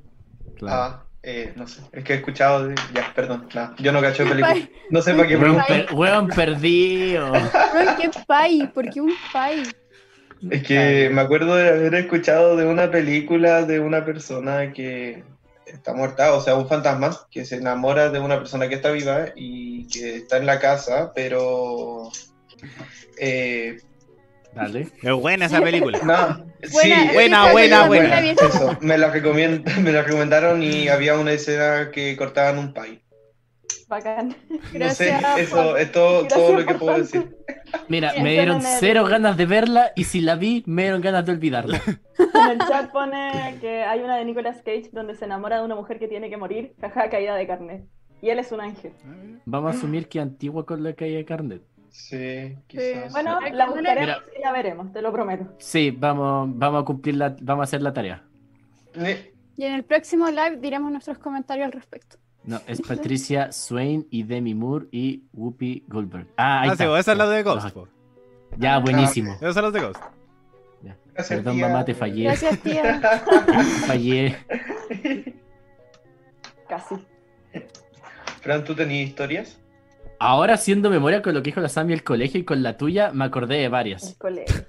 Claro. 0.57 0.81
Ah, 0.81 1.05
eh, 1.21 1.53
no 1.55 1.67
sé. 1.67 1.81
Es 1.91 2.03
que 2.03 2.13
he 2.13 2.15
escuchado 2.17 2.67
de... 2.67 2.75
Ya, 2.93 3.11
perdón. 3.13 3.47
nada, 3.53 3.75
Yo 3.79 3.91
no 3.91 4.01
cacho 4.01 4.23
de 4.23 4.29
¿Qué 4.29 4.35
película. 4.35 4.53
pie? 4.53 4.71
No 4.89 5.01
sé 5.01 5.13
para 5.13 5.27
qué 5.27 5.37
per- 5.37 5.93
weón 5.93 6.27
perdido. 6.27 7.31
Bro, 7.31 7.41
¿Qué 8.01 8.09
pay? 8.27 8.67
¿Por 8.73 8.89
qué 8.89 9.01
un 9.01 9.13
pay? 9.33 9.63
Es 10.51 10.63
que 10.63 11.09
me 11.11 11.21
acuerdo 11.21 11.55
de 11.55 11.69
haber 11.69 11.95
escuchado 11.95 12.55
de 12.55 12.65
una 12.65 12.91
película 12.91 13.63
de 13.63 13.79
una 13.79 14.05
persona 14.05 14.71
que 14.73 15.23
está 15.75 15.93
muerta, 15.93 16.33
o 16.33 16.41
sea, 16.41 16.55
un 16.55 16.67
fantasma 16.67 17.17
que 17.29 17.45
se 17.45 17.57
enamora 17.57 18.09
de 18.09 18.19
una 18.19 18.37
persona 18.37 18.67
que 18.67 18.75
está 18.75 18.91
viva 18.91 19.27
y 19.35 19.87
que 19.87 20.17
está 20.17 20.37
en 20.37 20.45
la 20.45 20.59
casa, 20.59 21.11
pero... 21.13 22.09
Eh, 23.19 23.77
Dale. 24.53 24.87
Es 25.01 25.13
buena 25.13 25.47
esa 25.47 25.61
película. 25.61 25.99
no, 26.03 26.45
sí, 26.63 26.69
Buena, 26.73 27.11
buena, 27.11 27.47
sí, 27.47 27.51
buena, 27.51 27.87
buena, 27.87 27.87
buena. 27.87 28.19
Eso, 28.31 28.77
me 28.79 28.97
la, 28.97 29.07
me 29.81 29.91
la 29.91 30.01
recomendaron 30.01 30.63
y 30.63 30.87
había 30.87 31.17
una 31.19 31.33
escena 31.33 31.91
que 31.91 32.15
cortaban 32.15 32.57
un 32.57 32.73
pay. 32.73 33.01
Bacán. 33.87 34.35
No 34.49 34.89
sé, 34.89 35.07
Gracias, 35.07 35.37
eso 35.39 35.77
es 35.77 35.91
todo, 35.91 36.21
Gracias 36.23 36.33
todo 36.33 36.59
lo 36.59 36.65
que 36.65 36.73
puedo 36.75 36.91
tanto. 36.93 37.19
decir. 37.19 37.37
Mira, 37.87 38.13
me 38.21 38.31
dieron 38.31 38.61
cero 38.61 39.05
ganas 39.05 39.37
de 39.37 39.45
verla 39.45 39.91
y 39.95 40.05
si 40.05 40.21
la 40.21 40.35
vi, 40.35 40.63
me 40.65 40.83
dieron 40.83 41.01
ganas 41.01 41.25
de 41.25 41.31
olvidarla. 41.31 41.81
En 42.17 42.51
el 42.51 42.59
chat 42.59 42.91
pone 42.91 43.57
que 43.59 43.83
hay 43.83 44.01
una 44.01 44.17
de 44.17 44.25
Nicolas 44.25 44.57
Cage 44.57 44.89
donde 44.91 45.15
se 45.15 45.25
enamora 45.25 45.59
de 45.59 45.65
una 45.65 45.75
mujer 45.75 45.99
que 45.99 46.07
tiene 46.07 46.29
que 46.29 46.37
morir, 46.37 46.73
jaja, 46.79 47.09
caída 47.09 47.35
de 47.35 47.47
carne. 47.47 47.85
Y 48.21 48.29
él 48.29 48.39
es 48.39 48.51
un 48.51 48.61
ángel. 48.61 48.93
Vamos 49.45 49.73
a 49.73 49.77
asumir 49.77 50.07
que 50.07 50.19
antigua 50.19 50.65
con 50.65 50.83
la 50.83 50.93
calle 50.93 51.15
de 51.17 51.25
carnet. 51.25 51.61
Sí, 51.89 52.55
quizás. 52.67 53.11
Bueno, 53.13 53.39
la 53.39 53.67
buscaremos 53.67 53.99
Mira. 54.01 54.23
y 54.37 54.41
la 54.41 54.51
veremos, 54.51 54.91
te 54.91 55.01
lo 55.01 55.11
prometo. 55.11 55.47
Sí, 55.59 55.91
vamos, 55.91 56.49
vamos 56.53 56.81
a 56.83 56.85
cumplir 56.85 57.15
la, 57.15 57.35
vamos 57.41 57.63
a 57.63 57.65
hacer 57.65 57.81
la 57.81 57.93
tarea. 57.93 58.23
Y 59.57 59.63
en 59.63 59.73
el 59.73 59.83
próximo 59.83 60.29
live 60.29 60.57
diremos 60.57 60.91
nuestros 60.91 61.17
comentarios 61.17 61.65
al 61.65 61.71
respecto. 61.71 62.17
No, 62.45 62.61
es 62.67 62.81
Patricia 62.81 63.51
Swain 63.51 64.05
y 64.11 64.23
Demi 64.23 64.53
Moore 64.53 64.85
y 64.91 65.23
Whoopi 65.33 65.83
Goldberg. 65.87 66.27
Ah, 66.37 66.61
ahí 66.61 66.69
Ah, 66.69 66.71
está. 66.73 66.83
sí, 66.85 66.91
esa 66.99 67.11
es 67.13 67.17
la 67.17 67.27
de 67.29 67.43
Ghost. 67.43 67.75
Ya, 68.57 68.77
buenísimo. 68.79 69.33
Esos 69.41 69.53
son 69.55 69.63
los 69.63 69.73
de 69.73 69.81
Ghost. 69.81 69.99
Gracias, 71.13 71.39
Perdón, 71.39 71.55
tía. 71.55 71.67
mamá, 71.69 71.85
te 71.85 71.93
fallé. 71.95 72.23
Gracias, 72.25 72.59
tía. 72.59 73.01
Fallé. 73.87 74.35
Casi. 76.67 76.95
Fran, 78.41 78.63
¿tú 78.63 78.75
tenías 78.75 79.07
historias? 79.09 79.59
Ahora 80.19 80.55
haciendo 80.55 80.89
memoria 80.89 81.21
con 81.21 81.33
lo 81.33 81.41
que 81.41 81.49
dijo 81.51 81.61
la 81.61 81.69
Sami 81.69 81.93
el 81.93 82.03
colegio 82.03 82.39
y 82.39 82.43
con 82.43 82.63
la 82.63 82.77
tuya, 82.77 83.11
me 83.13 83.25
acordé 83.25 83.55
de 83.55 83.65
El 83.65 83.71
varias. 83.71 84.15
colegio. 84.17 84.65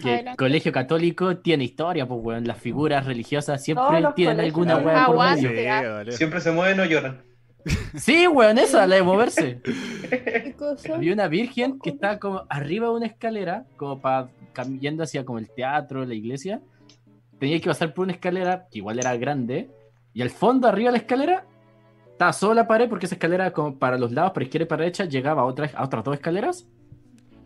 Que 0.00 0.20
el 0.20 0.36
colegio 0.36 0.72
católico 0.72 1.36
tiene 1.38 1.64
historia, 1.64 2.06
pues 2.06 2.20
weón. 2.22 2.46
Las 2.46 2.58
figuras 2.58 3.06
religiosas 3.06 3.62
siempre 3.62 3.86
tienen 4.14 4.36
colegios. 4.36 4.38
alguna 4.38 4.76
weá 4.78 5.06
por 5.06 5.18
medio. 5.18 5.50
Sí, 5.50 5.94
boludo. 5.96 6.12
Siempre 6.12 6.40
se 6.40 6.50
mueven 6.50 6.80
o 6.80 6.84
lloran. 6.84 7.22
Sí, 7.96 8.26
weón, 8.26 8.58
esa, 8.58 8.86
la 8.86 8.96
de 8.96 9.02
moverse. 9.02 9.60
Había 10.94 11.12
una 11.12 11.28
virgen 11.28 11.78
que 11.78 11.90
estaba 11.90 12.18
como 12.18 12.44
arriba 12.48 12.88
de 12.88 12.94
una 12.94 13.06
escalera, 13.06 13.64
como 13.76 14.00
para 14.00 14.28
yendo 14.80 15.02
hacia 15.02 15.24
como 15.24 15.38
el 15.38 15.50
teatro, 15.50 16.04
la 16.04 16.14
iglesia. 16.14 16.60
Tenía 17.38 17.60
que 17.60 17.68
pasar 17.68 17.94
por 17.94 18.04
una 18.04 18.12
escalera 18.12 18.66
que 18.70 18.78
igual 18.78 18.98
era 18.98 19.16
grande. 19.16 19.70
Y 20.12 20.22
al 20.22 20.30
fondo, 20.30 20.68
arriba 20.68 20.88
de 20.88 20.92
la 20.92 20.98
escalera, 20.98 21.46
estaba 22.12 22.32
solo 22.32 22.54
la 22.54 22.68
pared 22.68 22.88
porque 22.88 23.06
esa 23.06 23.16
escalera 23.16 23.52
como 23.52 23.78
para 23.78 23.98
los 23.98 24.12
lados, 24.12 24.32
para 24.32 24.44
izquierda 24.44 24.64
y 24.64 24.68
para 24.68 24.82
derecha, 24.82 25.04
llegaba 25.06 25.42
a 25.42 25.44
otras, 25.44 25.74
a 25.74 25.84
otras 25.84 26.04
dos 26.04 26.14
escaleras. 26.14 26.66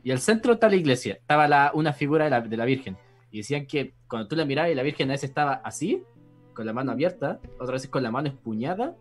Y 0.08 0.10
al 0.10 0.20
centro 0.20 0.54
está 0.54 0.70
la 0.70 0.76
iglesia. 0.76 1.18
Estaba 1.20 1.46
la, 1.46 1.70
una 1.74 1.92
figura 1.92 2.24
de 2.24 2.30
la, 2.30 2.40
de 2.40 2.56
la 2.56 2.64
virgen. 2.64 2.96
Y 3.30 3.36
decían 3.40 3.66
que 3.66 3.92
cuando 4.08 4.26
tú 4.26 4.36
la 4.36 4.46
mirabas, 4.46 4.74
la 4.74 4.82
virgen 4.82 5.10
a 5.10 5.12
veces 5.12 5.28
estaba 5.28 5.60
así, 5.62 6.02
con 6.54 6.64
la 6.64 6.72
mano 6.72 6.92
abierta, 6.92 7.40
otras 7.56 7.72
veces 7.72 7.90
con 7.90 8.02
la 8.02 8.10
mano 8.10 8.28
empuñada, 8.28 8.94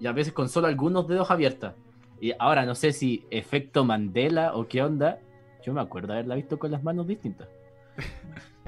y 0.00 0.08
a 0.08 0.12
veces 0.12 0.32
con 0.32 0.48
solo 0.48 0.66
algunos 0.66 1.06
dedos 1.06 1.30
abiertas. 1.30 1.76
Y 2.20 2.32
ahora 2.40 2.66
no 2.66 2.74
sé 2.74 2.90
si 2.92 3.24
efecto 3.30 3.84
Mandela 3.84 4.52
o 4.56 4.66
qué 4.66 4.82
onda. 4.82 5.20
Yo 5.62 5.72
me 5.72 5.80
acuerdo 5.80 6.14
haberla 6.14 6.34
visto 6.34 6.58
con 6.58 6.72
las 6.72 6.82
manos 6.82 7.06
distintas. 7.06 7.46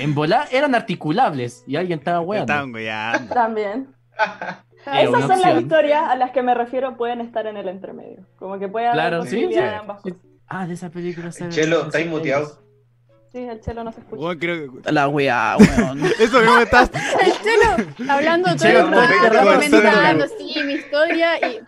En 0.00 0.14
volar 0.14 0.48
eran 0.50 0.74
articulables 0.74 1.64
y 1.66 1.76
alguien 1.76 2.00
estaba 2.00 2.20
weando. 2.20 2.52
También. 3.32 3.94
Esas 4.92 5.26
son 5.26 5.40
las 5.40 5.62
historias 5.62 6.02
a 6.08 6.16
las 6.16 6.32
que 6.32 6.42
me 6.42 6.54
refiero, 6.54 6.96
pueden 6.96 7.20
estar 7.20 7.46
en 7.46 7.56
el 7.56 7.68
entremedio. 7.68 8.26
Como 8.36 8.58
que 8.58 8.68
puede 8.68 8.88
haber 8.88 8.96
Claro, 8.96 9.24
sí, 9.24 9.48
sí. 9.48 9.58
ambas 9.58 10.02
cosas. 10.02 10.29
Ah, 10.52 10.66
de 10.66 10.74
esa 10.74 10.90
película 10.90 11.30
se 11.30 11.48
Chelo, 11.48 11.86
¿estáis 11.86 12.08
muteado? 12.08 12.60
Sí, 13.30 13.38
el 13.38 13.60
chelo 13.60 13.84
no 13.84 13.92
se 13.92 14.00
escucha. 14.00 14.20
Weón, 14.20 14.38
creo 14.40 14.82
que- 14.82 14.90
La 14.92 15.06
weá, 15.06 15.56
weón. 15.56 16.04
Eso 16.18 16.40
mismo 16.40 16.56
me 16.56 16.62
estás. 16.64 16.90
El 16.92 17.32
chelo 17.40 18.10
hablando 18.10 18.48
todo 18.48 18.58
Chelo, 18.58 18.80
el 18.80 18.90
rato, 18.90 19.06
todo 19.14 19.26
el 19.26 19.32
rato 19.32 19.54
comentando, 19.54 20.26
sí, 20.36 20.62
mi 20.64 20.72
historia 20.72 21.38
y 21.48 21.60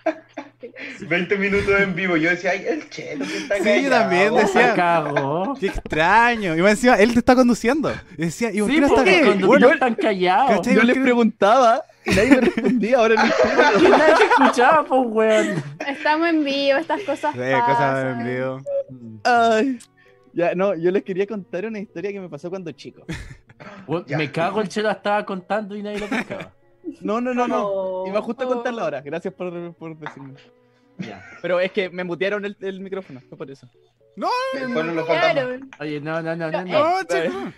20 1.09 1.37
minutos 1.39 1.81
en 1.81 1.95
vivo. 1.95 2.17
Yo 2.17 2.31
decía, 2.31 2.51
ay, 2.53 2.65
el 2.69 2.89
chelo 2.91 3.25
que 3.27 3.37
está 3.39 3.57
Sí, 3.57 3.63
callado". 3.65 3.83
yo 3.83 3.91
también 3.91 4.35
decía- 4.35 4.75
cagó. 4.75 5.55
Qué 5.59 5.67
extraño. 5.67 6.57
Y 6.57 6.63
más 6.63 6.73
encima, 6.73 6.95
él 6.97 7.13
te 7.13 7.19
está 7.21 7.35
conduciendo. 7.35 7.93
Y 8.17 8.23
decía, 8.27 8.51
¿y 8.53 8.61
por 8.61 8.69
Sí, 8.69 8.75
qué 8.77 8.81
no 8.81 8.87
está 8.89 9.47
Bueno, 9.47 9.67
no 9.69 9.73
están 9.75 9.95
callados. 9.95 10.51
¿cachai? 10.51 10.75
Yo 10.75 10.81
¿por 10.81 10.87
les 10.87 10.99
preguntaba 10.99 11.83
y 12.05 12.11
nadie 12.11 12.31
me 12.31 12.41
respondía. 12.43 12.99
Ahora 12.99 13.15
no 13.15 13.23
Que 13.81 13.89
nadie 13.89 14.15
te 14.17 14.25
escuchaba, 14.25 14.85
pues, 14.85 15.01
weón. 15.07 15.63
Estamos 15.87 16.29
en 16.29 16.45
vivo, 16.45 16.79
estas 16.79 17.01
cosas 17.03 17.33
Sí, 17.35 17.41
cosas 17.67 18.05
en 18.19 18.25
vivo. 18.27 18.61
Ay. 19.25 19.79
Ya, 20.35 20.55
no, 20.55 20.75
yo 20.75 20.91
les 20.91 21.03
quería 21.03 21.27
contar 21.27 21.67
una 21.67 21.79
historia 21.79 22.11
que 22.11 22.19
me 22.21 22.29
pasó 22.29 22.49
cuando 22.49 22.73
chico. 22.73 23.05
Me 24.17 24.33
cago, 24.33 24.61
el 24.63 24.69
chelo 24.69 24.91
estaba 24.91 25.25
contando 25.27 25.77
y 25.77 25.83
nadie 25.83 25.99
lo 25.99 26.07
pescaba. 26.07 26.53
No, 27.01 27.21
no, 27.21 27.33
no, 27.35 27.49
no. 27.49 27.67
Oh. 27.67 28.07
Iba 28.07 28.21
justo 28.23 28.45
a 28.45 28.47
Oh. 28.47 28.51
contarla 28.55 28.83
ahora. 28.83 29.01
Gracias 29.01 29.33
por, 29.35 29.75
por 29.75 29.97
decirme. 29.97 30.35
Ya. 30.99 31.25
Pero 31.41 31.59
es 31.61 31.73
que 31.73 31.89
me 31.91 32.05
mutearon 32.05 32.45
el, 32.45 32.57
el 32.61 32.81
micrófono, 32.81 33.21
fue 33.29 33.37
por 33.39 33.51
eso. 33.51 33.69
Fueron 34.73 34.95
los 34.95 35.07
fantasmas. 35.07 35.33
Claro. 35.33 35.61
Oye, 35.81 36.01
no, 36.01 36.21
no, 36.23 36.37
no, 36.37 36.51
no. 36.51 36.65
no. 36.65 37.03
No. 37.03 37.53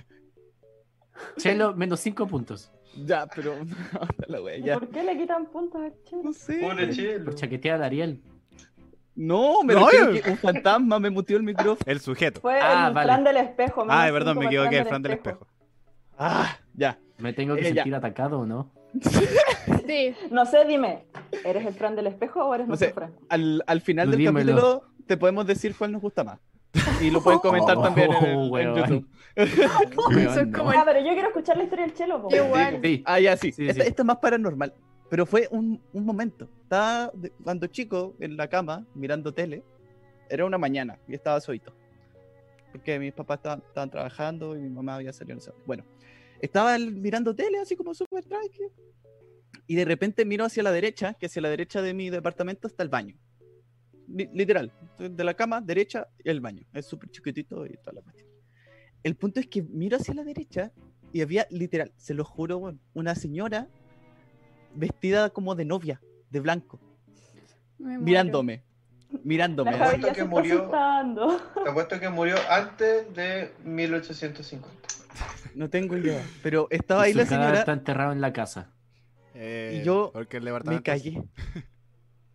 Chelo, 1.36 1.74
menos 1.74 2.00
5 2.00 2.26
puntos. 2.26 2.70
Ya, 3.04 3.26
pero. 3.26 3.54
la 4.28 4.40
wea, 4.40 4.56
¿Y 4.56 4.62
ya. 4.62 4.78
¿Por 4.78 4.88
qué 4.88 5.02
le 5.02 5.16
quitan 5.18 5.46
puntos 5.46 5.80
a 5.82 5.90
Chelo? 6.04 6.22
No 6.22 6.32
sé. 6.32 6.58
Pobre 6.60 6.90
chelo. 6.90 7.24
Por 7.24 7.34
chaquetear 7.34 7.82
a 7.82 7.86
Ariel. 7.86 8.22
No, 9.16 9.62
me 9.62 9.74
No, 9.74 9.86
refiero 9.86 10.12
yo- 10.12 10.22
que 10.22 10.30
un 10.30 10.38
fantasma 10.38 10.98
me 11.00 11.10
muteó 11.10 11.36
el 11.36 11.42
micrófono. 11.44 11.78
El 11.86 12.00
sujeto. 12.00 12.40
Fue 12.40 12.58
Ah, 12.60 12.88
el 12.88 12.94
vale. 12.94 13.06
Fran 13.06 13.24
del 13.24 13.36
espejo. 13.38 13.84
Ah, 13.88 14.08
perdón, 14.12 14.38
me 14.38 14.46
equivoqué. 14.46 14.78
El 14.78 14.86
Fran 14.86 15.02
del 15.02 15.12
espejo. 15.12 15.46
Ah, 16.18 16.56
ya. 16.74 16.98
¿Me 17.18 17.32
tengo 17.32 17.54
que 17.54 17.62
Eh, 17.62 17.74
ya. 17.74 17.82
sentir 17.82 17.94
atacado 17.94 18.40
o 18.40 18.46
no? 18.46 18.70
Sí. 19.87 20.14
No 20.30 20.46
sé, 20.46 20.64
dime, 20.64 21.04
¿eres 21.44 21.66
el 21.66 21.74
Fran 21.74 21.94
del 21.96 22.07
espejo 22.07 22.44
o 22.44 22.54
eres 22.54 22.66
No 22.66 22.70
nuestro 22.70 22.88
sé. 22.88 22.94
Fran? 22.94 23.12
Al, 23.28 23.62
al 23.66 23.80
final 23.80 24.11
del 24.11 24.18
dímelo. 24.18 24.52
capítulo 24.54 24.83
te 25.07 25.16
podemos 25.16 25.46
decir 25.46 25.74
cuál 25.76 25.92
nos 25.92 26.00
gusta 26.02 26.24
más. 26.24 26.38
Y 27.00 27.11
lo 27.11 27.22
pueden 27.22 27.38
comentar 27.40 27.76
Oh, 27.76 27.83
también 27.83 28.11
en, 28.12 28.24
el- 28.24 28.30
en 28.44 28.50
weón. 28.50 28.74
YouTube. 28.76 29.09
Weón, 29.37 30.18
Eso 30.28 30.40
es 30.40 30.46
no. 30.48 30.59
como 30.59 30.70
Ah, 30.70 30.83
pero 30.85 31.00
yo 31.00 31.12
quiero 31.12 31.28
escuchar 31.28 31.57
la 31.57 31.64
historia 31.64 31.87
del 31.87 31.94
Chelo. 31.94 32.22
po. 32.22 32.35
Igual. 32.35 32.80
Sí. 32.83 33.02
Ah, 33.07 33.20
ya, 33.20 33.37
sí. 33.37 33.52
Sí, 33.52 33.68
esta, 33.68 33.83
sí. 33.83 33.88
esta 33.88 34.02
es 34.02 34.07
más 34.07 34.16
paranormal. 34.18 34.72
Pero 35.11 35.26
fue 35.26 35.46
un, 35.50 35.80
un 35.92 36.04
momento. 36.04 36.48
Estaba 36.62 37.11
de- 37.14 37.30
cuando 37.42 37.66
chico 37.68 38.14
en 38.20 38.37
la 38.37 38.48
cama 38.48 38.85
mirando 38.94 39.33
tele. 39.33 39.62
Era 40.30 40.46
una 40.46 40.57
mañana 40.59 40.98
y 41.07 41.14
estaba 41.14 41.38
solito. 41.40 41.72
Porque 42.72 42.98
mis 42.98 43.12
papás 43.12 43.37
estaban, 43.38 43.62
estaban 43.68 43.90
trabajando 43.90 44.57
y 44.57 44.61
mi 44.61 44.70
mamá 44.70 44.96
había 44.96 45.12
salido. 45.12 45.37
no 45.37 45.40
sé. 45.42 45.52
Bueno, 45.66 45.85
estaba 46.40 46.78
mirando 46.78 47.34
tele 47.34 47.58
así 47.58 47.76
como 47.76 47.94
súper 47.94 48.24
tranquilo. 48.24 48.70
Y 49.66 49.76
de 49.76 49.84
repente 49.84 50.24
miro 50.24 50.44
hacia 50.44 50.62
la 50.62 50.72
derecha, 50.72 51.14
que 51.14 51.26
hacia 51.26 51.40
la 51.42 51.48
derecha 51.48 51.80
de 51.80 51.94
mi 51.94 52.10
departamento 52.10 52.68
está 52.68 52.82
el 52.82 52.88
baño. 52.90 53.16
Li- 54.08 54.28
literal, 54.34 54.72
de 54.98 55.24
la 55.24 55.34
cama, 55.34 55.60
derecha, 55.62 56.06
el 56.24 56.40
baño. 56.40 56.66
Es 56.74 56.86
súper 56.86 57.08
chiquitito 57.10 57.64
y 57.66 57.74
toda 57.78 57.94
la 57.94 58.02
cuestión. 58.02 58.28
El 59.02 59.16
punto 59.16 59.40
es 59.40 59.46
que 59.46 59.62
miro 59.62 59.96
hacia 59.96 60.12
la 60.14 60.24
derecha 60.24 60.72
y 61.12 61.22
había 61.22 61.46
literal, 61.50 61.92
se 61.96 62.12
lo 62.14 62.24
juro, 62.24 62.58
weón, 62.58 62.80
una 62.92 63.14
señora 63.14 63.68
vestida 64.74 65.30
como 65.30 65.54
de 65.54 65.64
novia, 65.64 66.02
de 66.30 66.40
blanco, 66.40 66.80
mirándome. 67.78 68.62
Mirándome. 69.22 69.70
Así. 69.70 69.82
Apuesto 69.96 70.12
que 70.12 70.24
murió. 70.24 70.70
Te 71.62 71.70
apuesto 71.70 72.00
que 72.00 72.08
murió 72.08 72.36
antes 72.50 73.14
de 73.14 73.52
1850. 73.64 74.88
No 75.54 75.70
tengo 75.70 75.96
idea. 75.96 76.22
Pero 76.42 76.66
estaba 76.70 77.04
Y 77.04 77.06
ahí 77.08 77.12
su 77.12 77.18
la 77.18 77.26
señora 77.26 77.58
está 77.58 77.72
enterrado 77.72 78.12
en 78.12 78.20
la 78.20 78.32
casa. 78.32 78.70
Eh, 79.34 79.78
Y 79.80 79.84
yo 79.86 80.10
porque 80.12 80.36
el 80.38 80.44
me 80.64 80.82
callé. 80.82 81.22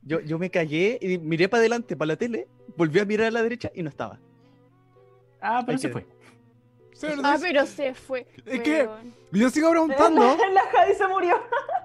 Yo, 0.02 0.22
yo 0.22 0.40
me 0.40 0.50
callé 0.50 0.98
y 1.02 1.18
miré 1.18 1.50
para 1.50 1.60
adelante, 1.60 1.96
para 1.98 2.08
la 2.08 2.16
tele, 2.16 2.48
volví 2.78 3.00
a 3.02 3.06
mirar 3.06 3.28
a 3.28 3.32
la 3.32 3.44
derecha 3.44 3.70
y 3.76 3.84
no 3.84 3.90
estaba. 3.90 4.18
Ah, 5.42 5.62
pero 5.66 5.76
Ahí 5.76 5.82
se 5.82 5.92
quedé. 5.92 6.06
fue. 7.02 7.20
Ah, 7.22 7.38
pero 7.40 7.66
se 7.66 7.94
fue. 7.94 8.26
Es 8.46 8.62
que-. 8.62 8.90
Yo 9.32 9.50
sigo 9.50 9.70
preguntando. 9.72 10.38
La 10.54 10.62
Javi 10.72 10.94
se 10.96 11.06
murió. 11.08 11.36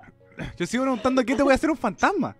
Yo 0.56 0.64
sigo 0.64 0.84
preguntando 0.84 1.24
qué 1.24 1.34
te 1.34 1.42
voy 1.42 1.52
a 1.52 1.54
hacer 1.56 1.70
un 1.70 1.76
fantasma. 1.76 2.36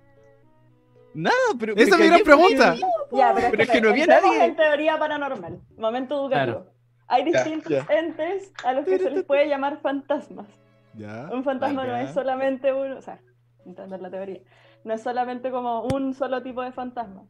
Nada, 1.13 1.35
pero. 1.59 1.75
Esa 1.75 1.83
es 1.83 1.91
me 1.91 1.97
mi 1.99 2.07
gran 2.07 2.21
porque- 2.21 2.25
pregunta. 2.25 2.77
Ya, 3.13 3.33
pero, 3.35 3.51
Pero 3.51 3.63
es 3.65 3.71
que 3.71 3.81
no 3.81 3.91
había 3.91 4.07
nadie. 4.07 4.45
en 4.45 4.57
teoría 4.57 4.99
paranormal. 4.99 5.61
Momento 5.77 6.15
educativo. 6.15 6.59
Claro. 6.61 6.74
Hay 7.09 7.25
distintos 7.25 7.71
ya. 7.71 7.87
entes 7.95 8.53
a 8.65 8.73
los 8.73 8.85
que 8.85 8.99
se 8.99 9.11
les 9.11 9.25
puede 9.25 9.49
llamar 9.49 9.79
fantasmas. 9.81 10.47
Ya. 10.95 11.29
Un 11.33 11.45
fantasma 11.45 11.87
no 11.87 11.97
es 11.97 12.13
solamente 12.15 12.73
uno, 12.73 12.97
o 12.99 13.03
sea, 13.03 13.21
entender 13.67 14.01
la 14.01 14.11
teoría, 14.11 14.41
no 14.85 14.95
es 14.95 15.03
solamente 15.03 15.51
como 15.51 15.83
un 15.83 16.15
solo 16.15 16.43
tipo 16.43 16.63
de 16.63 16.73
fantasma. 16.73 17.27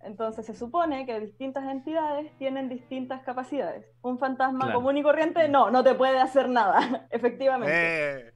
Entonces 0.00 0.46
se 0.46 0.54
supone 0.54 1.04
que 1.06 1.18
distintas 1.18 1.64
entidades 1.68 2.32
tienen 2.38 2.68
distintas 2.68 3.22
capacidades. 3.22 3.84
Un 4.02 4.18
fantasma 4.18 4.66
Claro. 4.66 4.78
común 4.78 4.96
y 4.96 5.02
corriente, 5.02 5.48
no, 5.48 5.70
no 5.70 5.82
te 5.82 5.94
puede 5.94 6.20
hacer 6.20 6.48
nada, 6.48 6.78
efectivamente. 7.10 8.18
Eh, 8.28 8.32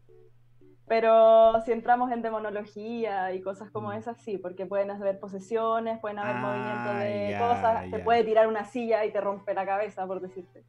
Pero 0.89 1.61
si 1.65 1.73
entramos 1.73 2.11
en 2.11 2.21
demonología 2.23 3.33
y 3.33 3.41
cosas 3.41 3.71
como 3.71 3.93
esas, 3.93 4.21
sí, 4.23 4.37
porque 4.39 4.67
pueden 4.67 4.91
haber 4.91 5.21
posesiones, 5.21 6.01
pueden 6.01 6.19
haber 6.19 6.37
Ah, 6.37 6.41
movimientos 6.41 6.99
de 6.99 7.31
ya, 7.31 7.39
cosas, 7.39 7.91
te 7.91 7.99
ya. 7.99 8.05
puede 8.05 8.25
tirar 8.25 8.47
una 8.49 8.65
silla 8.65 9.05
y 9.05 9.13
te 9.13 9.21
rompe 9.21 9.55
la 9.55 9.65
cabeza, 9.65 10.07
por 10.07 10.21
decirte. 10.21 10.65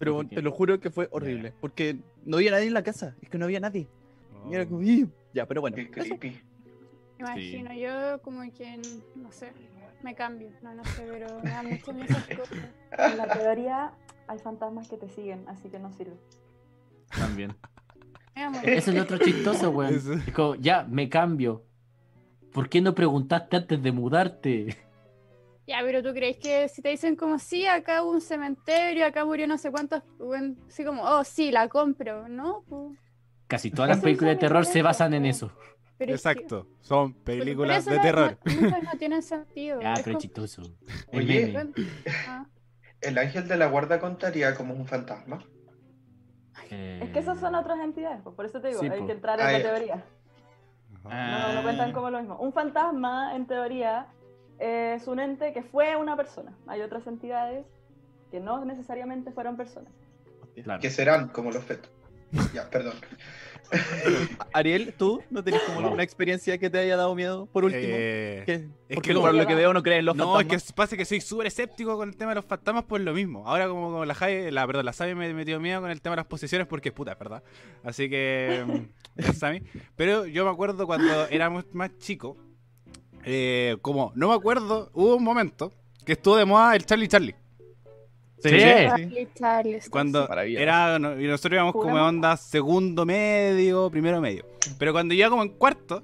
Pero 0.00 0.26
te 0.26 0.40
lo 0.40 0.50
juro 0.50 0.80
que 0.80 0.90
fue 0.90 1.08
horrible. 1.12 1.52
Porque 1.60 1.98
no 2.24 2.38
había 2.38 2.50
nadie 2.50 2.66
en 2.66 2.74
la 2.74 2.82
casa. 2.82 3.14
Es 3.20 3.28
que 3.28 3.38
no 3.38 3.44
había 3.44 3.60
nadie. 3.60 3.86
Y 4.50 4.54
era 4.54 4.66
como, 4.66 4.82
"Ih". 4.82 5.06
Ya, 5.34 5.46
pero 5.46 5.60
bueno. 5.60 5.76
Qué 5.76 5.90
creepy. 5.90 6.40
Imagino, 7.18 7.74
yo 7.74 8.22
como 8.22 8.40
que, 8.52 8.80
no 9.14 9.30
sé, 9.30 9.52
me 10.02 10.14
cambio. 10.14 10.48
No, 10.62 10.74
no 10.74 10.82
sé, 10.86 11.06
pero 11.06 11.38
me 11.42 11.50
da 11.50 11.62
mucho 11.62 11.92
miedo 11.92 12.06
esas 12.08 12.38
cosas. 12.38 12.58
En 13.12 13.18
la 13.18 13.26
teoría 13.28 13.92
hay 14.26 14.38
fantasmas 14.38 14.88
que 14.88 14.96
te 14.96 15.08
siguen, 15.10 15.44
así 15.46 15.68
que 15.68 15.78
no 15.78 15.92
sirve. 15.92 16.16
También. 17.16 17.54
Eso 18.64 18.90
es 18.90 18.96
lo 18.96 19.02
otro 19.02 19.18
chistoso, 19.18 19.70
weón. 19.70 19.94
Eso. 19.94 20.14
Es 20.14 20.32
como, 20.32 20.54
ya, 20.54 20.84
me 20.84 21.10
cambio. 21.10 21.62
¿Por 22.52 22.70
qué 22.70 22.80
no 22.80 22.94
preguntaste 22.94 23.56
antes 23.58 23.82
de 23.82 23.92
mudarte? 23.92 24.76
Ya, 25.70 25.78
pero 25.84 26.02
tú 26.02 26.12
crees 26.12 26.36
que 26.36 26.68
si 26.68 26.82
te 26.82 26.88
dicen 26.88 27.14
como, 27.14 27.38
sí, 27.38 27.64
acá 27.64 28.02
hubo 28.02 28.10
un 28.10 28.20
cementerio, 28.20 29.06
acá 29.06 29.24
murió 29.24 29.46
no 29.46 29.56
sé 29.56 29.70
cuántos, 29.70 30.02
bueno, 30.18 30.56
así 30.66 30.84
como, 30.84 31.04
oh, 31.04 31.22
sí, 31.22 31.52
la 31.52 31.68
compro, 31.68 32.28
¿no? 32.28 32.64
Pues, 32.68 32.98
Casi 33.46 33.70
todas 33.70 33.88
las 33.90 34.00
películas 34.00 34.34
de 34.34 34.40
terror 34.40 34.66
se 34.66 34.82
basan 34.82 35.14
en 35.14 35.26
eso. 35.26 35.52
pero 35.96 36.12
es 36.14 36.22
que- 36.24 36.30
Exacto. 36.30 36.66
Son 36.80 37.14
películas 37.14 37.84
de 37.84 37.96
no- 37.98 38.02
terror. 38.02 38.38
No, 38.44 38.60
muchas 38.62 38.82
no 38.82 38.90
tienen 38.98 39.22
sentido. 39.22 39.80
Es 39.80 40.00
pero 40.02 40.18
chistoso. 40.18 40.62
Oye. 41.12 41.54
Ah, 42.26 42.46
¿El 43.00 43.16
ángel 43.18 43.46
de 43.46 43.56
la 43.56 43.66
guarda 43.68 44.00
contaría 44.00 44.56
como 44.56 44.74
un 44.74 44.86
fantasma? 44.88 45.38
Eh, 46.72 47.00
Es 47.04 47.10
que 47.10 47.20
esas 47.20 47.38
son 47.38 47.54
otras 47.54 47.78
entidades, 47.78 48.20
pues, 48.24 48.34
por 48.34 48.44
eso 48.44 48.60
te 48.60 48.68
digo, 48.68 48.80
Sí, 48.80 48.88
hay 48.88 49.06
que 49.06 49.12
entrar 49.12 49.38
en 49.38 49.46
Ah, 49.46 49.52
la 49.52 49.62
teoría. 49.62 50.04
Ah. 51.04 51.44
No, 51.46 51.54
no 51.54 51.62
cuentan 51.62 51.92
como 51.92 52.10
lo 52.10 52.18
mismo. 52.18 52.36
Un 52.38 52.52
fantasma, 52.52 53.36
en 53.36 53.46
teoría, 53.46 54.06
es 54.60 55.06
un 55.08 55.18
ente 55.20 55.52
que 55.52 55.62
fue 55.62 55.96
una 55.96 56.16
persona. 56.16 56.52
Hay 56.66 56.80
otras 56.82 57.06
entidades 57.06 57.66
que 58.30 58.40
no 58.40 58.64
necesariamente 58.64 59.32
fueron 59.32 59.56
personas. 59.56 59.92
Claro. 60.62 60.80
Que 60.80 60.90
serán 60.90 61.28
como 61.28 61.50
los 61.50 61.64
fetos. 61.64 61.90
Ya, 62.54 62.68
perdón. 62.70 62.94
Ariel, 64.52 64.94
¿tú 64.96 65.22
no 65.30 65.42
tenés 65.44 65.62
como 65.62 65.80
No. 65.80 65.92
una 65.92 66.02
experiencia 66.02 66.58
que 66.58 66.70
te 66.70 66.78
haya 66.78 66.96
dado 66.96 67.14
miedo? 67.14 67.46
Por 67.46 67.64
último. 67.64 67.82
Eh, 67.86 68.42
que, 68.44 68.54
es 68.54 68.62
porque 68.94 69.10
que 69.10 69.18
por 69.18 69.32
lo 69.34 69.46
que 69.46 69.54
veo 69.54 69.72
no 69.72 69.82
creen 69.82 70.00
en 70.00 70.04
los 70.06 70.16
no, 70.16 70.24
es 70.40 70.46
fantasmas. 70.46 70.64
que 70.64 70.72
pasa 70.74 70.96
que 70.96 71.04
soy 71.04 71.20
súper 71.20 71.46
escéptico 71.46 71.96
con 71.96 72.08
el 72.08 72.16
tema 72.16 72.32
de 72.32 72.36
los 72.36 72.44
fantasmas 72.44 72.84
por 72.84 73.00
lo 73.00 73.12
mismo. 73.14 73.46
Ahora 73.48 73.68
como, 73.68 73.90
como 73.90 74.04
la 74.04 74.14
Javi, 74.14 74.50
la, 74.50 74.66
perdón, 74.66 74.86
la 74.86 74.92
Sami 74.92 75.14
me 75.14 75.32
metió 75.34 75.60
miedo 75.60 75.80
con 75.80 75.90
el 75.90 76.00
tema 76.00 76.14
de 76.14 76.18
las 76.18 76.26
posesiones 76.26 76.66
porque 76.66 76.88
es 76.90 76.94
puta, 76.94 77.12
es 77.12 77.18
¿verdad? 77.18 77.42
Así 77.84 78.10
que, 78.10 78.64
mm, 79.16 79.32
Sami. 79.32 79.62
Pero 79.96 80.26
yo 80.26 80.44
me 80.44 80.50
acuerdo 80.50 80.86
cuando 80.86 81.26
éramos 81.28 81.64
más 81.72 81.96
chicos, 81.98 82.36
eh, 83.24 83.76
como, 83.82 84.12
no 84.14 84.28
me 84.28 84.34
acuerdo, 84.34 84.90
hubo 84.94 85.16
un 85.16 85.24
momento 85.24 85.72
que 86.04 86.12
estuvo 86.12 86.36
de 86.36 86.44
moda 86.44 86.74
el 86.76 86.84
Charlie 86.86 87.08
Charlie. 87.08 87.34
Sí. 88.42 88.48
Charlie, 88.58 89.28
Charlie, 89.34 89.80
Cuando 89.90 90.26
era, 90.34 90.98
no- 90.98 91.20
y 91.20 91.26
nosotros 91.26 91.52
íbamos 91.56 91.72
como 91.74 91.90
Jugamos. 91.90 92.08
onda 92.08 92.36
segundo 92.38 93.04
medio, 93.04 93.90
primero 93.90 94.18
medio. 94.20 94.46
Pero 94.78 94.92
cuando 94.92 95.12
iba 95.12 95.28
como 95.28 95.42
en 95.42 95.50
cuarto, 95.50 96.02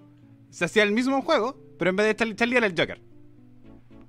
se 0.51 0.67
hacía 0.67 0.83
el 0.83 0.93
mismo 0.93 1.23
juego, 1.23 1.57
pero 1.79 1.89
en 1.91 1.97
vez 1.97 2.07
de 2.09 2.15
Charlie 2.17 2.37
Charlie 2.37 2.57
era 2.59 2.67
el 2.67 2.75
Joker. 2.79 3.01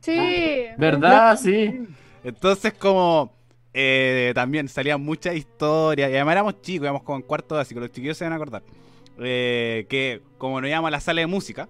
Sí. 0.02 0.66
¿Verdad? 0.78 1.38
Sí. 1.38 1.80
Entonces 2.24 2.74
como 2.74 3.32
eh, 3.74 4.32
también 4.36 4.68
salían 4.68 5.02
muchas 5.02 5.36
historias, 5.36 6.10
y 6.10 6.14
además 6.16 6.34
éramos 6.34 6.62
chicos, 6.62 6.86
íbamos 6.86 7.04
como 7.04 7.18
en 7.18 7.24
cuarto 7.24 7.56
básico, 7.56 7.80
los 7.80 7.92
chiquillos 7.92 8.18
se 8.18 8.24
van 8.26 8.34
a 8.34 8.38
acordar, 8.38 8.64
eh, 9.20 9.86
que 9.90 10.22
como 10.38 10.60
nos 10.60 10.70
íbamos 10.70 10.88
a 10.88 10.92
la 10.92 11.00
sala 11.00 11.22
de 11.22 11.28
música, 11.28 11.70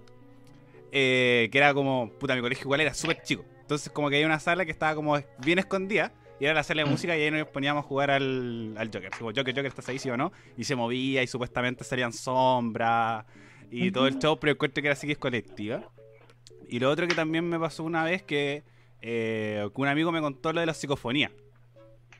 eh, 0.92 1.48
que 1.50 1.58
era 1.58 1.74
como, 1.74 2.10
puta, 2.18 2.34
mi 2.34 2.40
colegio 2.40 2.64
igual 2.64 2.80
era 2.80 2.94
súper 2.94 3.22
chico, 3.22 3.44
entonces 3.60 3.90
como 3.92 4.08
que 4.10 4.16
había 4.16 4.26
una 4.26 4.40
sala 4.40 4.64
que 4.64 4.70
estaba 4.70 4.94
como 4.94 5.18
bien 5.38 5.58
escondida, 5.58 6.12
y 6.40 6.44
era 6.44 6.54
la 6.54 6.62
sala 6.62 6.84
de 6.84 6.90
música 6.90 7.16
y 7.16 7.22
ahí 7.22 7.30
nos 7.30 7.48
poníamos 7.48 7.84
a 7.84 7.86
jugar 7.86 8.10
al, 8.10 8.74
al 8.76 8.86
Joker, 8.92 9.10
como 9.18 9.30
Joker, 9.30 9.54
Joker, 9.54 9.66
¿estás 9.66 9.88
ahí 9.88 9.98
sí 9.98 10.08
o 10.08 10.16
no? 10.16 10.32
Y 10.56 10.64
se 10.64 10.76
movía 10.76 11.22
y 11.22 11.26
supuestamente 11.26 11.82
salían 11.82 12.12
sombras 12.12 13.24
y 13.70 13.90
todo 13.90 14.06
el 14.06 14.18
show, 14.18 14.38
pero 14.38 14.52
encuentro 14.52 14.80
que 14.80 14.88
era 14.88 14.92
así 14.92 15.06
que 15.06 15.14
es 15.14 15.18
colectiva. 15.18 15.90
Y 16.68 16.78
lo 16.78 16.90
otro 16.90 17.08
que 17.08 17.14
también 17.14 17.48
me 17.48 17.58
pasó 17.58 17.82
una 17.82 18.04
vez 18.04 18.22
que, 18.22 18.62
eh, 19.00 19.68
que 19.74 19.80
un 19.80 19.88
amigo 19.88 20.12
me 20.12 20.20
contó 20.20 20.52
lo 20.52 20.60
de 20.60 20.66
la 20.66 20.74
psicofonía. 20.74 21.30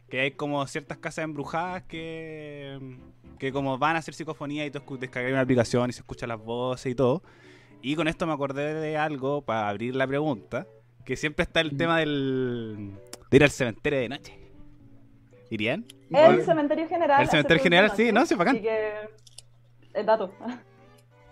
Que 0.09 0.21
hay 0.21 0.31
como 0.33 0.67
ciertas 0.67 0.99
casas 0.99 1.25
embrujadas 1.25 1.83
que, 1.83 2.79
que 3.39 3.53
como 3.53 3.77
van 3.79 3.97
a 3.97 3.99
hacer 3.99 4.15
psicofonía 4.15 4.65
y 4.65 4.71
tú 4.71 4.81
descargas 4.99 5.33
una 5.33 5.43
aplicación 5.43 5.91
y 5.91 5.93
se 5.93 6.01
escuchan 6.01 6.31
las 6.31 6.39
voces 6.39 6.93
y 6.93 6.95
todo. 6.95 7.23
Y 7.83 7.97
con 7.97 8.09
esto 8.09 8.27
me 8.27 8.33
acordé 8.33 8.75
de 8.75 8.97
algo 8.97 9.43
para 9.43 9.69
abrir 9.69 9.95
la 9.95 10.07
pregunta, 10.07 10.67
que 11.05 11.17
siempre 11.17 11.45
está 11.45 11.61
el 11.61 11.77
tema 11.77 11.99
del 11.99 12.93
de 13.31 13.37
ir 13.37 13.45
al 13.45 13.51
cementerio 13.51 14.01
de 14.01 14.09
noche. 14.09 14.39
¿Irían? 15.51 15.85
El 16.11 16.45
cementerio 16.45 16.89
general. 16.89 17.23
El 17.23 17.29
cementerio 17.29 17.63
general, 17.63 17.93
sí, 17.95 18.13
no, 18.13 18.27
sí, 18.27 18.35
bacán. 18.35 18.57
Así 18.57 18.65
que. 18.65 18.93
El 19.95 20.07
dato. 20.07 20.33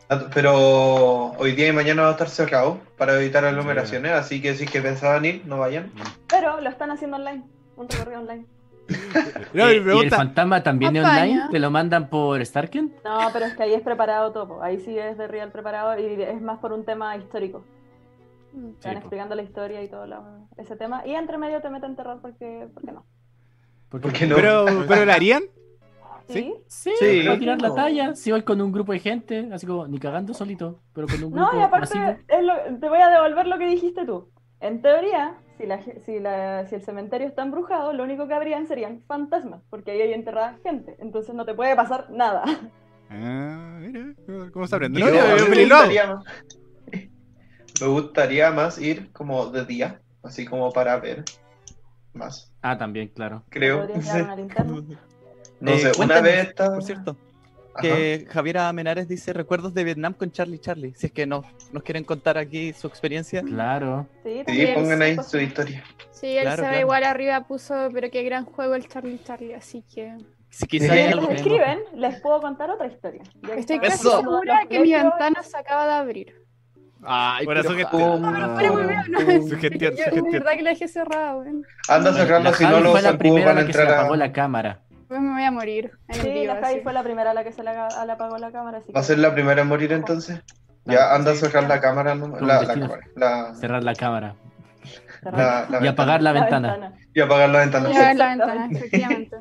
Ah, 0.08 0.28
Pero 0.32 1.32
hoy 1.32 1.52
día 1.52 1.68
y 1.68 1.72
mañana 1.72 2.02
va 2.02 2.08
a 2.08 2.12
estar 2.12 2.28
cerrado 2.28 2.80
para 2.96 3.20
evitar 3.20 3.44
aglomeraciones, 3.44 4.12
así 4.12 4.40
que 4.40 4.54
si 4.54 4.64
es 4.64 4.70
que 4.70 4.80
pensaban 4.80 5.24
ir, 5.24 5.42
no 5.46 5.58
vayan. 5.58 5.90
Pero 6.28 6.60
lo 6.60 6.70
están 6.70 6.90
haciendo 6.90 7.16
online. 7.16 7.44
Un 7.76 7.88
recorrido 7.88 8.20
online. 8.20 8.46
No, 9.52 9.68
Eh, 9.68 9.82
¿Y 9.84 9.98
el 10.04 10.10
fantasma 10.10 10.62
también 10.62 10.94
es 10.96 11.04
online? 11.04 11.42
¿Te 11.50 11.58
lo 11.58 11.70
mandan 11.70 12.08
por 12.08 12.44
Starken? 12.44 12.92
No, 13.04 13.18
pero 13.32 13.46
es 13.46 13.56
que 13.56 13.62
ahí 13.64 13.74
es 13.74 13.82
preparado 13.82 14.32
todo. 14.32 14.48
po. 14.48 14.62
Ahí 14.62 14.78
sí 14.78 14.96
es 14.98 15.16
de 15.18 15.26
real 15.26 15.50
preparado 15.50 15.98
y 15.98 16.22
es 16.22 16.40
más 16.40 16.58
por 16.58 16.72
un 16.72 16.84
tema 16.84 17.16
histórico. 17.16 17.64
Mm. 18.52 18.68
Están 18.70 18.92
po. 18.94 18.98
explicando 19.00 19.34
la 19.34 19.42
historia 19.42 19.82
y 19.82 19.88
todo 19.88 20.06
la- 20.06 20.22
ese 20.56 20.76
tema. 20.76 21.06
Y 21.06 21.14
entre 21.14 21.38
medio 21.38 21.60
te 21.60 21.68
meten 21.70 21.96
terror 21.96 22.18
porque, 22.22 22.68
porque 22.74 22.92
no. 22.92 23.04
¿Por 23.88 24.00
¿Por 24.00 24.12
qué 24.12 24.26
no? 24.26 24.36
pero, 24.36 24.66
pero 24.88 25.04
¿lo 25.04 25.12
harían? 25.12 25.42
¿Sí? 26.28 26.52
Sí, 26.66 26.90
Sí. 26.98 27.22
voy 27.24 27.36
a 27.36 27.38
tirar 27.38 27.62
la 27.62 27.72
talla. 27.72 28.14
Si 28.16 28.32
voy 28.32 28.42
con 28.42 28.60
un 28.60 28.72
grupo 28.72 28.90
de 28.92 28.98
gente, 28.98 29.48
así 29.52 29.64
como 29.64 29.86
ni 29.86 29.98
cagando 30.00 30.34
solito, 30.34 30.80
pero 30.92 31.06
con 31.06 31.22
un 31.22 31.30
grupo 31.32 31.52
No, 31.52 31.58
y 31.58 31.62
aparte, 31.62 31.96
masivo. 31.98 32.18
es 32.28 32.42
lo- 32.44 32.78
te 32.80 32.88
voy 32.88 32.98
a 32.98 33.08
devolver 33.10 33.46
lo 33.46 33.58
que 33.58 33.66
dijiste 33.68 34.04
tú. 34.04 34.28
En 34.60 34.80
teoría, 34.82 35.34
si, 35.58 35.66
la, 35.66 35.82
si, 35.82 36.18
la, 36.20 36.66
si 36.66 36.74
el 36.76 36.82
cementerio 36.82 37.26
está 37.26 37.42
embrujado, 37.42 37.92
lo 37.92 38.04
único 38.04 38.26
que 38.26 38.34
habrían 38.34 38.66
serían 38.66 39.02
fantasmas, 39.06 39.62
porque 39.70 39.90
ahí 39.90 40.00
hay 40.00 40.12
enterrada 40.14 40.58
gente. 40.62 40.96
Entonces 40.98 41.34
no 41.34 41.44
te 41.44 41.54
puede 41.54 41.76
pasar 41.76 42.10
nada. 42.10 42.44
Ah, 43.08 43.78
mira, 43.80 44.16
¿cómo 44.52 44.66
se 44.66 44.74
aprende? 44.74 44.98
No, 44.98 45.06
yo 45.06 45.48
me, 45.48 45.64
gustaría 45.64 46.08
más, 46.08 46.24
me 47.80 47.86
gustaría 47.86 48.50
más 48.50 48.78
ir 48.78 49.12
como 49.12 49.46
de 49.46 49.64
día, 49.64 50.00
así 50.24 50.44
como 50.44 50.72
para 50.72 50.98
ver 50.98 51.22
más, 52.14 52.52
Ah, 52.62 52.76
también, 52.76 53.06
claro. 53.14 53.44
creo. 53.48 53.78
Podrías 53.78 54.04
Sí. 54.04 54.10
llevar 54.10 54.24
una 54.24 54.36
linterna. 54.42 54.72
No 55.60 55.70
Eh, 55.70 55.78
sé, 55.78 55.86
una 55.86 55.96
cuéntanos, 55.96 56.22
vez 56.24 56.48
estaba... 56.48 56.74
Por 56.74 56.82
cierto, 56.82 57.16
Ajá. 57.78 57.82
que 57.82 58.26
Javiera 58.30 58.72
Menares 58.72 59.08
dice 59.08 59.32
recuerdos 59.32 59.74
de 59.74 59.84
Vietnam 59.84 60.12
con 60.14 60.30
Charlie 60.30 60.58
Charlie. 60.58 60.94
Si 60.96 61.06
es 61.06 61.12
que 61.12 61.26
no, 61.26 61.42
nos 61.72 61.82
quieren 61.82 62.04
contar 62.04 62.38
aquí 62.38 62.72
su 62.72 62.86
experiencia. 62.86 63.42
Claro. 63.42 64.06
Sí, 64.24 64.42
Sí, 64.46 64.66
pongan 64.74 65.02
ahí 65.02 65.16
su 65.22 65.38
historia. 65.38 65.82
Sí, 66.10 66.36
él 66.36 66.42
Claro, 66.42 66.56
se 66.56 66.62
ve 66.62 66.68
claro. 66.68 66.80
igual 66.80 67.04
arriba 67.04 67.46
puso, 67.46 67.88
pero 67.92 68.10
qué 68.10 68.22
gran 68.22 68.44
juego 68.44 68.74
el 68.74 68.88
Charlie 68.88 69.20
Charlie, 69.22 69.54
así 69.54 69.82
que 69.82 70.16
Si 70.48 70.66
quizá 70.66 70.94
Sí. 70.94 71.00
algo 71.00 71.28
les 71.28 71.40
escriben, 71.40 71.80
les 71.94 72.20
puedo 72.20 72.40
contar 72.40 72.70
otra 72.70 72.86
historia. 72.86 73.22
Ya 73.46 73.54
estoy 73.54 73.78
casi 73.78 73.94
Eso. 74.06 74.20
segura 74.20 74.60
los 74.60 74.68
que 74.70 74.80
mi 74.80 74.92
ventana 74.92 75.42
se 75.42 75.56
acaba 75.58 75.84
de 75.86 75.92
abrir. 75.92 76.46
Ay, 77.02 77.44
Corazón 77.44 77.76
pero- 77.76 77.90
que 77.90 77.96
te- 77.96 78.02
No, 78.20 78.54
pero 78.56 78.72
muy 78.74 78.82
bien, 78.84 79.02
no. 79.08 79.18
Sugestión, 79.48 79.72
Yo, 79.72 79.90
de 79.90 79.96
sugestión. 79.96 80.30
verdad 80.32 80.52
que 80.52 80.62
la 80.62 80.70
dejé 80.70 80.88
cerrada, 80.88 81.36
weón. 81.36 81.62
Anda 81.88 82.10
La 82.10 82.52
si 82.54 82.64
no 82.64 82.80
los 82.80 82.92
fue 82.92 83.02
la 83.02 83.08
zancudos 83.10 83.16
primera 83.18 83.46
van 83.46 83.56
a 83.56 83.60
a 83.60 83.62
la 83.62 83.66
que 83.66 83.72
se 83.74 83.80
entrar 83.82 84.06
a... 84.12 84.16
la 84.16 84.32
cámara. 84.32 84.80
Pues 85.08 85.20
me 85.20 85.32
voy 85.32 85.44
a 85.44 85.50
morir 85.50 85.92
en 86.08 86.14
el 86.16 86.22
Sí, 86.22 86.30
vivo, 86.30 86.54
la 86.54 86.60
Javi 86.60 86.74
así. 86.74 86.80
fue 86.82 86.92
la 86.92 87.02
primera 87.02 87.30
a 87.30 87.34
la 87.34 87.44
que 87.44 87.52
se 87.52 87.62
le, 87.62 87.70
apagó 87.70 88.38
la 88.38 88.50
cámara. 88.50 88.78
Así 88.78 88.92
¿Va 88.92 89.00
a 89.00 89.02
que- 89.02 89.06
ser 89.06 89.18
la 89.18 89.32
primera 89.32 89.62
en 89.62 89.68
morir 89.68 89.92
entonces? 89.92 90.42
Ya, 90.84 91.14
anda 91.14 91.32
a 91.32 91.34
cerrar 91.34 91.64
la 91.68 91.80
cámara, 91.80 92.14
no- 92.14 92.28
la, 92.40 92.62
la 92.62 92.74
cámara, 92.74 93.00
la, 93.16 93.54
Cerrar 93.54 93.82
la 93.84 93.94
cámara. 93.94 94.34
la, 95.22 95.66
la 95.68 95.84
Y 95.84 95.86
apagar 95.88 96.22
la 96.22 96.32
ventana. 96.32 96.92
Y 97.14 97.20
apagar 97.20 97.48
la 97.50 97.58
ventana. 97.60 97.90
Ya 97.92 98.10
en 98.12 98.18
la 98.18 98.28
ventana, 98.28 98.68
efectivamente. 98.70 99.36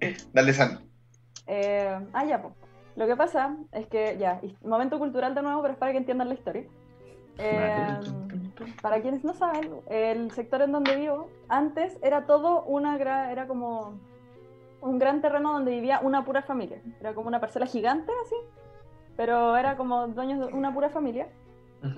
Dale, 0.32 0.52
San. 0.52 0.80
Eh, 1.46 1.98
ah, 2.12 2.24
ya, 2.24 2.40
pues. 2.42 2.54
Lo 2.96 3.06
que 3.06 3.16
pasa 3.16 3.56
es 3.72 3.86
que, 3.86 4.16
ya, 4.18 4.40
y- 4.42 4.56
momento 4.66 4.98
cultural 4.98 5.34
de 5.34 5.42
nuevo, 5.42 5.60
pero 5.62 5.72
es 5.74 5.78
para 5.78 5.92
que 5.92 5.98
entiendan 5.98 6.28
la 6.28 6.34
historia. 6.34 6.64
Eh, 7.38 7.98
para 8.82 9.00
quienes 9.00 9.22
no 9.24 9.32
saben, 9.34 9.70
el 9.88 10.30
sector 10.32 10.62
en 10.62 10.72
donde 10.72 10.96
vivo, 10.96 11.30
antes 11.48 11.96
era 12.02 12.26
todo 12.26 12.62
una 12.64 12.98
gra- 12.98 13.30
era 13.30 13.46
como 13.46 14.00
un 14.80 14.98
gran 14.98 15.20
terreno 15.20 15.52
donde 15.52 15.72
vivía 15.72 16.00
una 16.02 16.24
pura 16.24 16.42
familia. 16.42 16.80
Era 17.00 17.14
como 17.14 17.28
una 17.28 17.40
parcela 17.40 17.66
gigante, 17.66 18.12
así, 18.24 18.36
pero 19.16 19.56
era 19.56 19.76
como 19.76 20.08
dueños 20.08 20.38
de 20.38 20.54
una 20.54 20.72
pura 20.72 20.90
familia. 20.90 21.28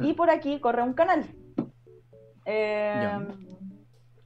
Y 0.00 0.12
por 0.12 0.30
aquí 0.30 0.60
corre 0.60 0.82
un 0.82 0.92
canal. 0.92 1.24
Eh, 2.44 3.08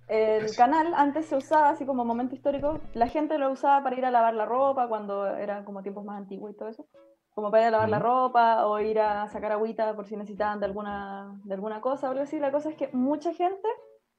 el 0.09 0.55
canal 0.57 0.93
antes 0.95 1.27
se 1.27 1.37
usaba 1.37 1.71
así 1.71 1.87
como 1.87 2.05
momento 2.05 2.35
histórico, 2.35 2.81
la 2.93 3.09
gente 3.09 3.39
lo 3.39 3.51
usaba 3.51 3.83
para 3.83 3.97
ir 3.97 4.05
a 4.05 4.11
lavar 4.11 4.35
la 4.35 4.45
ropa 4.45 4.89
cuando 4.89 5.27
eran 5.27 5.65
como 5.65 5.83
tiempos 5.83 6.05
más 6.05 6.19
antiguos 6.19 6.51
y 6.53 6.57
todo 6.57 6.69
eso. 6.69 6.87
Como 7.35 7.51
para 7.51 7.63
ir 7.63 7.69
a 7.69 7.71
lavar 7.73 7.89
la 7.89 7.99
ropa 7.99 8.67
o 8.67 8.79
ir 8.81 9.01
a 9.01 9.29
sacar 9.29 9.53
agüita 9.53 9.95
por 9.97 10.07
si 10.07 10.17
necesitaban 10.17 10.61
de 10.61 10.67
alguna, 10.67 11.41
de 11.45 11.55
alguna 11.55 11.81
cosa 11.81 12.07
o 12.07 12.11
algo 12.11 12.23
así. 12.23 12.39
La 12.39 12.53
cosa 12.53 12.69
es 12.69 12.77
que 12.77 12.91
mucha 12.93 13.33
gente 13.33 13.69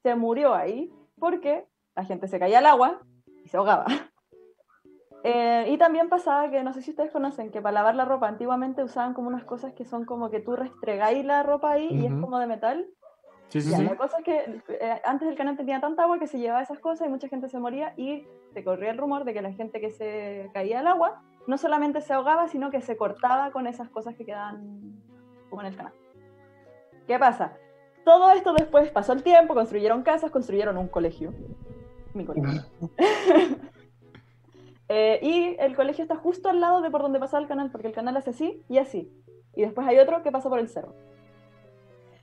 se 0.02 0.14
murió 0.16 0.54
ahí 0.54 0.92
porque 1.18 1.66
la 1.94 2.04
gente 2.04 2.28
se 2.28 2.38
caía 2.38 2.58
al 2.58 2.66
agua 2.66 3.00
y 3.44 3.48
se 3.48 3.56
ahogaba. 3.56 3.86
Eh, 5.24 5.66
y 5.70 5.78
también 5.78 6.08
pasaba 6.08 6.50
que, 6.50 6.62
no 6.62 6.72
sé 6.72 6.82
si 6.82 6.90
ustedes 6.90 7.10
conocen, 7.10 7.50
que 7.50 7.60
para 7.60 7.72
lavar 7.72 7.94
la 7.94 8.04
ropa 8.04 8.28
antiguamente 8.28 8.84
usaban 8.84 9.14
como 9.14 9.28
unas 9.28 9.44
cosas 9.44 9.72
que 9.72 9.84
son 9.84 10.04
como 10.04 10.30
que 10.30 10.40
tú 10.40 10.54
restregáis 10.54 11.24
la 11.24 11.42
ropa 11.42 11.72
ahí 11.72 11.88
y 11.90 12.06
es 12.06 12.12
como 12.12 12.38
de 12.38 12.46
metal. 12.46 12.86
Sí, 13.48 13.60
sí, 13.60 13.70
Ya, 13.70 13.78
sí. 13.78 13.84
La 13.84 13.96
cosa 13.96 14.18
es 14.18 14.24
que 14.24 14.62
eh, 14.68 15.00
antes 15.04 15.28
el 15.28 15.36
canal 15.36 15.56
tenía 15.56 15.80
tanta 15.80 16.04
agua 16.04 16.18
que 16.18 16.26
se 16.26 16.38
llevaba 16.38 16.62
esas 16.62 16.78
cosas 16.78 17.06
y 17.08 17.10
mucha 17.10 17.28
gente 17.28 17.48
se 17.48 17.58
moría 17.58 17.94
y 17.96 18.26
se 18.52 18.64
corría 18.64 18.90
el 18.90 18.98
rumor 18.98 19.24
de 19.24 19.34
que 19.34 19.42
la 19.42 19.52
gente 19.52 19.80
que 19.80 19.90
se 19.90 20.50
caía 20.52 20.80
al 20.80 20.86
agua 20.86 21.22
no 21.46 21.58
solamente 21.58 22.00
se 22.00 22.12
ahogaba, 22.12 22.48
sino 22.48 22.70
que 22.70 22.80
se 22.80 22.96
cortaba 22.96 23.50
con 23.52 23.66
esas 23.66 23.88
cosas 23.88 24.14
que 24.16 24.24
quedaban 24.24 25.00
como 25.48 25.62
en 25.62 25.68
el 25.68 25.76
canal. 25.76 25.92
¿Qué 27.06 27.18
pasa? 27.18 27.56
Todo 28.04 28.30
esto 28.30 28.52
después 28.52 28.90
pasó 28.90 29.12
el 29.12 29.22
tiempo, 29.22 29.54
construyeron 29.54 30.02
casas, 30.02 30.30
construyeron 30.30 30.76
un 30.76 30.88
colegio. 30.88 31.32
Mi 32.14 32.24
colegio. 32.24 32.62
Eh, 34.88 35.18
y 35.22 35.56
el 35.58 35.74
colegio 35.74 36.02
está 36.02 36.16
justo 36.16 36.48
al 36.48 36.60
lado 36.60 36.80
de 36.80 36.90
por 36.90 37.02
donde 37.02 37.18
pasaba 37.18 37.42
el 37.42 37.48
canal, 37.48 37.70
porque 37.70 37.88
el 37.88 37.92
canal 37.94 38.16
hace 38.16 38.30
así 38.30 38.62
y 38.68 38.78
así. 38.78 39.10
Y 39.54 39.62
después 39.62 39.86
hay 39.86 39.98
otro 39.98 40.22
que 40.22 40.30
pasa 40.30 40.48
por 40.48 40.58
el 40.58 40.68
cerro. 40.68 40.94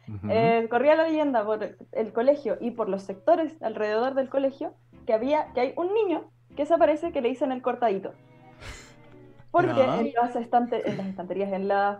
Ujú. 0.07 0.27
Eh, 0.29 0.67
corría 0.69 0.95
la 0.95 1.07
leyenda 1.07 1.45
por 1.45 1.77
el 1.91 2.13
colegio 2.13 2.57
y 2.59 2.71
por 2.71 2.89
los 2.89 3.03
sectores 3.03 3.61
alrededor 3.61 4.15
del 4.15 4.29
colegio 4.29 4.73
que 5.05 5.13
había 5.13 5.51
que 5.53 5.61
hay 5.61 5.73
un 5.77 5.93
niño 5.93 6.29
que 6.55 6.65
se 6.65 6.73
aparece 6.73 7.11
que 7.11 7.21
le 7.21 7.29
dicen 7.29 7.51
el 7.51 7.61
cortadito. 7.61 8.11
Porque 9.51 9.81
en, 9.81 9.87
las 9.87 9.99
en 9.99 10.13
las 10.13 10.35
estanterías, 10.35 11.51
en 11.53 11.67
los 11.67 11.97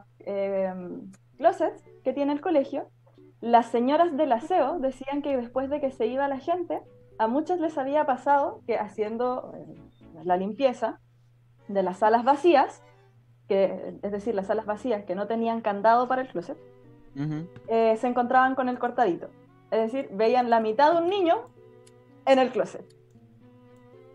closets 1.38 1.84
que 2.04 2.14
tiene 2.14 2.34
el 2.34 2.42
colegio, 2.42 2.88
las 3.42 3.68
señoras 3.68 4.16
del 4.16 4.32
aseo 4.32 4.80
decían 4.80 5.22
que 5.22 5.36
después 5.36 5.70
de 5.70 5.82
que 5.82 5.92
se 5.92 6.08
iba 6.08 6.28
la 6.28 6.40
gente, 6.40 6.82
a 7.18 7.28
muchas 7.28 7.60
les 7.60 7.78
había 7.78 8.06
pasado 8.06 8.62
que 8.66 8.78
haciendo 8.78 9.54
la 10.24 10.38
limpieza 10.38 11.00
de 11.68 11.84
las 11.84 11.98
salas 11.98 12.24
vacías, 12.24 12.84
que, 13.48 13.98
es 14.02 14.12
decir, 14.12 14.36
las 14.36 14.48
salas 14.48 14.66
vacías 14.66 15.04
que 15.06 15.16
no 15.16 15.28
tenían 15.28 15.62
candado 15.62 16.08
para 16.08 16.22
el 16.22 16.28
closet, 16.30 16.58
eh, 17.68 17.96
se 17.98 18.08
encontraban 18.08 18.56
con 18.56 18.70
el 18.70 18.80
cortadito. 18.80 19.30
Es 19.72 19.92
decir, 19.92 20.10
veían 20.14 20.50
la 20.50 20.60
mitad 20.60 20.92
de 20.94 21.02
un 21.02 21.10
niño 21.10 21.36
en 22.26 22.40
el 22.40 22.52
closet. 22.52 22.86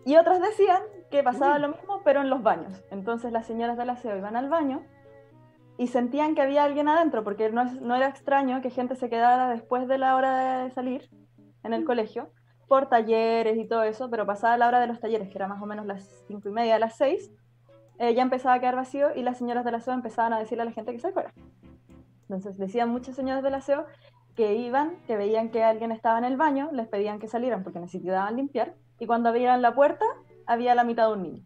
Y 0.05 0.15
otras 0.15 0.41
decían 0.41 0.81
que 1.11 1.23
pasaba 1.23 1.59
lo 1.59 1.69
mismo, 1.69 2.01
pero 2.03 2.21
en 2.21 2.29
los 2.29 2.41
baños. 2.43 2.83
Entonces 2.91 3.31
las 3.31 3.45
señoras 3.45 3.77
del 3.77 3.89
aseo 3.89 4.17
iban 4.17 4.35
al 4.35 4.49
baño 4.49 4.83
y 5.77 5.87
sentían 5.87 6.35
que 6.35 6.41
había 6.41 6.63
alguien 6.63 6.87
adentro, 6.87 7.23
porque 7.23 7.51
no, 7.51 7.61
es- 7.61 7.79
no 7.81 7.95
era 7.95 8.07
extraño 8.07 8.61
que 8.61 8.69
gente 8.69 8.95
se 8.95 9.09
quedara 9.09 9.49
después 9.49 9.87
de 9.87 9.97
la 9.97 10.15
hora 10.15 10.63
de 10.63 10.71
salir 10.71 11.09
en 11.63 11.73
el 11.73 11.85
colegio, 11.85 12.31
por 12.69 12.87
talleres 12.87 13.57
y 13.57 13.67
todo 13.67 13.83
eso, 13.83 14.09
pero 14.09 14.25
pasada 14.25 14.57
la 14.57 14.67
hora 14.67 14.79
de 14.79 14.87
los 14.87 15.01
talleres, 15.01 15.27
que 15.27 15.37
era 15.37 15.47
más 15.47 15.61
o 15.61 15.65
menos 15.65 15.85
las 15.85 16.23
cinco 16.27 16.47
y 16.47 16.51
media, 16.51 16.79
las 16.79 16.95
seis, 16.95 17.29
eh, 17.97 18.13
ya 18.13 18.21
empezaba 18.21 18.55
a 18.55 18.59
quedar 18.59 18.75
vacío 18.75 19.09
y 19.13 19.23
las 19.23 19.37
señoras 19.37 19.65
del 19.65 19.75
aseo 19.75 19.93
empezaban 19.93 20.31
a 20.31 20.39
decirle 20.39 20.61
a 20.61 20.65
la 20.65 20.71
gente 20.71 20.93
que 20.93 20.99
se 20.99 21.11
fuera. 21.11 21.33
Entonces 22.21 22.57
decían 22.57 22.89
muchas 22.89 23.15
señoras 23.15 23.43
del 23.43 23.55
aseo 23.55 23.85
que 24.35 24.53
iban, 24.53 24.97
que 25.07 25.17
veían 25.17 25.49
que 25.49 25.63
alguien 25.63 25.91
estaba 25.91 26.17
en 26.19 26.23
el 26.23 26.37
baño, 26.37 26.69
les 26.71 26.87
pedían 26.87 27.19
que 27.19 27.27
salieran 27.27 27.63
porque 27.63 27.79
necesitaban 27.79 28.37
limpiar, 28.37 28.75
y 28.99 29.07
cuando 29.07 29.29
abrieran 29.29 29.61
la 29.61 29.73
puerta 29.73 30.05
había 30.45 30.75
la 30.75 30.83
mitad 30.83 31.07
de 31.07 31.13
un 31.13 31.23
niño. 31.23 31.43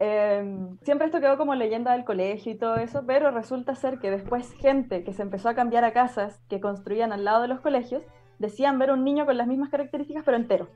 Eh, 0.00 0.68
siempre 0.82 1.06
esto 1.06 1.20
quedó 1.20 1.36
como 1.36 1.54
leyenda 1.54 1.92
del 1.92 2.04
colegio 2.04 2.52
y 2.52 2.58
todo 2.58 2.76
eso, 2.76 3.04
pero 3.06 3.30
resulta 3.30 3.74
ser 3.74 3.98
que 3.98 4.10
después 4.10 4.52
gente 4.52 5.02
que 5.02 5.12
se 5.12 5.22
empezó 5.22 5.48
a 5.48 5.54
cambiar 5.54 5.82
a 5.84 5.92
casas 5.92 6.38
que 6.48 6.60
construían 6.60 7.10
al 7.10 7.24
lado 7.24 7.42
de 7.42 7.48
los 7.48 7.60
colegios, 7.60 8.04
decían 8.38 8.78
ver 8.78 8.90
un 8.92 9.04
niño 9.04 9.26
con 9.26 9.36
las 9.36 9.46
mismas 9.46 9.70
características 9.70 10.22
pero 10.24 10.36
entero. 10.36 10.68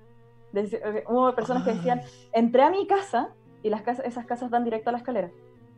Deci- 0.52 0.80
eh, 0.84 1.04
hubo 1.08 1.34
personas 1.34 1.62
que 1.64 1.74
decían, 1.74 2.02
entré 2.32 2.62
a 2.62 2.70
mi 2.70 2.86
casa 2.86 3.30
y 3.62 3.70
las 3.70 3.82
casas, 3.82 4.04
esas 4.06 4.26
casas 4.26 4.50
dan 4.50 4.64
directo 4.64 4.90
a 4.90 4.92
la 4.92 4.98
escalera. 4.98 5.30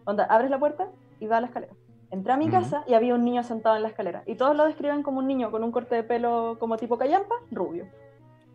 Onda, 0.04 0.24
abres 0.24 0.50
la 0.50 0.58
puerta 0.58 0.90
y 1.20 1.26
va 1.26 1.36
a 1.38 1.40
la 1.40 1.46
escalera. 1.46 1.74
Entré 2.10 2.32
a 2.32 2.36
mi 2.36 2.44
Ujú. 2.46 2.52
casa 2.52 2.84
y 2.86 2.94
había 2.94 3.14
un 3.14 3.24
niño 3.24 3.42
sentado 3.42 3.76
en 3.76 3.82
la 3.82 3.88
escalera. 3.88 4.22
Y 4.26 4.34
todos 4.36 4.56
lo 4.56 4.64
describen 4.66 5.02
como 5.02 5.18
un 5.18 5.26
niño 5.26 5.50
con 5.50 5.64
un 5.64 5.72
corte 5.72 5.94
de 5.94 6.02
pelo 6.04 6.56
como 6.60 6.76
tipo 6.76 6.96
callampa, 6.98 7.34
rubio. 7.50 7.86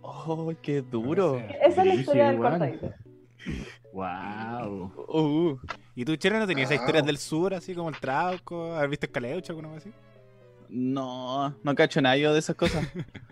Oh, 0.01 0.51
qué 0.61 0.81
duro. 0.81 1.37
Esa 1.61 1.81
es 1.81 1.87
la 1.87 1.93
historia 1.93 2.27
del 2.29 2.39
cortadito. 2.39 2.91
Wow. 3.91 4.91
Uh, 5.07 5.57
¿Y 5.95 6.05
tú, 6.05 6.15
Chelo, 6.15 6.39
no 6.39 6.47
tenías 6.47 6.69
esas 6.69 6.77
Wow. 6.79 6.83
historias 6.85 7.05
del 7.05 7.17
sur, 7.17 7.53
así 7.53 7.73
como 7.75 7.89
el 7.89 7.99
Trauco? 7.99 8.73
¿Has 8.75 8.89
visto 8.89 9.05
Escaleucha 9.07 9.51
alguna 9.51 9.69
vez 9.69 9.77
así? 9.79 9.93
No, 10.69 11.55
no 11.63 11.75
cacho 11.75 12.01
nada 12.01 12.17
yo 12.17 12.33
de 12.33 12.39
esas 12.39 12.55
cosas. 12.55 12.87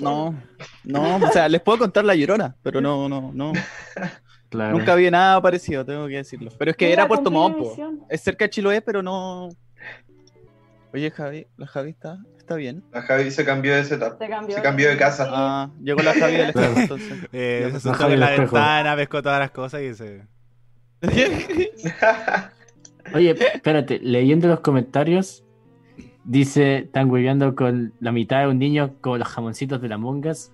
No, 0.00 0.34
no, 0.82 1.16
o 1.16 1.28
sea, 1.32 1.48
les 1.48 1.60
puedo 1.60 1.78
contar 1.78 2.04
la 2.04 2.14
llorona, 2.16 2.56
pero 2.62 2.80
no, 2.80 3.08
no, 3.08 3.30
no. 3.32 3.52
Claro. 4.50 4.78
Nunca 4.78 4.94
vi 4.94 5.10
nada 5.10 5.40
parecido, 5.42 5.84
tengo 5.84 6.06
que 6.06 6.16
decirlo. 6.16 6.52
Pero 6.56 6.70
es 6.70 6.76
que 6.76 6.92
era 6.92 7.08
Puerto 7.08 7.28
Montt. 7.28 7.56
Es 8.08 8.20
cerca 8.20 8.44
de 8.44 8.50
Chiloé, 8.50 8.82
pero 8.82 9.02
no. 9.02 9.48
Oye, 10.92 11.10
Javi, 11.10 11.48
la 11.56 11.66
Javi 11.66 11.90
está, 11.90 12.18
está 12.38 12.54
bien. 12.54 12.84
La 12.92 13.02
Javi 13.02 13.32
se 13.32 13.44
cambió 13.44 13.74
de 13.74 13.84
setup. 13.84 14.16
Se 14.16 14.28
cambió. 14.28 14.54
Se 14.54 14.62
cambió 14.62 14.88
de 14.90 14.96
casa. 14.96 15.26
Ah, 15.28 15.70
llegó 15.82 16.02
la 16.02 16.14
Javi 16.14 16.34
del 16.34 16.50
espejo, 16.50 16.72
entonces. 16.78 17.18
Eh, 17.32 17.68
se 17.72 17.80
sentó 17.80 18.08
en 18.08 18.20
la 18.20 18.32
espejo. 18.32 18.54
ventana, 18.54 18.94
pescó 18.94 19.22
todas 19.22 19.40
las 19.40 19.50
cosas 19.50 19.82
y 19.82 19.92
se... 19.94 20.22
Oye, 23.12 23.34
espérate, 23.54 23.98
leyendo 23.98 24.46
los 24.46 24.60
comentarios, 24.60 25.43
dice, 26.24 26.78
están 26.78 27.10
hueveando 27.10 27.54
con 27.54 27.92
la 28.00 28.12
mitad 28.12 28.40
de 28.40 28.48
un 28.48 28.58
niño 28.58 28.94
como 29.00 29.18
los 29.18 29.28
jamoncitos 29.28 29.80
de 29.80 29.88
la 29.88 29.98
mongas. 29.98 30.52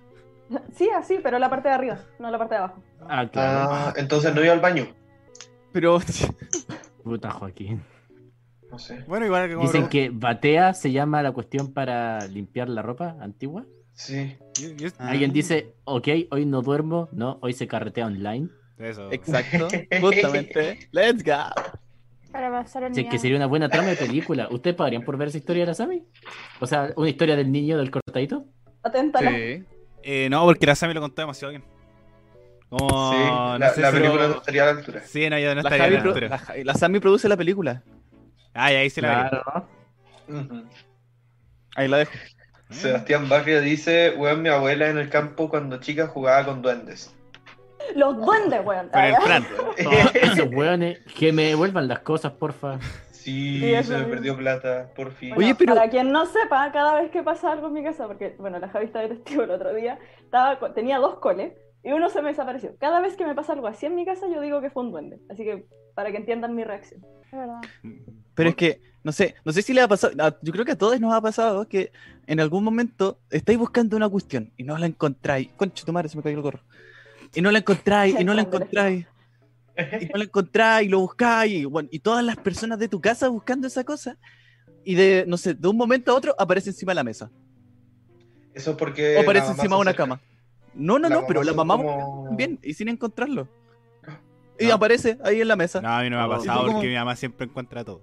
Sí, 0.73 0.89
así, 0.95 1.19
pero 1.23 1.39
la 1.39 1.49
parte 1.49 1.69
de 1.69 1.75
arriba, 1.75 1.99
no 2.19 2.29
la 2.29 2.37
parte 2.37 2.55
de 2.55 2.59
abajo. 2.59 2.83
Ah, 3.07 3.27
claro. 3.31 3.69
Ah, 3.71 3.93
entonces 3.95 4.35
no 4.35 4.43
iba 4.43 4.53
al 4.53 4.59
baño. 4.59 4.87
Pero 5.71 5.99
Puta 7.03 7.31
Joaquín. 7.31 7.81
No 8.69 8.77
sé. 8.77 9.03
Bueno, 9.07 9.25
igual 9.25 9.47
que 9.47 9.55
como... 9.55 9.67
Dicen 9.67 9.87
que 9.87 10.09
batea 10.13 10.73
se 10.73 10.91
llama 10.91 11.21
la 11.21 11.31
cuestión 11.31 11.73
para 11.73 12.27
limpiar 12.27 12.69
la 12.69 12.81
ropa 12.81 13.17
antigua. 13.19 13.65
Sí. 13.93 14.37
Ah. 14.97 15.09
Alguien 15.09 15.31
dice, 15.31 15.75
ok, 15.83 16.07
hoy 16.31 16.45
no 16.45 16.61
duermo, 16.61 17.09
no, 17.11 17.37
hoy 17.41 17.53
se 17.53 17.67
carretea 17.67 18.05
online. 18.05 18.49
Eso. 18.77 19.11
exacto, 19.11 19.67
justamente. 20.01 20.79
Let's 20.91 21.23
go. 21.23 21.79
Para 22.31 22.49
pasar 22.49 22.83
el 22.83 22.95
Sí, 22.95 23.07
que 23.09 23.19
sería 23.19 23.35
una 23.37 23.45
buena 23.47 23.67
trama 23.69 23.89
de 23.89 23.95
película. 23.97 24.47
¿Ustedes 24.51 24.75
pagarían 24.75 25.03
por 25.03 25.17
ver 25.17 25.27
esa 25.27 25.37
historia 25.37 25.63
de 25.63 25.67
la 25.67 25.73
Sami? 25.73 26.03
O 26.59 26.67
sea, 26.67 26.91
una 26.95 27.09
historia 27.09 27.35
del 27.35 27.51
niño 27.51 27.77
del 27.77 27.91
cortadito. 27.91 28.45
Atenta. 28.83 29.19
Sí. 29.19 29.63
Eh, 30.03 30.27
no, 30.29 30.43
porque 30.45 30.65
la 30.65 30.75
Sammy 30.75 30.93
lo 30.93 31.01
contó 31.01 31.21
demasiado 31.21 31.49
bien. 31.51 31.63
Como... 32.69 33.11
Sí, 33.11 33.17
no 33.19 33.57
la, 33.57 33.69
sé 33.71 33.81
la 33.81 33.91
si- 33.91 33.97
película 33.97 34.27
no 34.27 34.35
estaría 34.37 34.63
a 34.63 34.65
la 34.67 34.71
altura. 34.79 35.01
Sí, 35.05 35.29
no, 35.29 35.37
yo 35.37 35.49
no 35.49 35.55
La, 35.55 35.61
estaría 35.61 35.83
Javi 35.83 35.95
la 35.95 36.01
pro- 36.01 36.09
altura. 36.11 36.29
la, 36.29 36.39
Javi- 36.39 36.63
la 36.63 36.73
Sammy 36.75 36.99
produce 37.01 37.27
la 37.27 37.35
película. 37.37 37.83
Ay, 38.53 38.75
ahí 38.75 38.89
sí 38.89 39.01
la. 39.01 39.65
Ujú. 40.27 40.63
Ahí 41.75 41.87
la 41.87 41.97
dejo. 41.97 42.11
Sebastián 42.69 43.27
Barrio 43.27 43.59
dice, 43.59 44.13
weón, 44.17 44.41
mi 44.41 44.47
abuela 44.49 44.87
en 44.89 44.97
el 44.97 45.09
campo 45.09 45.49
cuando 45.49 45.81
chica 45.81 46.07
jugaba 46.07 46.45
con 46.45 46.61
duendes. 46.61 47.13
Los 47.95 48.17
duendes, 48.25 48.61
weón. 48.65 48.89
Con 48.89 49.01
el 49.01 49.15
Fran. 49.15 49.45
Oh, 49.85 49.91
esos 50.13 50.47
hueones, 50.53 50.99
que 51.17 51.31
me 51.31 51.43
devuelvan 51.45 51.87
las 51.87 51.99
cosas, 51.99 52.33
porfa. 52.33 52.79
Sí, 53.11 53.59
Sí, 53.59 53.83
se 53.83 53.97
me 53.97 54.05
perdió 54.05 54.35
plata, 54.35 54.89
por 54.95 55.11
fin. 55.11 55.35
Bueno, 55.35 55.45
Oye, 55.49 55.55
pero- 55.55 55.75
Para 55.75 55.89
quien 55.91 56.11
no 56.11 56.25
sepa, 56.25 56.71
cada 56.71 56.99
vez 56.99 57.11
que 57.11 57.21
pasa 57.21 57.51
algo 57.51 57.67
en 57.67 57.73
mi 57.73 57.83
casa, 57.83 58.07
porque, 58.07 58.35
bueno, 58.39 58.57
la 58.57 58.67
Javi 58.69 58.85
está 58.85 58.99
de 59.01 59.09
testigo 59.09 59.43
el 59.43 59.51
otro 59.51 59.73
día, 59.75 59.99
estaba, 60.23 60.73
tenía 60.73 60.97
dos 60.97 61.19
coles 61.19 61.53
y 61.83 61.91
uno 61.91 62.09
se 62.09 62.21
me 62.23 62.29
desapareció. 62.29 62.75
Cada 62.79 62.99
vez 62.99 63.15
que 63.15 63.25
me 63.25 63.35
pasa 63.35 63.53
algo 63.53 63.67
así 63.67 63.85
en 63.85 63.95
mi 63.95 64.05
casa, 64.05 64.25
yo 64.33 64.41
digo 64.41 64.59
que 64.59 64.71
fue 64.71 64.83
un 64.83 64.91
duende. 64.91 65.19
Así 65.29 65.43
que, 65.43 65.65
para 65.93 66.09
que 66.11 66.17
entiendan 66.17 66.55
mi 66.55 66.63
reacción. 66.63 67.05
Es 67.25 67.31
verdad. 67.31 67.61
Pero 68.33 68.49
es 68.49 68.55
que, 68.55 68.81
no 69.03 69.11
sé, 69.11 69.35
no 69.45 69.51
sé 69.51 69.61
si 69.61 69.73
le 69.73 69.81
ha 69.81 69.87
pasado, 69.87 70.13
yo 70.41 70.51
creo 70.51 70.65
que 70.65 70.71
a 70.71 70.77
todos 70.77 70.99
nos 70.99 71.13
ha 71.13 71.21
pasado 71.21 71.67
que 71.67 71.91
en 72.25 72.39
algún 72.39 72.63
momento 72.63 73.19
estáis 73.29 73.57
buscando 73.59 73.97
una 73.97 74.09
cuestión 74.09 74.51
y 74.57 74.63
no 74.63 74.77
la 74.79 74.87
encontráis. 74.87 75.49
Concha, 75.57 75.85
tu 75.85 75.93
madre, 75.93 76.09
se 76.09 76.17
me 76.17 76.23
cayó 76.23 76.37
el 76.37 76.41
gorro. 76.41 76.61
Y 77.33 77.41
no 77.41 77.51
la 77.51 77.59
encontráis, 77.59 78.19
y 78.19 78.23
no 78.23 78.33
la 78.33 78.41
encontráis, 78.41 79.05
y 80.01 80.05
no 80.05 80.17
la 80.17 80.23
encontráis, 80.25 80.87
y 80.87 80.89
lo 80.89 80.99
buscáis, 80.99 81.53
y, 81.53 81.65
bueno, 81.65 81.87
y 81.91 81.99
todas 81.99 82.23
las 82.25 82.35
personas 82.37 82.77
de 82.79 82.87
tu 82.89 82.99
casa 82.99 83.29
buscando 83.29 83.67
esa 83.67 83.83
cosa, 83.83 84.17
y 84.83 84.95
de, 84.95 85.23
no 85.27 85.37
sé, 85.37 85.53
de 85.53 85.67
un 85.67 85.77
momento 85.77 86.11
a 86.11 86.15
otro 86.15 86.35
aparece 86.37 86.71
encima 86.71 86.91
de 86.91 86.95
la 86.95 87.03
mesa. 87.03 87.31
Eso 88.53 88.71
es 88.71 88.77
porque. 88.77 89.15
O 89.17 89.21
aparece 89.21 89.47
encima 89.47 89.75
de 89.75 89.81
una 89.81 89.91
acerca. 89.91 90.03
cama. 90.03 90.21
No, 90.73 90.99
no, 90.99 91.07
no, 91.09 91.25
pero 91.27 91.43
la 91.43 91.53
mamá 91.53 91.77
como- 91.77 92.25
también, 92.27 92.59
y 92.63 92.73
sin 92.73 92.89
encontrarlo. 92.89 93.47
Y 94.59 94.69
aparece 94.69 95.17
ahí 95.23 95.41
en 95.41 95.47
la 95.47 95.55
mesa. 95.55 95.81
No, 95.81 95.89
a 95.89 96.01
mí 96.03 96.09
no 96.09 96.17
me 96.17 96.23
ha 96.23 96.37
pasado 96.37 96.59
porque 96.61 96.73
como- 96.73 96.83
mi 96.83 96.93
mamá 96.95 97.15
siempre 97.15 97.45
encuentra 97.47 97.83
todo. 97.83 98.01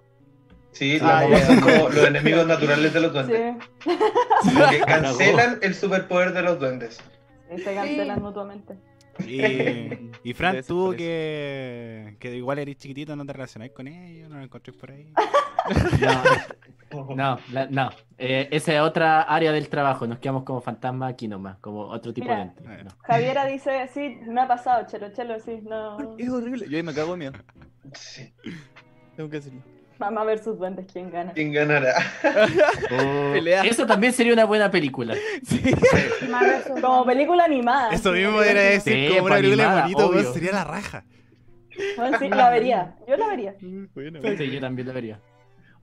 Sí, 0.72 0.98
Ah, 1.00 1.22
las 1.22 1.22
mamás 1.24 1.40
ya. 1.40 1.46
son 1.46 1.60
como 1.60 1.88
los 1.90 2.06
enemigos 2.06 2.46
naturales 2.46 2.92
de 2.92 3.00
los 3.00 3.12
duendes. 3.12 3.54
Sí, 3.82 3.90
Como 4.54 4.70
que 4.70 4.80
cancelan 4.86 5.58
el 5.62 5.74
superpoder 5.74 6.32
de 6.32 6.42
los 6.42 6.58
duendes. 6.58 6.98
y 7.54 7.58
se 7.60 7.74
cancelan 7.74 8.22
mutuamente. 8.22 8.76
Y, 9.26 10.10
y 10.22 10.32
Fran, 10.34 10.62
tú 10.66 10.94
que, 10.96 12.16
que 12.20 12.36
igual 12.36 12.58
eres 12.60 12.76
chiquitito, 12.76 13.16
no 13.16 13.26
te 13.26 13.32
relacionáis 13.32 13.72
con 13.72 13.88
ellos, 13.88 14.30
no 14.30 14.36
lo 14.38 14.44
encontrés 14.44 14.76
por 14.76 14.90
ahí. 14.92 15.12
No, 16.90 17.06
no, 17.14 17.38
la- 17.52 17.66
no. 17.66 17.90
Eh, 18.16 18.48
esa 18.50 18.74
es 18.74 18.80
otra 18.80 19.22
área 19.22 19.52
del 19.52 19.68
trabajo. 19.68 20.06
Nos 20.06 20.18
quedamos 20.18 20.44
como 20.44 20.60
fantasma 20.60 21.08
aquí 21.08 21.28
nomás, 21.28 21.58
como 21.58 21.80
otro 21.82 22.12
tipo 22.12 22.26
Mira. 22.26 22.36
de 22.36 22.42
ente. 22.42 22.84
No. 22.84 22.90
Javiera 23.02 23.44
dice, 23.46 23.88
sí, 23.92 24.18
me 24.26 24.40
ha 24.40 24.48
pasado, 24.48 24.86
chelo, 24.86 25.12
chelo, 25.12 25.38
sí, 25.40 25.60
no. 25.62 26.16
Es 26.18 26.28
horrible. 26.28 26.66
Yo 26.68 26.76
ahí 26.76 26.82
me 26.82 26.94
cago 26.94 27.12
en 27.14 27.18
miedo. 27.18 27.32
Sí. 27.94 28.32
Tengo 29.16 29.28
que 29.30 29.36
decirlo. 29.36 29.60
Mamá 29.98 30.24
versus 30.24 30.58
duendes, 30.58 30.86
¿quién 30.92 31.10
gana? 31.10 31.32
¿Quién 31.32 31.52
ganará? 31.52 31.94
Oh, 32.90 33.32
Pelea. 33.32 33.62
Eso 33.64 33.86
también 33.86 34.12
sería 34.12 34.32
una 34.32 34.44
buena 34.44 34.70
película. 34.70 35.14
Sí. 35.44 35.60
Como 36.80 37.04
película 37.04 37.44
animada. 37.44 37.90
Eso 37.92 38.12
mismo 38.12 38.40
era 38.42 38.60
decir 38.62 38.92
Sí, 38.94 39.06
como 39.08 39.26
una 39.26 39.34
pues, 39.36 39.40
película 39.42 39.86
obvio. 40.06 40.32
sería 40.32 40.52
la 40.52 40.64
raja. 40.64 41.04
Bueno, 41.96 42.18
sí, 42.18 42.28
la 42.28 42.50
vería. 42.50 42.96
Yo 43.06 43.16
la 43.16 43.28
vería. 43.28 43.54
Bueno, 43.94 44.20
Sí, 44.36 44.50
yo 44.50 44.60
también 44.60 44.88
lo 44.88 44.94
vería. 44.94 45.20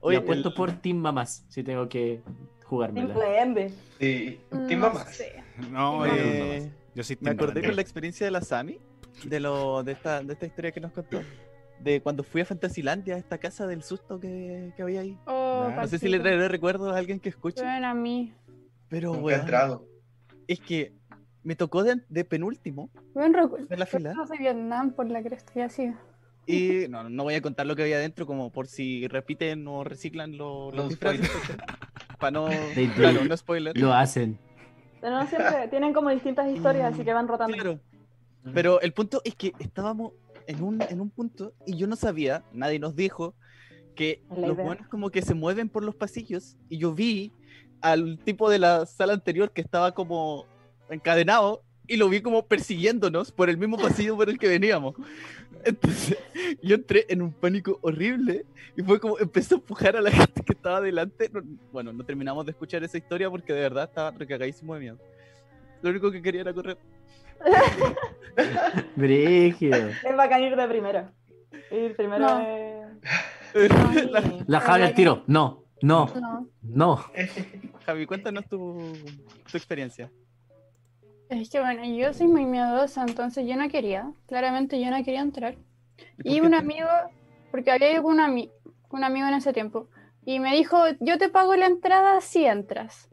Oye, 0.00 0.18
apuesto 0.18 0.48
el- 0.50 0.54
por 0.54 0.72
Team 0.72 0.98
Mamás, 0.98 1.44
si 1.48 1.62
tengo 1.62 1.88
que 1.88 2.20
jugármela. 2.64 3.14
Duende. 3.14 3.72
Sí. 3.98 4.40
No 4.50 4.66
¿Quién 4.66 4.80
más? 4.80 5.14
sé. 5.14 5.42
No, 5.70 6.04
Eh, 6.04 6.10
eh, 6.58 6.70
yo 6.94 7.02
sí 7.02 7.16
Me 7.20 7.30
acordé 7.30 7.62
con 7.62 7.74
la 7.76 7.82
experiencia 7.82 8.26
de 8.26 8.30
la 8.30 8.40
Sami, 8.42 8.78
de, 9.24 9.40
lo, 9.40 9.82
de, 9.82 9.92
esta, 9.92 10.22
de 10.22 10.32
esta 10.34 10.44
historia 10.46 10.70
que 10.72 10.80
nos 10.80 10.92
contó, 10.92 11.20
de 11.80 12.00
cuando 12.00 12.22
fui 12.22 12.40
a 12.40 12.44
Fantasilandia, 12.44 13.14
a 13.14 13.18
esta 13.18 13.38
casa 13.38 13.66
del 13.66 13.82
susto 13.82 14.18
que, 14.18 14.72
que 14.76 14.82
había 14.82 15.00
ahí. 15.00 15.18
Oh, 15.26 15.66
Ya. 15.70 15.76
No 15.76 15.86
sé 15.86 15.98
si 15.98 16.08
le 16.08 16.18
traeré 16.20 16.48
recuerdo 16.48 16.90
a 16.90 16.98
alguien 16.98 17.20
que 17.20 17.28
escuche, 17.28 17.62
Ven 17.62 17.84
a 17.84 17.94
mí. 17.94 18.32
pero 18.88 19.12
weón, 19.12 19.40
entrado. 19.40 19.84
es 20.48 20.60
que 20.60 20.92
me 21.42 21.54
tocó 21.54 21.82
de, 21.84 22.00
de 22.08 22.24
penúltimo 22.24 22.90
Ven, 23.14 23.32
recu- 23.34 23.66
en 23.70 23.78
la 23.78 23.86
fila 23.86 24.10
recuerdos 24.10 24.28
de 24.30 24.38
Vietnam 24.38 24.92
por 24.92 25.08
la 25.08 25.22
cresta 25.22 25.52
y 25.54 25.60
así. 25.62 25.92
y 26.46 26.88
no, 26.88 27.08
no 27.08 27.22
voy 27.24 27.34
a 27.34 27.40
contar 27.42 27.66
lo 27.66 27.76
que 27.76 27.82
había 27.82 27.96
adentro 27.96 28.26
como 28.26 28.50
por 28.50 28.66
si 28.66 29.06
repiten 29.08 29.66
o 29.68 29.84
reciclan 29.84 30.36
lo- 30.36 30.70
los 30.72 30.84
No 30.84 30.88
disfraces. 30.88 31.30
Para 32.18 32.30
no, 32.30 32.48
claro, 32.96 33.24
no 33.24 33.36
spoiler. 33.36 33.76
Lo 33.76 33.92
hacen. 33.92 34.38
Pero 35.00 35.16
no 35.18 35.26
siempre 35.26 35.68
tienen 35.68 35.92
como 35.92 36.08
distintas 36.10 36.48
historias, 36.48 36.94
así 36.94 37.04
que 37.04 37.12
van 37.12 37.28
rotando. 37.28 37.54
Claro. 37.54 37.78
Pero 38.54 38.80
el 38.80 38.92
punto 38.92 39.20
es 39.24 39.34
que 39.34 39.52
estábamos 39.58 40.12
en 40.46 40.62
un, 40.62 40.82
en 40.82 41.00
un 41.00 41.10
punto 41.10 41.52
y 41.66 41.76
yo 41.76 41.86
no 41.86 41.96
sabía, 41.96 42.44
nadie 42.52 42.78
nos 42.78 42.94
dijo, 42.96 43.34
que 43.94 44.22
los 44.30 44.52
idea. 44.52 44.64
buenos 44.64 44.88
como 44.88 45.10
que 45.10 45.22
se 45.22 45.34
mueven 45.34 45.68
por 45.70 45.82
los 45.82 45.94
pasillos 45.94 46.56
y 46.68 46.78
yo 46.78 46.92
vi 46.94 47.32
al 47.80 48.18
tipo 48.24 48.50
de 48.50 48.58
la 48.58 48.84
sala 48.86 49.14
anterior 49.14 49.50
que 49.52 49.60
estaba 49.62 49.92
como 49.92 50.44
encadenado 50.90 51.62
y 51.88 51.96
lo 51.96 52.08
vi 52.08 52.20
como 52.20 52.44
persiguiéndonos 52.46 53.32
por 53.32 53.48
el 53.48 53.56
mismo 53.58 53.76
pasillo 53.78 54.16
por 54.16 54.28
el 54.28 54.38
que 54.38 54.48
veníamos. 54.48 54.94
Entonces 55.64 56.18
yo 56.62 56.74
entré 56.74 57.06
en 57.08 57.22
un 57.22 57.32
pánico 57.32 57.78
horrible 57.82 58.44
y 58.76 58.82
fue 58.82 59.00
como 59.00 59.18
empecé 59.18 59.54
a 59.54 59.58
empujar 59.58 59.96
a 59.96 60.00
la 60.00 60.10
gente 60.12 60.42
que 60.42 60.52
estaba 60.52 60.80
delante. 60.80 61.30
No- 61.32 61.42
bueno, 61.72 61.92
no 61.92 62.04
terminamos 62.04 62.44
de 62.44 62.50
escuchar 62.52 62.82
esa 62.84 62.98
historia 62.98 63.30
porque 63.30 63.52
de 63.52 63.60
verdad 63.60 63.84
estaba 63.84 64.10
recagadísimo 64.10 64.74
de 64.74 64.80
miedo. 64.80 64.98
Lo 65.82 65.90
único 65.90 66.10
que 66.10 66.20
quería 66.22 66.40
era 66.42 66.52
correr. 66.52 66.76
Brígido. 68.96 69.76
Es 70.04 70.16
bacán 70.16 70.42
ir 70.42 70.56
de 70.56 70.68
primero. 70.68 71.08
Ir 71.70 71.96
primero 71.96 72.26
No. 72.26 72.46
La- 74.10 74.22
La 74.46 74.60
Javi 74.60 74.82
al 74.82 74.94
tiro. 74.94 75.22
No, 75.26 75.64
no, 75.82 76.06
No. 76.20 76.46
no. 76.62 77.04
Javi, 77.86 78.06
cuéntanos 78.06 78.46
tu, 78.48 78.92
tu 79.50 79.56
experiencia. 79.56 80.10
Es 81.28 81.50
que 81.50 81.60
bueno, 81.60 81.84
yo 81.84 82.12
soy 82.12 82.28
muy 82.28 82.44
miedosa, 82.44 83.02
entonces 83.06 83.46
yo 83.48 83.56
no 83.56 83.68
quería. 83.68 84.12
Claramente 84.26 84.80
yo 84.80 84.90
no 84.90 85.02
quería 85.02 85.20
entrar. 85.20 85.56
Y 86.22 86.40
un 86.40 86.50
te- 86.50 86.56
amigo, 86.56 86.88
porque 87.50 87.70
había 87.70 87.92
ido 87.92 88.02
con 88.02 88.14
un, 88.14 88.20
ami- 88.20 88.50
un 88.90 89.04
amigo 89.04 89.26
en 89.26 89.34
ese 89.34 89.52
tiempo, 89.52 89.88
y 90.24 90.38
me 90.40 90.54
dijo, 90.54 90.76
yo 91.00 91.18
te 91.18 91.28
pago 91.30 91.56
la 91.56 91.66
entrada 91.66 92.20
si 92.20 92.44
entras. 92.44 93.08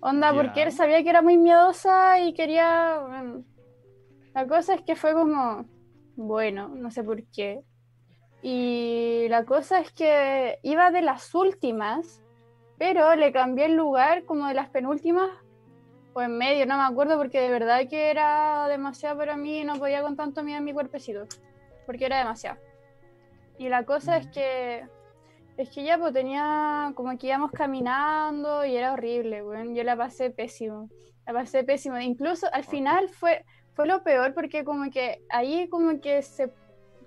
Onda, 0.00 0.32
porque 0.34 0.62
él 0.64 0.72
sabía 0.72 1.02
que 1.02 1.10
era 1.10 1.22
muy 1.22 1.36
miedosa 1.38 2.20
y 2.20 2.32
quería... 2.34 2.98
bueno, 3.06 3.44
la 4.34 4.46
cosa 4.46 4.74
es 4.74 4.82
que 4.82 4.96
fue 4.96 5.12
como, 5.12 5.66
bueno, 6.16 6.68
no 6.68 6.90
sé 6.90 7.02
por 7.02 7.22
qué. 7.24 7.62
Y 8.42 9.26
la 9.28 9.44
cosa 9.44 9.78
es 9.78 9.92
que 9.92 10.58
iba 10.62 10.90
de 10.90 11.02
las 11.02 11.34
últimas, 11.34 12.22
pero 12.78 13.14
le 13.14 13.32
cambié 13.32 13.66
el 13.66 13.76
lugar 13.76 14.24
como 14.24 14.48
de 14.48 14.54
las 14.54 14.68
penúltimas 14.68 15.30
o 16.14 16.20
en 16.20 16.36
medio, 16.36 16.66
no 16.66 16.76
me 16.76 16.82
acuerdo 16.82 17.16
porque 17.16 17.40
de 17.40 17.50
verdad 17.50 17.88
que 17.88 18.10
era 18.10 18.66
demasiado 18.68 19.16
para 19.16 19.36
mí 19.36 19.60
y 19.60 19.64
no 19.64 19.76
podía 19.76 20.02
con 20.02 20.16
tanto 20.16 20.42
miedo 20.42 20.58
en 20.58 20.64
mi 20.64 20.72
cuerpecito, 20.72 21.26
porque 21.86 22.06
era 22.06 22.18
demasiado. 22.18 22.58
Y 23.58 23.68
la 23.68 23.84
cosa 23.84 24.16
es 24.16 24.26
que 24.28 24.84
es 25.56 25.68
que 25.70 25.84
ya 25.84 25.98
pues 25.98 26.12
tenía 26.12 26.92
como 26.94 27.16
que 27.18 27.28
íbamos 27.28 27.52
caminando 27.52 28.64
y 28.64 28.76
era 28.76 28.92
horrible, 28.92 29.42
weón. 29.42 29.74
Yo 29.74 29.84
la 29.84 29.96
pasé 29.96 30.30
pésimo. 30.30 30.88
La 31.26 31.32
pasé 31.32 31.62
pésimo. 31.62 31.98
Incluso 31.98 32.48
al 32.52 32.64
final 32.64 33.08
fue 33.08 33.44
fue 33.74 33.86
lo 33.86 34.02
peor 34.02 34.34
porque 34.34 34.64
como 34.64 34.90
que 34.90 35.20
ahí 35.30 35.68
como 35.68 36.00
que 36.00 36.22
se 36.22 36.50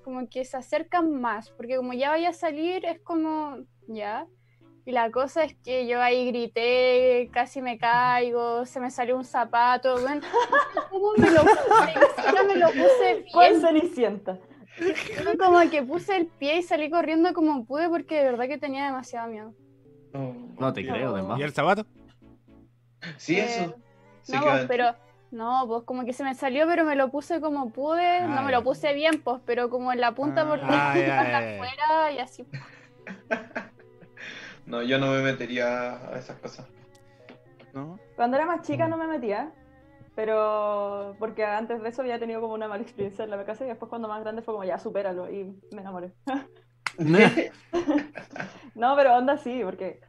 como 0.03 0.27
que 0.29 0.45
se 0.45 0.55
acercan 0.57 1.19
más, 1.19 1.49
porque 1.51 1.77
como 1.77 1.93
ya 1.93 2.11
vaya 2.11 2.29
a 2.29 2.33
salir 2.33 2.85
es 2.85 2.99
como 3.01 3.57
ya. 3.87 4.27
Y 4.85 4.91
la 4.91 5.09
cosa 5.09 5.43
es 5.43 5.55
que 5.63 5.87
yo 5.87 5.99
ahí 5.99 6.27
grité, 6.27 7.27
casi 7.33 7.59
me 7.59 7.79
caigo, 7.79 8.67
se 8.67 8.79
me 8.79 8.91
salió 8.91 9.17
un 9.17 9.23
zapato, 9.23 9.99
bueno, 10.01 10.21
¿cómo 10.91 11.11
me 11.17 11.31
lo 11.31 11.41
puse? 11.41 12.43
me 12.47 12.55
lo 12.55 12.67
puse 12.67 13.25
¿Cuál 13.33 13.49
bien. 13.53 13.61
cenicienta? 13.61 14.37
Yo 14.77 15.37
como 15.39 15.67
que 15.71 15.81
puse 15.81 16.15
el 16.17 16.27
pie 16.27 16.57
y 16.59 16.61
salí 16.61 16.91
corriendo 16.91 17.33
como 17.33 17.65
pude 17.65 17.89
porque 17.89 18.17
de 18.19 18.25
verdad 18.25 18.47
que 18.47 18.59
tenía 18.59 18.85
demasiado 18.85 19.27
miedo. 19.29 19.53
No. 20.13 20.35
No 20.59 20.71
te 20.71 20.85
creo, 20.87 21.13
de 21.13 21.23
más. 21.23 21.39
¿Y 21.39 21.43
el 21.43 21.51
zapato? 21.51 21.85
Sí, 23.17 23.37
Eh, 23.39 23.45
eso. 23.45 23.75
Sí 24.21 24.33
no, 24.33 24.57
en- 24.59 24.67
pero 24.67 24.93
no, 25.35 25.65
pues 25.67 25.83
como 25.83 26.05
que 26.05 26.13
se 26.13 26.23
me 26.23 26.33
salió, 26.33 26.65
pero 26.67 26.85
me 26.85 26.95
lo 26.95 27.09
puse 27.11 27.41
como 27.41 27.69
pude, 27.71 28.19
Ah, 28.19 28.27
no 28.27 28.41
me 28.43 28.51
lo 28.51 28.63
puse 28.63 28.93
bien, 28.93 29.21
pues, 29.23 29.41
pero 29.45 29.69
como 29.69 29.91
en 29.91 29.99
la 30.01 30.13
punta 30.15 30.47
por 30.47 30.59
Ah, 30.63 30.93
ya, 30.95 31.05
ya. 31.05 31.37
afuera 31.55 32.11
y 32.11 32.19
así. 32.19 32.47
No, 34.65 34.81
yo 34.81 34.97
no 34.97 35.11
me 35.11 35.21
metería 35.21 35.91
a 36.09 36.17
esas 36.17 36.39
cosas. 36.39 36.65
¿No? 37.73 37.99
Cuando 38.15 38.35
era 38.37 38.47
más 38.47 38.63
chica 38.65 38.87
no 38.87 38.97
me 38.97 39.05
metía, 39.05 39.51
pero 40.15 41.15
porque 41.19 41.45
antes 41.45 41.83
de 41.83 41.89
eso 41.89 42.01
había 42.01 42.17
tenido 42.17 42.41
como 42.41 42.55
una 42.55 42.67
mala 42.67 42.81
experiencia 42.81 43.25
en 43.25 43.29
la 43.29 43.45
casa 43.45 43.63
y 43.63 43.67
después 43.67 43.89
cuando 43.89 44.07
más 44.07 44.21
grande 44.23 44.41
fue 44.41 44.55
como 44.55 44.63
ya 44.63 44.79
supéralo 44.79 45.29
y 45.29 45.55
me 45.71 45.81
enamoré. 45.81 46.13
No, 48.75 48.95
pero 48.95 49.15
onda 49.15 49.37
sí, 49.37 49.61
porque 49.63 49.99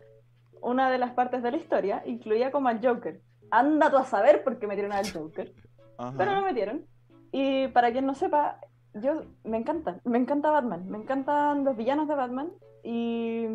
una 0.63 0.91
de 0.91 0.99
las 0.99 1.13
partes 1.13 1.43
de 1.43 1.51
la 1.51 1.57
historia 1.57 2.03
incluía 2.07 2.51
como 2.51 2.69
al 2.69 2.81
Joker. 2.85 3.21
Anda 3.51 3.91
tú 3.91 3.97
a 3.97 4.05
saber 4.05 4.43
por 4.45 4.59
qué 4.59 4.67
metieron 4.67 4.93
al 4.93 5.11
Joker, 5.11 5.53
Ajá. 5.99 6.15
pero 6.17 6.35
lo 6.35 6.43
metieron. 6.43 6.85
Y 7.33 7.69
para 7.69 7.93
quien 7.93 8.07
no 8.07 8.15
sepa, 8.15 8.61
yo 8.95 9.23
me 9.45 9.57
encanta, 9.59 10.01
me 10.05 10.19
encanta 10.19 10.51
Batman, 10.51 10.89
me 10.89 10.99
encantan 10.99 11.65
los 11.65 11.77
villanos 11.77 12.09
de 12.09 12.15
Batman 12.15 12.51
y 12.83 13.47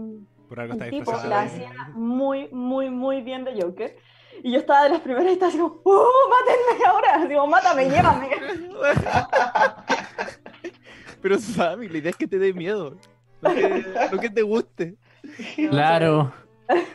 Por 0.48 0.60
algo 0.60 0.74
el 0.74 0.80
está 0.80 0.86
tipo 0.90 0.98
disfrazado. 1.12 1.30
la 1.30 1.42
hacía 1.42 1.72
muy, 1.94 2.48
muy, 2.52 2.90
muy 2.90 3.22
bien 3.22 3.44
de 3.46 3.62
Joker. 3.62 3.96
Y 4.44 4.54
yo 4.54 4.60
estaba 4.60 4.84
de 4.84 4.90
las 4.92 5.02
primeras 5.02 5.30
y 5.30 5.34
estaba 5.34 5.50
así 5.50 5.60
como, 5.60 5.82
¡Uh, 5.84 6.08
mátenme 6.30 6.86
ahora! 6.88 7.28
Digo, 7.28 7.46
mátame, 7.48 7.90
llévame. 7.90 8.30
Pero 11.22 11.38
Sammy, 11.38 11.88
la 11.90 11.98
idea 12.00 12.10
es 12.12 12.18
que 12.18 12.28
te 12.28 12.40
dé 12.40 12.54
miedo. 12.54 12.98
No 13.42 13.54
que, 13.54 13.86
no 14.12 14.20
que 14.20 14.30
te 14.30 14.42
guste. 14.42 14.96
Claro. 15.70 16.34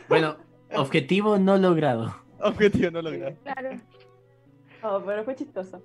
Bueno, 0.09 0.37
objetivo 0.75 1.37
no 1.37 1.57
logrado. 1.57 2.15
Objetivo 2.39 2.91
no 2.91 3.01
logrado. 3.01 3.35
Claro. 3.43 3.79
Oh, 4.83 5.01
pero 5.05 5.23
fue 5.23 5.35
chistoso. 5.35 5.81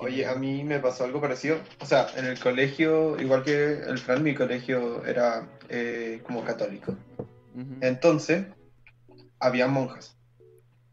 Oye, 0.00 0.26
a 0.26 0.34
mí 0.36 0.64
me 0.64 0.78
pasó 0.78 1.04
algo 1.04 1.20
parecido. 1.20 1.58
O 1.80 1.86
sea, 1.86 2.06
en 2.16 2.24
el 2.24 2.38
colegio, 2.38 3.20
igual 3.20 3.42
que 3.42 3.72
el 3.72 3.98
Fran, 3.98 4.22
mi 4.22 4.34
colegio 4.34 5.04
era 5.04 5.48
eh, 5.68 6.20
como 6.24 6.44
católico. 6.44 6.94
Entonces, 7.80 8.46
había 9.40 9.66
monjas. 9.66 10.16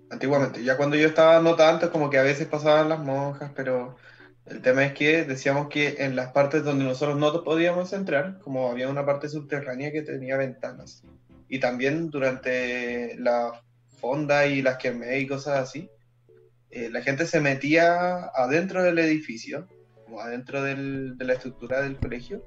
Antiguamente. 0.09 0.63
Ya 0.63 0.77
cuando 0.77 0.95
yo 0.95 1.07
estaba 1.07 1.39
no 1.41 1.55
tanto, 1.55 1.91
como 1.91 2.09
que 2.09 2.17
a 2.17 2.23
veces 2.23 2.47
pasaban 2.47 2.89
las 2.89 2.99
monjas, 2.99 3.51
pero 3.55 3.97
el 4.45 4.61
tema 4.61 4.85
es 4.85 4.93
que 4.93 5.23
decíamos 5.23 5.69
que 5.69 5.95
en 5.99 6.15
las 6.15 6.31
partes 6.31 6.63
donde 6.63 6.85
nosotros 6.85 7.17
no 7.17 7.43
podíamos 7.43 7.93
entrar, 7.93 8.39
como 8.39 8.69
había 8.69 8.89
una 8.89 9.05
parte 9.05 9.29
subterránea 9.29 9.91
que 9.91 10.01
tenía 10.01 10.37
ventanas. 10.37 11.03
Y 11.47 11.59
también 11.59 12.09
durante 12.09 13.15
la 13.17 13.61
fonda 13.99 14.45
y 14.47 14.61
las 14.61 14.77
quemé 14.77 15.19
y 15.19 15.27
cosas 15.27 15.59
así, 15.59 15.89
eh, 16.71 16.89
la 16.89 17.01
gente 17.01 17.25
se 17.25 17.39
metía 17.39 18.25
adentro 18.35 18.83
del 18.83 18.99
edificio, 18.99 19.67
como 20.03 20.19
adentro 20.21 20.61
del- 20.63 21.17
de 21.17 21.25
la 21.25 21.33
estructura 21.33 21.81
del 21.81 21.97
colegio, 21.99 22.41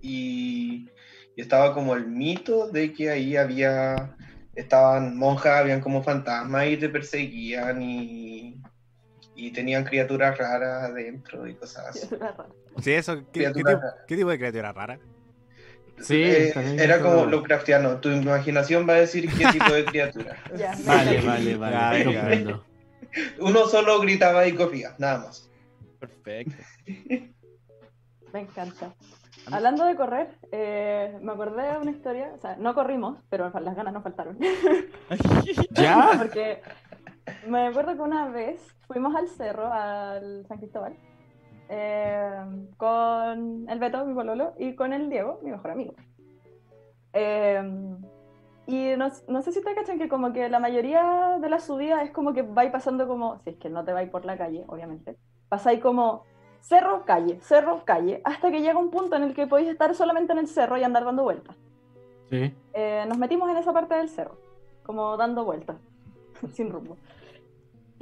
y, 0.00 0.88
y 1.36 1.40
estaba 1.40 1.72
como 1.74 1.94
el 1.94 2.06
mito 2.06 2.68
de 2.68 2.92
que 2.92 3.10
ahí 3.10 3.36
había, 3.36 4.16
estaban 4.54 5.16
monjas, 5.16 5.60
habían 5.60 5.80
como 5.80 6.02
fantasmas 6.02 6.66
y 6.68 6.76
te 6.76 6.88
perseguían 6.88 7.80
y, 7.82 8.60
y 9.36 9.52
tenían 9.52 9.84
criaturas 9.84 10.36
raras 10.36 10.90
adentro 10.90 11.46
y 11.46 11.54
cosas 11.54 11.86
así. 11.88 12.08
Sí, 12.82 12.92
eso. 12.92 13.16
¿Qué, 13.16 13.22
qué 13.24 13.30
Criatura 13.32 13.74
tipo, 13.74 13.86
qué 14.08 14.16
tipo 14.16 14.30
de 14.30 14.38
criatura 14.38 14.72
rara? 14.72 14.98
Sí, 16.00 16.22
Eh, 16.22 16.52
era 16.78 16.98
como 16.98 17.12
acuerdo. 17.12 17.30
Lovecraftiano, 17.30 17.98
tu 17.98 18.10
imaginación 18.10 18.88
va 18.88 18.94
a 18.94 19.00
decir 19.00 19.30
qué 19.32 19.46
tipo 19.46 19.72
de 19.72 19.84
criatura. 19.84 20.36
Ya, 20.56 20.74
Vale, 20.86 21.20
vale, 21.20 21.56
vale. 21.56 22.56
Uno 23.40 23.66
solo 23.66 24.00
gritaba 24.00 24.46
y 24.46 24.54
corría, 24.54 24.94
nada 24.98 25.18
más. 25.18 25.50
Perfecto. 26.00 26.56
Me 28.32 28.40
encanta. 28.40 28.94
Hablando 29.50 29.84
de 29.84 29.96
correr, 29.96 30.28
eh, 30.52 31.18
me 31.20 31.32
acordé 31.32 31.72
de 31.72 31.78
una 31.78 31.90
historia, 31.90 32.30
o 32.34 32.38
sea, 32.38 32.56
no 32.56 32.74
corrimos, 32.74 33.18
pero 33.28 33.50
las 33.60 33.74
ganas 33.76 33.92
no 33.92 34.00
faltaron. 34.02 34.38
¿Ya? 35.72 36.12
Porque 36.16 36.62
me 37.48 37.66
acuerdo 37.66 37.94
que 37.94 38.00
una 38.02 38.28
vez 38.28 38.60
fuimos 38.86 39.14
al 39.16 39.28
cerro, 39.28 39.72
al 39.72 40.46
San 40.46 40.58
Cristóbal, 40.58 40.94
eh, 41.74 42.30
con 42.76 43.66
el 43.66 43.78
Beto, 43.78 44.04
mi 44.04 44.12
pololo, 44.12 44.52
y 44.58 44.74
con 44.74 44.92
el 44.92 45.08
Diego, 45.08 45.40
mi 45.42 45.50
mejor 45.50 45.70
amigo. 45.70 45.94
Eh, 47.14 47.62
y 48.66 48.90
no, 48.96 49.08
no 49.28 49.42
sé 49.42 49.52
si 49.52 49.58
ustedes 49.58 49.76
cachan 49.76 49.98
que 49.98 50.08
como 50.08 50.34
que 50.34 50.50
la 50.50 50.58
mayoría 50.58 51.38
de 51.40 51.48
la 51.48 51.60
subida 51.60 52.02
es 52.02 52.10
como 52.10 52.34
que 52.34 52.42
vais 52.42 52.70
pasando 52.70 53.08
como, 53.08 53.38
si 53.38 53.50
es 53.50 53.56
que 53.56 53.70
no 53.70 53.84
te 53.84 53.92
vais 53.92 54.10
por 54.10 54.26
la 54.26 54.36
calle, 54.36 54.64
obviamente, 54.68 55.16
pasáis 55.48 55.80
como 55.80 56.24
cerro, 56.60 57.04
calle, 57.06 57.40
cerro, 57.40 57.84
calle, 57.86 58.20
hasta 58.24 58.50
que 58.50 58.60
llega 58.60 58.78
un 58.78 58.90
punto 58.90 59.16
en 59.16 59.22
el 59.22 59.34
que 59.34 59.46
podéis 59.46 59.70
estar 59.70 59.94
solamente 59.94 60.32
en 60.32 60.40
el 60.40 60.48
cerro 60.48 60.76
y 60.76 60.84
andar 60.84 61.06
dando 61.06 61.22
vueltas. 61.22 61.56
Sí. 62.28 62.54
Eh, 62.74 63.04
nos 63.08 63.16
metimos 63.16 63.50
en 63.50 63.56
esa 63.56 63.72
parte 63.72 63.94
del 63.94 64.10
cerro, 64.10 64.36
como 64.82 65.16
dando 65.16 65.44
vueltas, 65.46 65.76
sin 66.52 66.70
rumbo. 66.70 66.98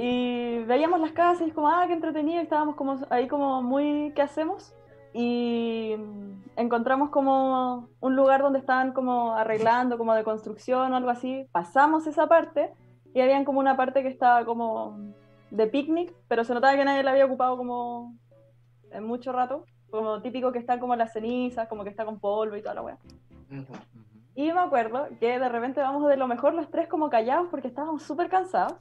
Y 0.03 0.61
veíamos 0.65 0.99
las 0.99 1.13
casas 1.13 1.43
y 1.43 1.51
es 1.51 1.55
como, 1.55 1.69
ah, 1.69 1.85
qué 1.87 1.93
entretenido, 1.93 2.41
y 2.41 2.45
estábamos 2.45 2.75
como 2.75 2.99
ahí 3.11 3.29
como 3.29 3.61
muy, 3.61 4.15
¿qué 4.17 4.23
hacemos? 4.23 4.73
Y 5.13 5.95
mm, 5.99 6.43
encontramos 6.57 7.11
como 7.11 7.91
un 8.01 8.17
lugar 8.17 8.41
donde 8.41 8.61
estaban 8.61 8.95
como 8.95 9.35
arreglando, 9.35 9.99
como 9.99 10.15
de 10.15 10.25
construcción 10.25 10.91
o 10.91 10.97
algo 10.97 11.11
así. 11.11 11.47
Pasamos 11.53 12.07
esa 12.07 12.29
parte 12.29 12.73
y 13.13 13.21
habían 13.21 13.45
como 13.45 13.61
una 13.61 13.77
parte 13.77 14.03
que 14.03 14.09
estaba 14.09 14.43
como 14.47 14.97
de 15.51 15.67
picnic, 15.67 16.15
pero 16.29 16.45
se 16.45 16.55
notaba 16.55 16.79
que 16.79 16.85
nadie 16.87 17.03
la 17.03 17.11
había 17.11 17.27
ocupado 17.27 17.59
como 17.59 18.15
en 18.93 19.05
mucho 19.05 19.33
rato. 19.33 19.67
Como 19.91 20.23
típico 20.23 20.51
que 20.51 20.61
están 20.61 20.81
como 20.81 20.97
las 20.97 21.13
cenizas, 21.13 21.69
como 21.69 21.85
que 21.85 21.91
está 21.91 22.07
con 22.07 22.21
polvo 22.21 22.57
y 22.57 22.63
toda 22.63 22.75
la 22.75 22.83
weá. 22.83 22.99
Y 24.35 24.51
me 24.51 24.61
acuerdo 24.61 25.09
que 25.19 25.39
de 25.39 25.49
repente 25.51 25.83
vamos 25.83 26.09
de 26.09 26.17
lo 26.17 26.27
mejor 26.27 26.55
los 26.55 26.71
tres 26.71 26.89
como 26.89 27.11
callados 27.11 27.49
porque 27.51 27.69
estábamos 27.69 28.03
súper 28.03 28.31
cansados 28.31 28.77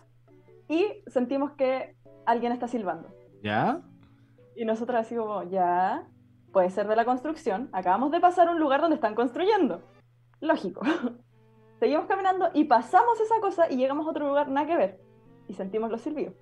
y 0.70 1.04
sentimos 1.08 1.52
que 1.54 1.96
alguien 2.26 2.52
está 2.54 2.68
silbando. 2.68 3.10
¿Ya? 3.44 3.82
Y 4.56 4.64
nosotros 4.66 5.00
así 5.00 5.16
como, 5.16 5.44
ya, 5.44 6.08
puede 6.54 6.70
ser 6.70 6.88
de 6.88 6.96
la 6.96 7.06
construcción, 7.06 7.70
acabamos 7.74 8.12
de 8.12 8.20
pasar 8.20 8.48
a 8.48 8.52
un 8.52 8.60
lugar 8.60 8.80
donde 8.80 8.96
están 8.96 9.16
construyendo. 9.16 9.82
Lógico. 10.40 10.82
Seguimos 11.80 12.06
caminando 12.06 12.50
y 12.54 12.66
pasamos 12.66 13.20
esa 13.20 13.40
cosa 13.42 13.70
y 13.70 13.78
llegamos 13.78 14.06
a 14.06 14.12
otro 14.12 14.28
lugar 14.28 14.50
nada 14.50 14.68
que 14.68 14.78
ver. 14.78 15.02
Y 15.48 15.54
sentimos 15.54 15.90
los 15.90 16.02
silbidos. 16.02 16.36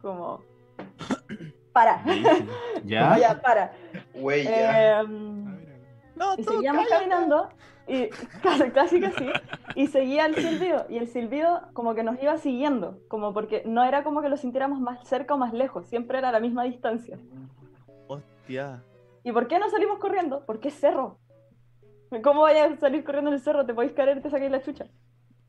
Como, 0.00 0.42
para, 1.72 2.02
¿Ya? 2.84 3.16
ya, 3.18 3.40
para. 3.40 3.72
Huella. 4.14 5.00
Em, 5.00 5.44
No, 6.16 6.34
Y 6.36 6.42
seguíamos 6.44 6.86
cállate. 6.88 7.08
caminando 7.08 7.48
y 7.86 8.08
casi, 8.42 8.70
casi 8.70 9.00
que 9.00 9.10
sí. 9.12 9.28
Y 9.74 9.86
seguía 9.86 10.26
el 10.26 10.34
silbido. 10.34 10.86
Y 10.88 10.98
el 10.98 11.08
silbido 11.08 11.62
como 11.72 11.94
que 11.94 12.02
nos 12.02 12.20
iba 12.22 12.36
siguiendo. 12.38 12.98
Como 13.08 13.32
porque 13.32 13.62
no 13.64 13.84
era 13.84 14.02
como 14.02 14.22
que 14.22 14.28
lo 14.28 14.36
sintiéramos 14.36 14.80
más 14.80 15.06
cerca 15.06 15.34
o 15.34 15.38
más 15.38 15.52
lejos. 15.52 15.86
Siempre 15.86 16.18
era 16.18 16.30
a 16.30 16.32
la 16.32 16.40
misma 16.40 16.64
distancia. 16.64 17.18
Hostia. 18.08 18.82
¿Y 19.22 19.32
por 19.32 19.48
qué 19.48 19.58
no 19.58 19.68
salimos 19.70 19.98
corriendo? 19.98 20.44
Porque 20.46 20.68
es 20.68 20.74
cerro. 20.74 21.18
¿Cómo 22.22 22.42
vayas 22.42 22.72
a 22.72 22.76
salir 22.76 23.04
corriendo 23.04 23.30
en 23.30 23.34
el 23.34 23.40
cerro? 23.40 23.66
Te 23.66 23.74
podéis 23.74 23.92
caer 23.92 24.18
y 24.18 24.20
te 24.20 24.30
saquéis 24.30 24.50
la 24.50 24.62
chucha. 24.62 24.86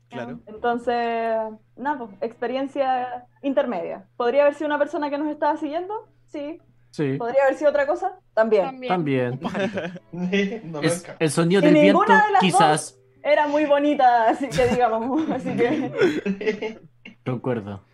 Claro. 0.08 0.40
Entonces, 0.46 1.36
nada, 1.76 1.98
pues, 1.98 2.10
experiencia 2.20 3.26
intermedia. 3.42 4.08
¿Podría 4.16 4.42
haber 4.42 4.54
sido 4.54 4.66
una 4.66 4.78
persona 4.78 5.10
que 5.10 5.18
nos 5.18 5.28
estaba 5.28 5.56
siguiendo? 5.56 6.08
Sí. 6.26 6.60
Sí, 6.98 7.12
¿Podría 7.16 7.44
haber 7.44 7.54
sido 7.54 7.70
otra 7.70 7.86
cosa? 7.86 8.18
También. 8.34 8.64
También. 8.88 9.38
también. 9.38 10.02
no 10.72 10.82
Es- 10.82 11.06
el 11.20 11.30
sonido 11.30 11.60
Y 11.60 11.66
del 11.66 11.74
viento, 11.74 12.00
ninguna 12.00 12.26
de 12.26 12.32
las 12.32 12.40
quizás. 12.40 12.98
Era 13.22 13.46
muy 13.46 13.66
bonita, 13.66 14.30
así 14.30 14.48
que 14.48 14.66
digamos. 14.66 15.30
Así 15.30 15.56
que. 15.56 16.80
Concuerdo. 17.24 17.84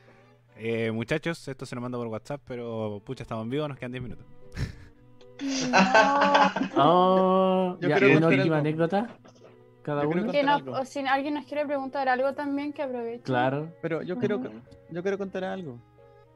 Eh, 0.56 0.90
muchachos, 0.90 1.46
esto 1.48 1.66
se 1.66 1.74
nos 1.74 1.82
manda 1.82 1.98
por 1.98 2.06
WhatsApp, 2.06 2.40
pero 2.46 3.02
pucha, 3.04 3.24
estamos 3.24 3.44
en 3.44 3.50
vivo, 3.50 3.68
nos 3.68 3.76
quedan 3.76 3.92
10 3.92 4.02
minutos. 4.04 4.24
Oh, 6.78 7.76
Yo 7.80 7.88
ya, 7.90 7.98
quiero 7.98 8.12
una 8.12 8.20
contar 8.22 8.38
última 8.38 8.58
anécdota. 8.58 9.08
Cada 9.82 10.06
uno. 10.08 10.32
Que 10.32 10.42
no- 10.42 10.62
o 10.72 10.84
si 10.86 11.00
alguien 11.00 11.34
nos 11.34 11.44
quiere 11.44 11.66
preguntar 11.66 12.08
algo 12.08 12.32
también, 12.32 12.72
que 12.72 12.80
aproveche. 12.82 13.22
Claro. 13.22 13.70
Pero 13.82 14.00
yo 14.00 14.16
quiero, 14.16 14.40
yo 14.88 15.02
quiero 15.02 15.18
contar 15.18 15.44
algo 15.44 15.78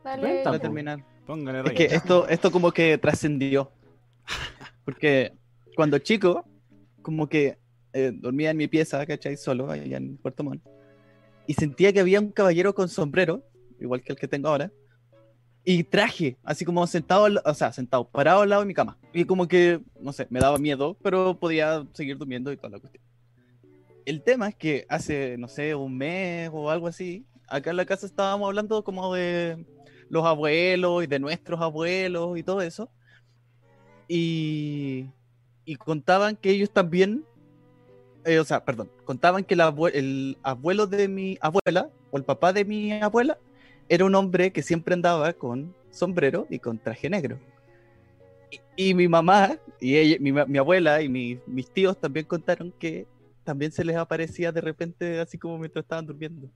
Dale. 0.04 0.42
Para 0.44 0.58
terminar. 0.58 0.98
Póngale 1.28 1.60
Es 1.60 1.72
que 1.74 1.84
esto, 1.94 2.26
esto 2.26 2.50
como 2.50 2.72
que 2.72 2.96
trascendió. 2.96 3.70
Porque 4.86 5.34
cuando 5.76 5.98
chico, 5.98 6.46
como 7.02 7.28
que 7.28 7.58
eh, 7.92 8.12
dormía 8.14 8.50
en 8.50 8.56
mi 8.56 8.66
pieza, 8.66 9.04
¿cachai? 9.04 9.36
Solo, 9.36 9.70
allá 9.70 9.98
en 9.98 10.16
Puerto 10.16 10.42
Montt. 10.42 10.62
Y 11.46 11.52
sentía 11.52 11.92
que 11.92 12.00
había 12.00 12.18
un 12.18 12.32
caballero 12.32 12.74
con 12.74 12.88
sombrero, 12.88 13.42
igual 13.78 14.00
que 14.00 14.14
el 14.14 14.18
que 14.18 14.26
tengo 14.26 14.48
ahora. 14.48 14.72
Y 15.64 15.84
traje, 15.84 16.38
así 16.44 16.64
como 16.64 16.86
sentado, 16.86 17.28
o 17.44 17.54
sea, 17.54 17.74
sentado, 17.74 18.08
parado 18.08 18.40
al 18.40 18.48
lado 18.48 18.62
de 18.62 18.68
mi 18.68 18.72
cama. 18.72 18.96
Y 19.12 19.26
como 19.26 19.46
que, 19.46 19.82
no 20.00 20.14
sé, 20.14 20.26
me 20.30 20.40
daba 20.40 20.56
miedo, 20.56 20.96
pero 21.02 21.38
podía 21.38 21.86
seguir 21.92 22.16
durmiendo 22.16 22.50
y 22.50 22.56
toda 22.56 22.70
la 22.70 22.78
cuestión. 22.78 23.04
El 24.06 24.22
tema 24.22 24.48
es 24.48 24.54
que 24.54 24.86
hace, 24.88 25.36
no 25.36 25.48
sé, 25.48 25.74
un 25.74 25.94
mes 25.94 26.48
o 26.54 26.70
algo 26.70 26.86
así, 26.86 27.26
acá 27.48 27.68
en 27.68 27.76
la 27.76 27.84
casa 27.84 28.06
estábamos 28.06 28.46
hablando 28.46 28.82
como 28.82 29.12
de 29.12 29.66
los 30.10 30.24
abuelos 30.24 31.04
y 31.04 31.06
de 31.06 31.18
nuestros 31.18 31.60
abuelos 31.60 32.38
y 32.38 32.42
todo 32.42 32.62
eso. 32.62 32.90
Y, 34.08 35.06
y 35.64 35.76
contaban 35.76 36.36
que 36.36 36.50
ellos 36.50 36.70
también, 36.70 37.24
eh, 38.24 38.38
o 38.38 38.44
sea, 38.44 38.64
perdón, 38.64 38.90
contaban 39.04 39.44
que 39.44 39.54
el, 39.54 39.60
abue- 39.60 39.92
el 39.94 40.38
abuelo 40.42 40.86
de 40.86 41.08
mi 41.08 41.38
abuela 41.40 41.90
o 42.10 42.16
el 42.16 42.24
papá 42.24 42.52
de 42.52 42.64
mi 42.64 42.92
abuela 42.92 43.38
era 43.88 44.04
un 44.04 44.14
hombre 44.14 44.50
que 44.52 44.62
siempre 44.62 44.94
andaba 44.94 45.32
con 45.34 45.74
sombrero 45.90 46.46
y 46.50 46.58
con 46.58 46.78
traje 46.78 47.10
negro. 47.10 47.38
Y, 48.76 48.94
mi 48.94 49.08
mamá 49.08 49.58
y 49.80 49.96
ella, 49.96 50.16
mi, 50.20 50.32
mi 50.32 50.58
abuela 50.58 51.02
y 51.02 51.08
mi- 51.08 51.38
mis 51.46 51.68
tíos 51.70 51.98
también 52.00 52.24
contaron 52.24 52.72
que 52.78 53.06
también 53.44 53.72
se 53.72 53.84
les 53.84 53.96
aparecía 53.96 54.52
de 54.52 54.60
repente 54.60 55.20
así 55.20 55.36
como 55.38 55.58
mientras 55.58 55.82
estaban 55.84 56.06
durmiendo. 56.06 56.48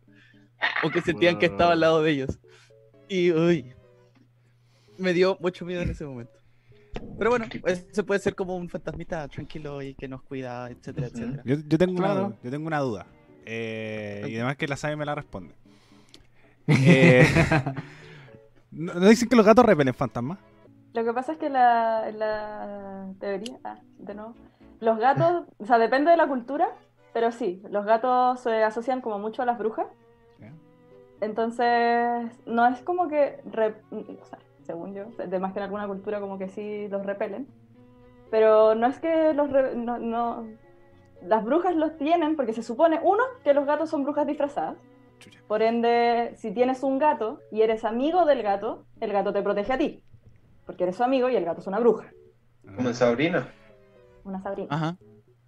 O 0.84 0.90
que 0.90 1.00
sentían 1.02 1.38
que 1.38 1.46
estaba 1.46 1.72
al 1.72 1.80
lado 1.80 2.02
de 2.02 2.10
ellos. 2.12 2.38
Y 3.12 3.30
uy, 3.30 3.74
me 4.96 5.12
dio 5.12 5.36
mucho 5.38 5.66
miedo 5.66 5.82
en 5.82 5.90
ese 5.90 6.06
momento. 6.06 6.32
Pero 7.18 7.28
bueno, 7.30 7.44
ese 7.66 8.02
puede 8.04 8.20
ser 8.20 8.34
como 8.34 8.56
un 8.56 8.70
fantasmita 8.70 9.28
tranquilo 9.28 9.82
y 9.82 9.94
que 9.94 10.08
nos 10.08 10.22
cuida, 10.22 10.70
etcétera, 10.70 11.08
etcétera. 11.08 11.42
Yo, 11.44 11.56
yo 11.66 11.76
tengo 11.78 11.96
Claro. 11.96 12.26
una, 12.28 12.36
yo 12.42 12.50
tengo 12.50 12.66
una 12.66 12.78
duda. 12.80 13.06
Eh, 13.44 14.24
y 14.30 14.36
además 14.36 14.56
que 14.56 14.66
la 14.66 14.76
sabe 14.76 14.96
me 14.96 15.04
la 15.04 15.14
responde. 15.14 15.54
Eh, 16.68 17.26
¿No 18.70 18.94
no 18.94 19.08
dicen 19.08 19.28
que 19.28 19.36
los 19.36 19.44
gatos 19.44 19.66
repelen 19.66 19.92
fantasmas? 19.92 20.38
Lo 20.94 21.04
que 21.04 21.12
pasa 21.12 21.32
es 21.32 21.38
que 21.38 21.50
la, 21.50 22.10
la 22.12 23.12
teoría, 23.20 23.58
ah, 23.64 23.78
de 23.98 24.14
nuevo, 24.14 24.34
los 24.80 24.98
gatos, 24.98 25.44
o 25.58 25.66
sea, 25.66 25.76
depende 25.78 26.10
de 26.12 26.16
la 26.16 26.28
cultura, 26.28 26.68
pero 27.12 27.30
sí, 27.32 27.60
los 27.68 27.84
gatos 27.84 28.40
se 28.40 28.62
asocian 28.62 29.02
como 29.02 29.18
mucho 29.18 29.42
a 29.42 29.44
las 29.44 29.58
brujas. 29.58 29.86
Entonces, 31.22 32.30
no 32.46 32.66
es 32.66 32.82
como 32.82 33.08
que, 33.08 33.40
re- 33.46 33.76
o 33.92 34.24
sea, 34.26 34.38
según 34.66 34.92
yo, 34.92 35.04
de 35.24 35.38
más 35.38 35.52
que 35.52 35.60
en 35.60 35.64
alguna 35.64 35.86
cultura 35.86 36.18
como 36.20 36.36
que 36.36 36.48
sí 36.48 36.88
los 36.88 37.06
repelen, 37.06 37.46
pero 38.30 38.74
no 38.74 38.88
es 38.88 38.98
que 38.98 39.32
los, 39.32 39.48
re- 39.50 39.76
no, 39.76 39.98
no- 39.98 40.44
las 41.22 41.44
brujas 41.44 41.76
los 41.76 41.96
tienen 41.96 42.34
porque 42.34 42.52
se 42.52 42.64
supone, 42.64 42.98
uno, 43.04 43.22
que 43.44 43.54
los 43.54 43.64
gatos 43.66 43.88
son 43.88 44.02
brujas 44.02 44.26
disfrazadas. 44.26 44.76
Por 45.46 45.62
ende, 45.62 46.34
si 46.38 46.52
tienes 46.52 46.82
un 46.82 46.98
gato 46.98 47.38
y 47.52 47.62
eres 47.62 47.84
amigo 47.84 48.24
del 48.24 48.42
gato, 48.42 48.84
el 49.00 49.12
gato 49.12 49.32
te 49.32 49.42
protege 49.42 49.72
a 49.72 49.78
ti. 49.78 50.02
Porque 50.66 50.82
eres 50.82 50.96
su 50.96 51.04
amigo 51.04 51.28
y 51.28 51.36
el 51.36 51.44
gato 51.44 51.60
es 51.60 51.66
una 51.68 51.78
bruja, 51.78 52.10
Como 52.76 52.88
en 52.88 52.94
Sabrina. 52.96 53.48
una 54.24 54.42
sabrina. 54.42 54.68
Ajá. 54.70 54.96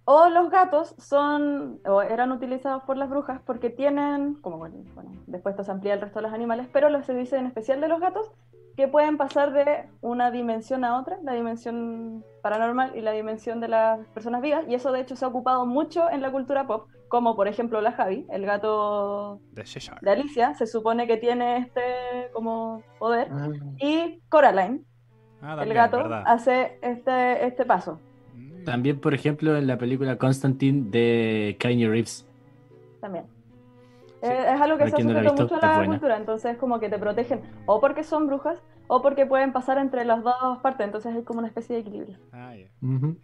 O 0.07 0.29
los 0.29 0.51
gatos 0.51 0.93
son, 0.99 1.79
o 1.87 2.01
eran 2.01 2.31
utilizados 2.31 2.83
por 2.83 2.95
las 2.95 3.09
brujas 3.09 3.41
porque 3.43 3.71
tienen, 3.71 4.35
como 4.35 4.57
bueno, 4.59 4.77
bueno, 4.93 5.11
después 5.25 5.53
esto 5.53 5.63
se 5.63 5.71
amplía 5.71 5.95
el 5.95 6.01
resto 6.01 6.19
de 6.19 6.23
los 6.23 6.33
animales, 6.33 6.67
pero 6.71 6.89
lo 6.89 7.01
se 7.01 7.15
dice 7.15 7.37
en 7.37 7.47
especial 7.47 7.81
de 7.81 7.87
los 7.87 7.99
gatos, 7.99 8.31
que 8.75 8.87
pueden 8.87 9.17
pasar 9.17 9.51
de 9.53 9.89
una 10.01 10.29
dimensión 10.31 10.83
a 10.83 10.99
otra, 10.99 11.17
la 11.23 11.31
dimensión 11.33 12.23
paranormal 12.43 12.95
y 12.95 13.01
la 13.01 13.13
dimensión 13.13 13.61
de 13.61 13.69
las 13.69 14.05
personas 14.09 14.41
vivas, 14.41 14.65
y 14.67 14.75
eso 14.75 14.91
de 14.91 14.99
hecho 14.99 15.15
se 15.15 15.25
ha 15.25 15.29
ocupado 15.29 15.65
mucho 15.65 16.09
en 16.11 16.21
la 16.21 16.31
cultura 16.31 16.67
pop, 16.67 16.87
como 17.07 17.35
por 17.35 17.47
ejemplo 17.47 17.79
la 17.81 17.93
Javi, 17.93 18.27
el 18.29 18.45
gato 18.45 19.39
De 20.01 20.11
Alicia, 20.11 20.53
se 20.55 20.67
supone 20.67 21.07
que 21.07 21.17
tiene 21.17 21.57
este 21.57 22.29
como 22.33 22.83
poder, 22.99 23.29
Ah. 23.31 23.47
y 23.79 24.19
Coraline, 24.29 24.83
Ah, 25.41 25.57
el 25.63 25.73
gato, 25.73 25.97
verdad. 25.97 26.23
hace 26.25 26.77
este, 26.81 27.45
este 27.47 27.65
paso. 27.65 27.99
También, 28.65 28.99
por 28.99 29.13
ejemplo, 29.13 29.55
en 29.57 29.67
la 29.67 29.77
película 29.77 30.17
Constantine 30.17 30.89
de 30.89 31.55
Kanye 31.59 31.87
Reeves. 31.87 32.25
también. 32.99 33.25
Eh, 34.21 34.45
es 34.55 34.59
algo 34.61 34.77
que 34.77 34.85
Para 34.85 34.97
se 34.97 35.03
no 35.03 35.17
ha 35.17 35.21
visto, 35.21 35.43
mucho 35.43 35.55
a 35.55 35.59
la 35.67 35.75
buena. 35.77 35.91
cultura, 35.93 36.17
entonces 36.17 36.57
como 36.57 36.79
que 36.79 36.89
te 36.89 36.97
protegen 36.97 37.41
o 37.67 37.79
porque 37.79 38.03
son 38.03 38.25
brujas 38.25 38.57
o 38.87 39.01
porque 39.03 39.27
pueden 39.27 39.53
pasar 39.53 39.77
entre 39.77 40.03
las 40.05 40.23
dos 40.23 40.57
partes, 40.63 40.85
entonces 40.87 41.13
hay 41.15 41.21
como 41.23 41.39
una 41.39 41.47
especie 41.47 41.75
de 41.75 41.81
equilibrio. 41.81 42.17
Ah. 42.31 42.55
Es 42.55 42.69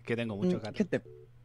que 0.05 0.15
tengo 0.15 0.35
muchos 0.35 0.55
Mm, 0.61 0.63
gatos. 0.65 0.77
gente, 0.77 1.01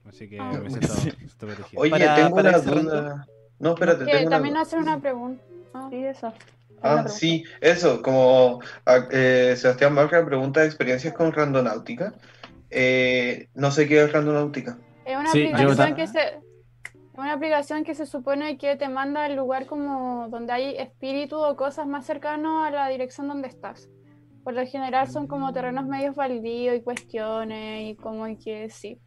Así 0.06 0.28
que 0.28 0.38
Ah. 0.38 0.52
me 0.62 0.68
siento, 0.70 0.86
Sí. 0.88 1.10
siento 1.10 1.46
protegido. 1.46 1.82
Oye, 1.82 1.90
Para- 1.90 2.14
tengo 2.14 2.36
para 2.36 2.48
una 2.50 2.58
duda. 2.58 3.26
No, 3.58 3.70
espérate, 3.70 4.04
Que 4.04 4.12
tengo 4.12 4.26
una 4.28 4.36
también 4.36 4.54
duda. 4.54 4.62
hacer 4.62 4.78
una 4.78 5.00
pregunta. 5.00 5.42
Ah. 5.74 5.88
Sí, 5.90 5.96
eso. 6.04 6.32
Ah, 6.82 7.08
sí, 7.08 7.44
eso, 7.60 8.02
como 8.02 8.60
ah, 8.84 9.08
eh, 9.10 9.54
Sebastián 9.56 9.94
Marca 9.94 10.24
pregunta 10.24 10.60
de 10.60 10.66
experiencias 10.66 11.12
con 11.14 11.32
randonáutica. 11.32 12.12
Eh, 12.78 13.48
no 13.54 13.70
sé 13.70 13.88
qué 13.88 14.02
es 14.02 14.12
randonáutica. 14.12 14.78
Es 15.06 15.16
una 15.16 15.30
Sí, 15.30 15.46
aplicación 15.46 15.94
que 15.94 16.06
se 16.06 16.18
es 16.20 17.18
una 17.18 17.32
aplicación 17.32 17.84
que 17.84 17.94
se 17.94 18.04
supone 18.04 18.58
que 18.58 18.76
te 18.76 18.88
manda 18.90 19.24
al 19.24 19.34
lugar 19.36 19.64
como 19.64 20.28
donde 20.28 20.52
hay 20.52 20.76
espíritu 20.76 21.36
o 21.36 21.56
cosas 21.56 21.86
más 21.86 22.04
cercanos 22.04 22.66
a 22.66 22.70
la 22.70 22.88
dirección 22.88 23.28
donde 23.28 23.48
estás. 23.48 23.88
Por 24.44 24.52
lo 24.52 24.66
general 24.66 25.08
son 25.08 25.26
como 25.26 25.50
terrenos 25.54 25.86
medios 25.86 26.14
baldíos 26.14 26.76
y 26.76 26.82
cuestiones 26.82 27.88
y 27.90 27.96
como 27.96 28.26
que 28.38 28.68
sí. 28.68 28.98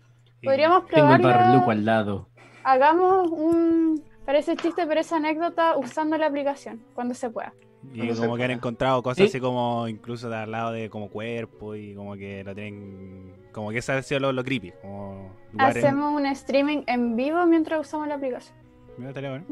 Podríamos 0.43 0.87
Tengo 0.87 1.13
el 1.13 1.21
probarlo. 1.21 1.45
barluco 1.45 1.71
al 1.71 1.85
lado. 1.85 2.29
Hagamos 2.63 3.29
un 3.29 4.03
parece 4.25 4.55
chiste, 4.55 4.85
pero 4.87 5.01
esa 5.01 5.17
anécdota 5.17 5.77
usando 5.77 6.17
la 6.17 6.25
aplicación 6.25 6.81
cuando 6.95 7.13
se 7.13 7.29
pueda. 7.29 7.53
Y 7.93 8.09
como 8.15 8.35
que 8.35 8.43
han 8.43 8.47
para. 8.47 8.53
encontrado 8.53 9.03
cosas 9.03 9.17
Sí. 9.17 9.23
así 9.25 9.39
como 9.39 9.87
incluso 9.87 10.29
de 10.29 10.35
al 10.35 10.51
lado 10.51 10.71
de 10.71 10.89
como 10.89 11.09
cuerpo 11.09 11.75
y 11.75 11.93
como 11.93 12.15
que 12.15 12.43
lo 12.43 12.53
tienen 12.55 13.33
como 13.51 13.69
que 13.71 13.79
ese 13.79 13.91
ha 13.93 14.01
sido 14.01 14.19
lo, 14.19 14.31
lo 14.33 14.43
creepy 14.43 14.73
como 14.81 15.33
Hacemos 15.57 16.13
un 16.15 16.25
streaming 16.27 16.83
en 16.87 17.15
vivo 17.15 17.45
mientras 17.47 17.79
usamos 17.81 18.07
la 18.07 18.15
aplicación. 18.15 18.55
Mira, 18.97 19.09
estaría 19.09 19.29
bueno. 19.31 19.45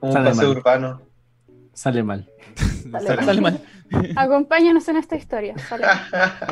Un 0.00 0.12
Sale 0.12 0.30
paseo 0.30 0.48
mal. 0.48 0.56
urbano. 0.56 1.02
Sale 1.74 2.02
mal. 2.02 2.30
Sale 2.56 3.06
Sale- 3.06 3.16
mal. 3.16 3.24
sale 3.26 3.40
mal. 3.40 3.60
Acompáñanos 4.16 4.88
en 4.88 4.96
esta 4.96 5.16
historia. 5.16 5.58
Sale. 5.58 5.84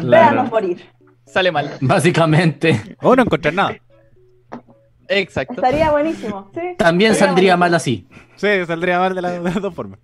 Claro. 0.01 0.45
Morir. 0.45 0.83
Sale 1.25 1.51
mal. 1.51 1.71
Básicamente. 1.81 2.97
o 3.03 3.15
no 3.17 3.23
encontrar 3.23 3.55
nada 3.55 3.77
Exacto. 5.09 5.55
Estaría 5.55 5.91
buenísimo, 5.91 6.51
¿sí? 6.53 6.61
También 6.77 7.13
Estaría 7.13 7.29
saldría 7.29 7.57
buenísimo. 7.57 7.59
mal 7.59 7.75
así. 7.75 8.09
sí 8.37 8.67
saldría 8.67 8.99
mal 8.99 9.15
de, 9.15 9.23
la- 9.23 9.31
de 9.31 9.41
las 9.41 9.61
dos 9.63 9.75
formas 9.75 9.99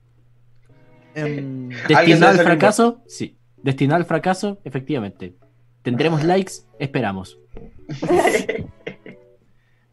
Em, 1.14 1.68
Destinado 1.86 2.32
al 2.32 2.38
fracaso, 2.44 3.02
sí. 3.06 3.38
Destinado 3.62 3.98
al 3.98 4.04
fracaso, 4.06 4.58
efectivamente. 4.64 5.36
¿Tendremos 5.84 6.24
likes? 6.24 6.52
Esperamos. 6.78 7.38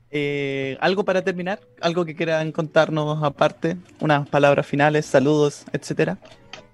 eh, 0.09 0.77
¿Algo 0.79 1.03
para 1.05 1.21
terminar? 1.21 1.59
¿Algo 1.81 2.05
que 2.05 2.15
quieran 2.15 2.51
contarnos 2.51 3.21
aparte? 3.23 3.77
Unas 3.99 4.27
palabras 4.29 4.65
finales, 4.65 5.05
saludos, 5.05 5.65
etcétera. 5.73 6.17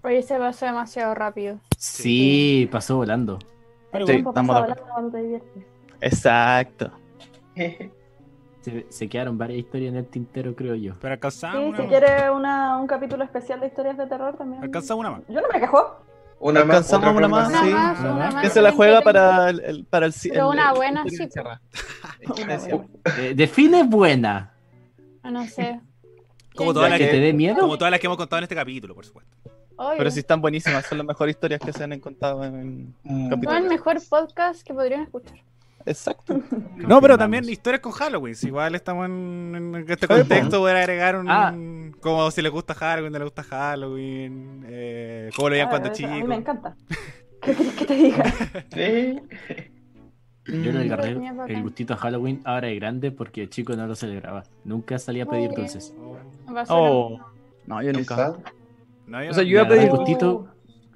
Oye, 0.03 0.22
se 0.22 0.38
pasó 0.38 0.65
demasiado 0.68 1.13
rápido. 1.15 1.59
Sí, 1.78 2.70
pasó 2.72 2.95
volando. 2.97 3.39
El 3.91 4.05
Sí, 4.05 4.13
estamos 4.13 4.55
volando 4.59 4.84
cuando 4.93 5.11
te 5.11 5.24
diviertes. 5.24 5.63
Exacto. 5.99 6.91
Se, 8.61 8.86
se 8.89 9.09
quedaron 9.09 9.38
varias 9.38 9.59
historias 9.59 9.91
en 9.93 9.97
el 9.97 10.07
tintero, 10.07 10.55
creo 10.55 10.76
yo. 10.76 10.93
pero 11.01 11.13
Sí, 11.13 11.13
alcanzamos 11.13 11.70
una 11.70 11.78
si 11.78 11.84
más. 11.84 11.89
quiere 11.89 12.30
una, 12.30 12.78
un 12.78 12.86
capítulo 12.88 13.24
especial 13.24 13.59
de 13.61 13.68
historias 13.68 13.97
de 13.97 14.05
terror 14.07 14.38
también. 14.38 14.61
alcanzamos 14.63 14.99
una 15.01 15.11
más 15.11 15.22
Yo 15.28 15.41
no 15.41 15.47
me 15.51 15.59
quejo. 15.59 15.97
Una 16.39 16.63
más, 16.65 16.77
Alcanzamos 16.91 17.15
una 17.17 17.27
más. 17.27 17.49
más, 17.51 17.61
Una 17.61 17.65
sí. 17.67 17.73
más, 17.73 17.99
una 17.99 18.09
una 18.11 18.17
más. 18.25 18.33
más. 18.35 18.41
¿Quién 18.41 18.53
se 18.53 18.61
la 18.61 18.71
juega 18.71 19.01
para 19.01 19.49
el, 19.49 19.59
el- 19.61 19.85
para 19.85 20.05
el 20.05 20.13
Pero 20.29 20.49
una 20.49 20.69
el- 20.69 20.75
buena, 20.75 21.03
el- 21.03 21.09
sí. 21.11 21.27
Eh, 23.17 23.33
define 23.35 23.83
buena. 23.83 24.53
Ah, 25.23 25.31
No 25.31 25.45
sé. 25.47 25.79
como 26.55 26.71
¿Ya 26.71 26.73
todas 26.75 26.89
las 26.91 26.99
que 26.99 27.05
que, 27.05 27.11
te 27.11 27.19
dé 27.19 27.33
miedo? 27.33 27.57
como 27.59 27.77
todas 27.77 27.91
las 27.91 27.99
que 27.99 28.07
hemos 28.07 28.17
contado 28.17 28.39
en 28.39 28.43
este 28.43 28.55
capítulo 28.55 28.95
por 28.95 29.05
supuesto 29.05 29.31
Obvio. 29.75 29.97
Pero 29.99 30.09
sí 30.11 30.19
están 30.19 30.41
buenísimas, 30.41 30.85
son 30.88 30.97
las 30.97 31.05
mejores 31.07 31.35
historias 31.35 31.59
que 31.61 31.71
se 31.71 31.83
han 31.83 31.99
contado 31.99 32.43
en 32.43 32.95
Mm, 33.03 33.29
capítulo. 33.29 33.51
Son 33.55 33.63
el 33.63 33.69
mejor 33.69 33.97
podcast 34.09 34.61
que 34.65 34.73
podrían 34.73 35.01
escuchar. 35.03 35.38
Exacto. 35.88 36.39
No, 36.88 37.01
pero 37.01 37.17
también 37.17 37.47
historias 37.49 37.81
con 37.81 37.91
Halloween. 37.91 38.35
Si 38.35 38.47
igual 38.47 38.75
estamos 38.75 39.05
en, 39.07 39.53
en 39.55 39.85
este 39.89 40.07
contexto, 40.07 40.59
voy 40.59 40.71
a 40.71 40.77
agregar 40.79 41.15
un. 41.17 41.27
Ah. 41.29 41.53
Como 42.01 42.29
si 42.31 42.41
les 42.41 42.51
gusta 42.51 42.73
Halloween, 42.75 43.11
no 43.11 43.19
les 43.19 43.25
gusta 43.25 43.43
Halloween. 43.43 44.63
Eh, 44.67 45.29
cómo 45.35 45.49
lo 45.49 45.53
veían 45.53 45.67
Ah, 45.67 45.71
cuando 45.71 45.91
eso 45.91 46.05
A 46.05 46.09
mí 46.09 46.13
chicos. 46.15 46.29
me 46.29 46.35
encanta. 46.35 46.75
¿Qué 47.41 47.53
querés 47.55 47.73
que 47.73 47.85
te 47.85 47.93
diga? 47.95 48.23
Sí. 48.73 49.19
Yo 50.45 50.71
le 50.71 50.85
Mm, 50.85 50.93
agarré 50.93 51.53
el 51.53 51.63
gustito 51.63 51.93
a 51.93 51.97
Halloween 51.97 52.39
ahora 52.45 52.67
de 52.67 52.75
grande 52.75 53.11
porque 53.11 53.41
de 53.41 53.49
chico 53.49 53.75
no 53.75 53.85
lo 53.85 53.95
celebraba. 53.95 54.43
Nunca 54.63 54.97
salía 54.97 55.23
a 55.23 55.27
pedir 55.27 55.51
dulces. 55.51 55.93
Oh. 56.69 57.19
No, 57.65 57.81
yo 57.81 57.91
nunca. 57.91 58.15
Quizá. 58.15 58.33
No, 59.07 59.23
yo 59.23 59.31
O 59.31 59.33
sea, 59.33 59.43
yo 59.43 59.49
iba 59.49 59.61
a 59.63 59.67
pedir 59.67 59.83
el 59.83 59.89
gustito, 59.89 60.47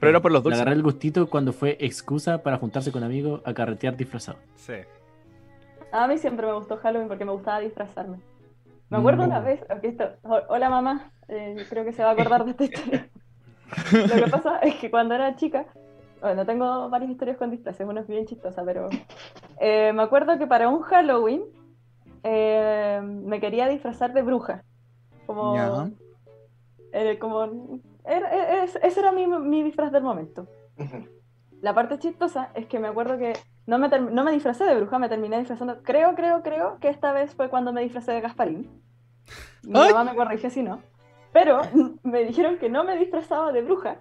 Pero 0.01 0.09
era 0.09 0.19
por 0.21 0.31
los 0.31 0.41
le 0.41 0.43
dulces. 0.43 0.61
agarré 0.61 0.75
el 0.75 0.83
gustito 0.83 1.29
cuando 1.29 1.53
fue 1.53 1.77
excusa 1.79 2.43
para 2.43 2.57
juntarse 2.57 2.91
con 2.91 3.03
amigos 3.03 3.41
a 3.45 3.53
carretear 3.53 3.95
disfrazado. 3.95 4.37
Sí. 4.57 4.73
A 5.93 6.07
mí 6.07 6.17
siempre 6.17 6.45
me 6.47 6.53
gustó 6.53 6.75
Halloween 6.77 7.07
porque 7.07 7.23
me 7.23 7.31
gustaba 7.31 7.59
disfrazarme. 7.59 8.17
Me 8.89 8.97
acuerdo 8.97 9.23
Mm. 9.23 9.25
una 9.27 9.39
vez, 9.39 9.63
esto- 9.83 10.09
ho- 10.23 10.41
hola 10.49 10.69
mamá, 10.69 11.11
eh, 11.29 11.65
creo 11.69 11.85
que 11.85 11.93
se 11.93 12.03
va 12.03 12.09
a 12.09 12.13
acordar 12.13 12.43
de 12.43 12.51
esta 12.51 12.63
historia. 12.65 13.09
Lo 14.19 14.25
que 14.25 14.29
pasa 14.29 14.57
es 14.59 14.75
que 14.75 14.91
cuando 14.91 15.15
era 15.15 15.35
chica, 15.37 15.65
bueno, 16.19 16.45
tengo 16.45 16.89
varias 16.89 17.11
historias 17.11 17.37
con 17.37 17.51
disfraces, 17.51 17.87
una 17.87 18.01
es 18.01 18.07
bien 18.07 18.25
chistosa, 18.25 18.63
pero 18.65 18.89
eh, 19.59 19.91
me 19.93 20.03
acuerdo 20.03 20.37
que 20.37 20.45
para 20.47 20.67
un 20.67 20.81
Halloween 20.81 21.43
eh, 22.23 22.99
me 23.03 23.39
quería 23.39 23.67
disfrazar 23.67 24.13
de 24.13 24.21
bruja. 24.23 24.63
Como, 25.25 25.89
eh, 26.91 27.17
como 27.19 27.79
era- 28.05 28.33
e- 28.33 28.63
es- 28.63 28.79
ese 28.81 28.99
era 28.99 29.11
mi, 29.11 29.27
mi 29.27 29.63
disfraz 29.63 29.91
del 29.91 30.03
momento. 30.03 30.47
Ujú. 30.77 31.07
La 31.61 31.73
parte 31.75 31.99
chistosa 31.99 32.49
es 32.55 32.65
que 32.65 32.79
me 32.79 32.87
acuerdo 32.87 33.17
que 33.17 33.33
no 33.67 33.77
me, 33.77 33.87
no 33.89 34.23
me 34.23 34.31
disfracé 34.31 34.63
de 34.63 34.75
bruja, 34.75 34.97
me 34.99 35.09
terminé 35.09 35.37
disfrazando. 35.37 35.83
Creo, 35.83 36.15
creo, 36.15 36.41
creo 36.41 36.77
que 36.79 36.89
esta 36.89 37.13
vez 37.13 37.35
fue 37.35 37.49
cuando 37.49 37.71
me 37.71 37.81
disfracé 37.81 38.11
de 38.13 38.21
Gasparín. 38.21 38.81
Mi 39.63 39.79
¡Ay! 39.79 39.93
mamá 39.93 40.11
me 40.11 40.15
corrigió 40.17 40.49
si 40.49 40.63
no. 40.63 40.81
Pero 41.31 41.61
me 42.03 42.23
dijeron 42.23 42.57
que 42.57 42.69
no 42.69 42.83
me 42.83 42.97
disfrazaba 42.97 43.51
de 43.51 43.61
bruja, 43.61 43.97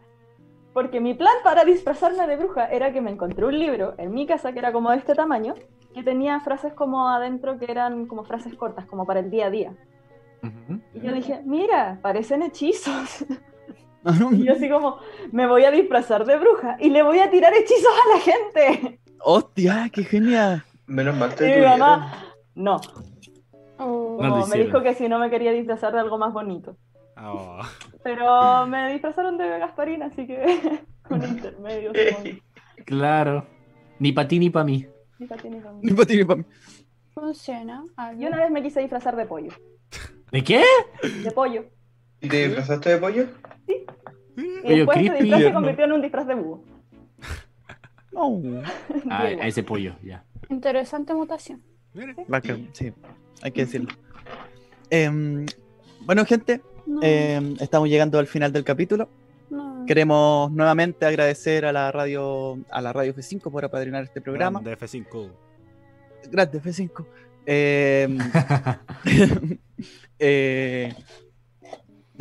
porque 0.72 1.00
mi 1.00 1.14
plan 1.14 1.34
para 1.44 1.64
disfrazarme 1.64 2.26
de 2.26 2.36
bruja 2.36 2.66
era 2.66 2.92
que 2.92 3.00
me 3.00 3.10
encontré 3.10 3.44
un 3.44 3.58
libro 3.58 3.94
en 3.98 4.12
mi 4.12 4.26
casa 4.26 4.52
que 4.52 4.58
era 4.60 4.72
como 4.72 4.90
de 4.90 4.96
este 4.96 5.14
tamaño, 5.14 5.54
que 5.92 6.02
tenía 6.02 6.40
frases 6.40 6.72
como 6.72 7.08
adentro 7.08 7.58
que 7.58 7.70
eran 7.70 8.06
como 8.06 8.24
frases 8.24 8.54
cortas, 8.54 8.86
como 8.86 9.04
para 9.04 9.20
el 9.20 9.30
día 9.30 9.46
a 9.46 9.50
día. 9.50 9.74
Y 10.94 11.00
yo 11.00 11.12
dije, 11.12 11.42
mira, 11.44 11.98
parecen 12.00 12.42
hechizos. 12.42 13.26
Y 14.32 14.44
yo 14.44 14.52
así 14.52 14.68
como, 14.70 14.98
me 15.32 15.46
voy 15.46 15.64
a 15.64 15.70
disfrazar 15.70 16.24
de 16.24 16.38
bruja 16.38 16.76
y 16.80 16.90
le 16.90 17.02
voy 17.02 17.18
a 17.18 17.30
tirar 17.30 17.52
hechizos 17.54 17.92
a 18.04 18.16
la 18.16 18.20
gente. 18.20 19.00
¡Hostia, 19.22 19.90
qué 19.92 20.04
genial! 20.04 20.64
Menos 20.86 21.16
mal 21.16 21.34
te 21.34 21.48
Y 21.56 21.60
mi 21.60 21.66
mamá, 21.66 22.32
no. 22.54 22.80
Oh. 23.78 24.18
No 24.20 24.46
me 24.46 24.58
dijo 24.58 24.82
que 24.82 24.94
si 24.94 25.08
no 25.08 25.18
me 25.18 25.30
quería 25.30 25.52
disfrazar 25.52 25.92
de 25.92 26.00
algo 26.00 26.18
más 26.18 26.32
bonito. 26.32 26.76
Oh. 27.16 27.60
Pero 28.02 28.66
me 28.66 28.92
disfrazaron 28.92 29.36
de 29.38 29.58
Gasparín, 29.58 30.02
así 30.02 30.26
que 30.26 30.82
un 31.10 31.22
intermedio. 31.22 31.92
supongo. 31.94 32.38
Claro. 32.86 33.46
Ni 33.98 34.12
para 34.12 34.28
ti 34.28 34.38
ni 34.38 34.50
para 34.50 34.64
mí. 34.64 34.86
Ni 35.18 35.26
pa' 35.26 35.36
ti 35.36 35.50
ni 35.50 35.60
pa' 35.60 35.72
mí. 35.72 35.80
Ni 35.82 35.92
para 35.92 36.06
ti 36.06 36.16
ni 36.16 36.24
para 36.24 36.36
mí. 36.38 36.44
Funciona. 37.12 37.84
A 37.96 38.14
Y 38.14 38.18
ver. 38.18 38.28
una 38.28 38.38
vez 38.38 38.50
me 38.50 38.62
quise 38.62 38.80
disfrazar 38.80 39.16
de 39.16 39.26
pollo. 39.26 39.52
¿De 40.32 40.42
qué? 40.42 40.64
De 41.22 41.30
pollo. 41.32 41.64
¿Y 42.20 42.28
te 42.28 42.46
disfrazaste 42.48 42.90
de 42.90 42.96
pollo? 42.98 43.26
Y 43.66 43.84
Pollo 44.62 44.76
después 44.76 44.98
ese 44.98 45.22
disfraz 45.22 45.42
se 45.42 45.52
convirtió 45.52 45.84
en 45.84 45.92
un 45.92 46.02
disfraz 46.02 46.26
de 46.26 46.34
búho. 46.34 46.64
No. 48.12 48.42
Ah, 49.10 49.24
Diego. 49.26 49.42
a 49.42 49.46
ese 49.46 49.62
pollo, 49.62 49.94
ya. 50.02 50.24
Interesante 50.48 51.14
mutación. 51.14 51.62
Bacán, 52.28 52.68
sí, 52.72 52.92
hay 53.42 53.52
que 53.52 53.64
decirlo. 53.64 53.88
Em, 54.90 55.46
bueno, 56.00 56.24
gente, 56.24 56.60
No, 56.86 57.00
em, 57.02 57.54
estamos 57.60 57.88
llegando 57.88 58.18
al 58.18 58.26
final 58.26 58.52
del 58.52 58.64
capítulo. 58.64 59.08
no. 59.48 59.84
Queremos 59.86 60.50
nuevamente 60.52 61.06
agradecer 61.06 61.64
a 61.64 61.72
la 61.72 61.90
radio, 61.92 62.58
a 62.70 62.80
la 62.82 62.92
radio 62.92 63.14
F5 63.14 63.50
por 63.50 63.64
apadrinar 63.64 64.02
este 64.04 64.20
programa. 64.20 64.60
De 64.60 64.76
F5. 64.76 65.30
Gracias, 66.30 66.62
F5. 66.64 67.06
Em, 67.46 68.18
eh, 70.18 70.94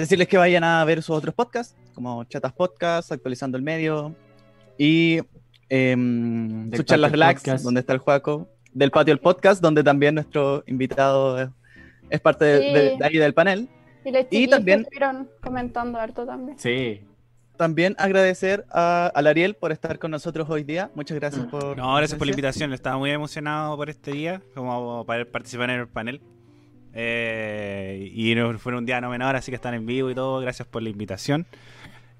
decirles 0.03 0.27
que 0.27 0.37
vayan 0.37 0.63
a 0.63 0.83
ver 0.85 1.01
sus 1.03 1.15
otros 1.15 1.35
podcasts, 1.35 1.75
como 1.93 2.23
Chatas 2.23 2.53
Podcast, 2.53 3.11
Actualizando 3.11 3.57
el 3.57 3.63
Medio, 3.63 4.15
y 4.77 5.19
Del 5.69 6.71
sus 6.73 6.85
charlas 6.85 7.11
relax, 7.11 7.41
Podcast. 7.41 7.63
donde 7.63 7.81
está 7.81 7.93
el 7.93 7.99
Juaco, 7.99 8.47
del 8.73 8.91
Patio 8.91 9.13
el 9.13 9.19
Podcast, 9.19 9.61
donde 9.61 9.83
también 9.83 10.15
nuestro 10.15 10.63
invitado 10.67 11.39
es, 11.41 11.49
es 12.09 12.19
parte 12.21 12.45
de, 12.45 12.57
Sí. 12.59 12.73
de- 12.73 12.97
de 12.97 13.05
ahí 13.05 13.17
del 13.17 13.33
panel. 13.33 13.69
Y 14.05 14.11
los 14.11 14.25
y 14.31 14.47
también- 14.47 14.81
estuvieron 14.81 15.29
comentando 15.41 15.99
harto 15.99 16.25
también. 16.25 16.57
Sí. 16.57 17.01
También 17.57 17.93
agradecer 17.99 18.65
a, 18.71 19.07
al 19.13 19.27
Ariel 19.27 19.53
por 19.55 19.73
estar 19.73 19.99
con 19.99 20.11
nosotros 20.11 20.49
hoy 20.49 20.63
día. 20.63 20.89
Muchas 20.95 21.19
gracias 21.19 21.45
Mm. 21.45 21.49
por. 21.49 21.77
No, 21.77 21.93
gracias 21.95 22.17
por 22.17 22.25
la 22.25 22.31
invitación. 22.31 22.71
Estaba 22.71 22.97
muy 22.97 23.11
emocionado 23.11 23.75
por 23.75 23.89
este 23.89 24.11
día, 24.13 24.41
como 24.55 25.05
para 25.05 25.25
participar 25.25 25.69
en 25.71 25.81
el 25.81 25.87
panel. 25.89 26.21
Eh, 26.93 28.09
y 28.13 28.35
fue 28.57 28.75
un 28.75 28.85
día 28.85 28.99
no 29.01 29.09
menor, 29.09 29.35
así 29.35 29.51
que 29.51 29.55
están 29.55 29.73
en 29.73 29.85
vivo 29.85 30.09
y 30.09 30.15
todo. 30.15 30.39
Gracias 30.39 30.67
por 30.67 30.81
la 30.81 30.89
invitación. 30.89 31.45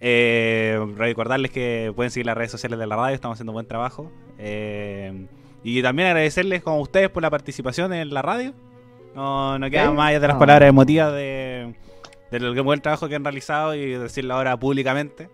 Eh, 0.02 0.80
recordarles 0.96 1.52
que 1.52 1.92
pueden 1.96 2.12
seguir 2.12 2.26
las 2.26 2.38
redes 2.38 2.52
sociales 2.52 2.80
de 2.80 2.88
la 2.88 2.96
radio, 2.96 3.16
estamos 3.16 3.36
haciendo 3.36 3.52
buen 3.54 3.68
trabajo. 3.68 4.12
Eh, 4.38 5.28
y 5.64 5.82
también 5.82 6.08
agradecerles 6.10 6.64
como 6.64 6.80
ustedes 6.80 7.10
por 7.10 7.22
la 7.22 7.30
participación 7.30 7.94
en 7.94 8.14
la 8.14 8.22
radio. 8.22 8.54
No, 9.16 9.60
no 9.60 9.70
queda 9.70 9.92
más 9.92 10.10
allá 10.10 10.20
de 10.20 10.28
las 10.28 10.38
palabras 10.38 10.70
emotivas 10.70 11.12
de, 11.12 11.74
del 12.32 12.62
buen 12.62 12.80
trabajo 12.80 13.10
que 13.10 13.16
han 13.16 13.24
realizado 13.24 13.76
y 13.76 13.92
decirlo 13.92 14.36
ahora 14.36 14.58
públicamente 14.58 15.30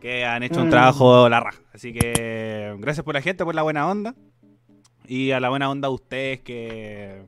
que 0.00 0.24
han 0.24 0.42
hecho 0.42 0.60
un 0.60 0.68
Mm. 0.68 0.70
trabajo 0.70 1.28
la 1.28 1.40
raja. 1.40 1.60
Así 1.74 1.92
que 1.92 2.74
gracias 2.78 3.04
por 3.04 3.14
la 3.14 3.20
gente, 3.20 3.44
por 3.44 3.54
la 3.54 3.62
buena 3.62 3.88
onda. 3.88 4.14
Y 5.06 5.32
a 5.32 5.40
la 5.40 5.50
buena 5.50 5.68
onda 5.70 5.88
de 5.88 5.94
ustedes 5.94 6.40
que, 6.40 7.22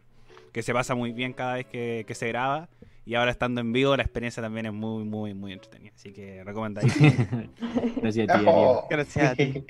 que 0.53 0.63
se 0.63 0.73
pasa 0.73 0.95
muy 0.95 1.13
bien 1.13 1.33
cada 1.33 1.55
vez 1.55 1.67
que, 1.67 2.05
que 2.07 2.15
se 2.15 2.29
graba. 2.29 2.69
Y 3.05 3.17
ahora 3.17 3.33
estando 3.33 3.61
en 3.61 3.73
vivo, 3.73 3.97
la 3.97 4.05
experiencia 4.05 4.41
también 4.41 4.67
es 4.67 4.73
muy, 4.73 5.03
muy, 5.03 5.35
muy 5.35 5.53
entretenida. 5.53 5.91
Así 5.93 6.13
que 6.13 6.45
recomendadísimo. 6.45 7.11
Gracias 7.97 8.31
a 8.31 8.39
ti. 8.39 8.45
Oh. 8.47 8.87
Gracias 8.89 9.33
a 9.33 9.35
ti. 9.35 9.65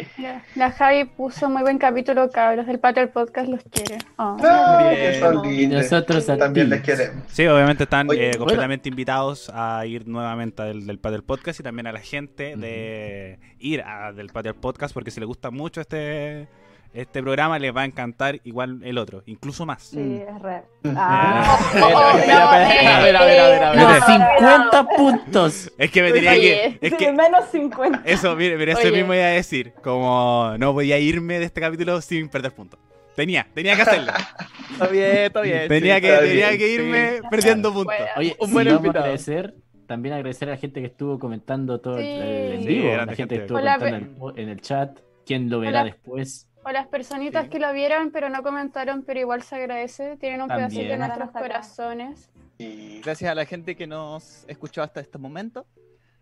La 0.54 0.70
Javi 0.70 1.04
puso 1.06 1.48
muy 1.48 1.62
buen 1.62 1.78
capítulo, 1.78 2.28
cabros. 2.30 2.68
El 2.68 2.78
Patio 2.78 3.02
del 3.02 3.10
Podcast 3.10 3.48
los 3.48 3.62
quiere. 3.70 3.96
Oh. 4.16 4.36
No, 4.36 5.50
Y 5.50 5.66
nosotros 5.66 6.28
a 6.28 6.36
También 6.36 6.68
les 6.68 6.82
queremos. 6.82 7.24
Sí, 7.28 7.46
obviamente 7.46 7.84
están 7.84 8.10
Oye, 8.10 8.20
eh, 8.20 8.26
bueno. 8.32 8.40
completamente 8.40 8.90
invitados 8.90 9.50
a 9.54 9.86
ir 9.86 10.06
nuevamente 10.06 10.62
del, 10.64 10.86
del 10.86 10.98
Patio 10.98 11.12
del 11.12 11.24
Podcast 11.24 11.58
y 11.60 11.62
también 11.62 11.86
a 11.86 11.92
la 11.92 12.00
gente 12.00 12.54
de 12.54 13.38
ir 13.58 13.80
a, 13.80 14.12
del 14.12 14.26
Patio 14.26 14.52
del 14.52 14.60
Podcast 14.60 14.92
porque 14.92 15.10
si 15.10 15.20
les 15.20 15.26
gusta 15.26 15.50
mucho 15.50 15.80
este, 15.80 16.48
este 16.94 17.22
programa 17.22 17.58
les 17.58 17.74
va 17.74 17.82
a 17.82 17.84
encantar 17.84 18.40
igual 18.44 18.80
el 18.84 18.98
otro, 18.98 19.22
incluso 19.26 19.64
más. 19.66 19.82
Sí, 19.82 19.98
Mm. 19.98 20.14
es 20.36 20.42
real. 20.42 20.64
Ah. 20.96 21.58
A 21.80 22.16
ver, 22.16 22.30
a 22.30 23.00
ver, 23.02 23.16
a 23.16 23.24
ver, 23.24 23.62
a 23.62 23.70
ver. 23.70 23.76
no, 23.78 23.88
Los 23.90 24.00
no, 24.00 24.06
50 24.06 24.88
puntos. 24.96 25.72
Es 25.78 25.90
que 25.90 26.02
me 26.02 26.12
tenía 26.12 26.32
Oye, 26.32 26.78
que... 26.80 26.86
Es 26.86 26.90
sí, 26.92 26.96
que 26.98 27.12
menos 27.12 27.44
50. 27.50 28.02
eso, 28.04 28.36
mire, 28.36 28.56
mire, 28.56 28.72
eso 28.72 28.80
Oye. 28.82 28.92
mismo 28.92 29.14
iba 29.14 29.24
a 29.24 29.28
decir. 29.28 29.72
Como 29.82 30.54
no 30.58 30.72
voy 30.72 30.92
a 30.92 30.98
irme 30.98 31.38
de 31.38 31.46
este 31.46 31.60
capítulo 31.60 32.00
sin 32.00 32.28
perder 32.28 32.52
puntos. 32.52 32.78
Tenía, 33.16 33.46
tenía 33.54 33.76
que 33.76 33.82
hacerlo. 33.82 34.12
Está 34.72 34.86
bien, 34.88 35.16
está 35.18 35.40
bien. 35.42 35.68
tenía 35.68 35.96
sí, 35.96 36.00
que, 36.00 36.08
está 36.08 36.20
tenía 36.22 36.48
bien, 36.48 36.58
que 36.58 36.66
sí. 36.66 36.72
irme 36.72 37.20
perdiendo 37.30 37.72
puntos. 37.72 37.94
Oye, 38.16 38.36
Un 38.40 38.48
sí, 38.48 38.52
buen 38.54 38.66
vamos 38.66 38.80
a 38.82 38.86
invitado. 38.86 39.04
agradecer, 39.04 39.54
también 39.86 40.14
agradecer 40.14 40.48
a 40.48 40.52
la 40.52 40.56
gente 40.56 40.80
que 40.80 40.86
estuvo 40.86 41.18
comentando 41.18 41.78
todo 41.80 41.98
el- 41.98 42.04
Sí. 42.04 42.10
el 42.10 42.52
en 42.54 42.60
Sí, 42.62 42.66
vivo, 42.68 42.88
la 42.88 42.98
gente 43.00 43.16
gente. 43.16 43.34
que 43.36 43.40
estuvo 43.42 43.58
Hola, 43.58 43.74
comentando 43.78 43.96
en 44.06 44.12
el, 44.12 44.18
po- 44.18 44.36
en 44.36 44.48
el 44.48 44.60
chat, 44.62 44.98
quién 45.26 45.50
lo 45.50 45.60
verá 45.60 45.82
Hola. 45.82 45.92
después. 45.92 46.48
O 46.64 46.70
las 46.70 46.86
personitas 46.86 47.44
Sí. 47.44 47.50
que 47.50 47.58
lo 47.58 47.72
vieron 47.72 48.10
pero 48.12 48.28
no 48.28 48.42
comentaron, 48.42 49.02
pero 49.02 49.18
igual 49.20 49.42
se 49.42 49.56
agradece. 49.56 50.16
Tienen 50.16 50.42
un 50.42 50.48
También. 50.48 50.68
pedacito 50.70 50.92
de 50.92 50.98
nuestros 50.98 51.30
corazones. 51.32 52.30
Y 52.58 53.00
Gracias 53.00 53.30
a 53.30 53.34
la 53.34 53.44
gente 53.46 53.74
que 53.74 53.86
nos 53.86 54.44
escuchó 54.48 54.82
hasta 54.82 55.00
este 55.00 55.18
momento. 55.18 55.66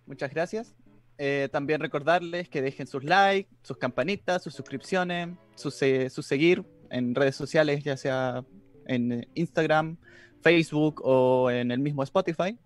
Muchas 0.06 0.30
gracias. 0.32 0.74
Eh, 1.18 1.50
también 1.52 1.80
recordarles 1.82 2.48
que 2.48 2.62
dejen 2.62 2.86
sus 2.86 3.04
likes, 3.04 3.50
sus 3.62 3.76
campanitas, 3.76 4.42
sus 4.42 4.54
suscripciones, 4.54 5.28
su, 5.54 5.70
su 5.70 6.22
seguir 6.22 6.64
en 6.88 7.14
redes 7.14 7.36
sociales, 7.36 7.84
ya 7.84 7.98
sea 7.98 8.42
en 8.86 9.28
Instagram, 9.34 9.98
Facebook 10.40 11.02
o 11.04 11.50
en 11.50 11.70
el 11.70 11.78
mismo 11.80 12.02
Spotify. 12.02 12.56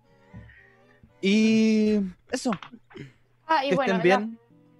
Y 1.21 1.99
eso, 2.31 2.51
Ah, 3.47 3.65
y 3.65 3.69
que 3.69 3.75
bueno, 3.75 3.95
estén 3.95 4.03
bien. 4.03 4.39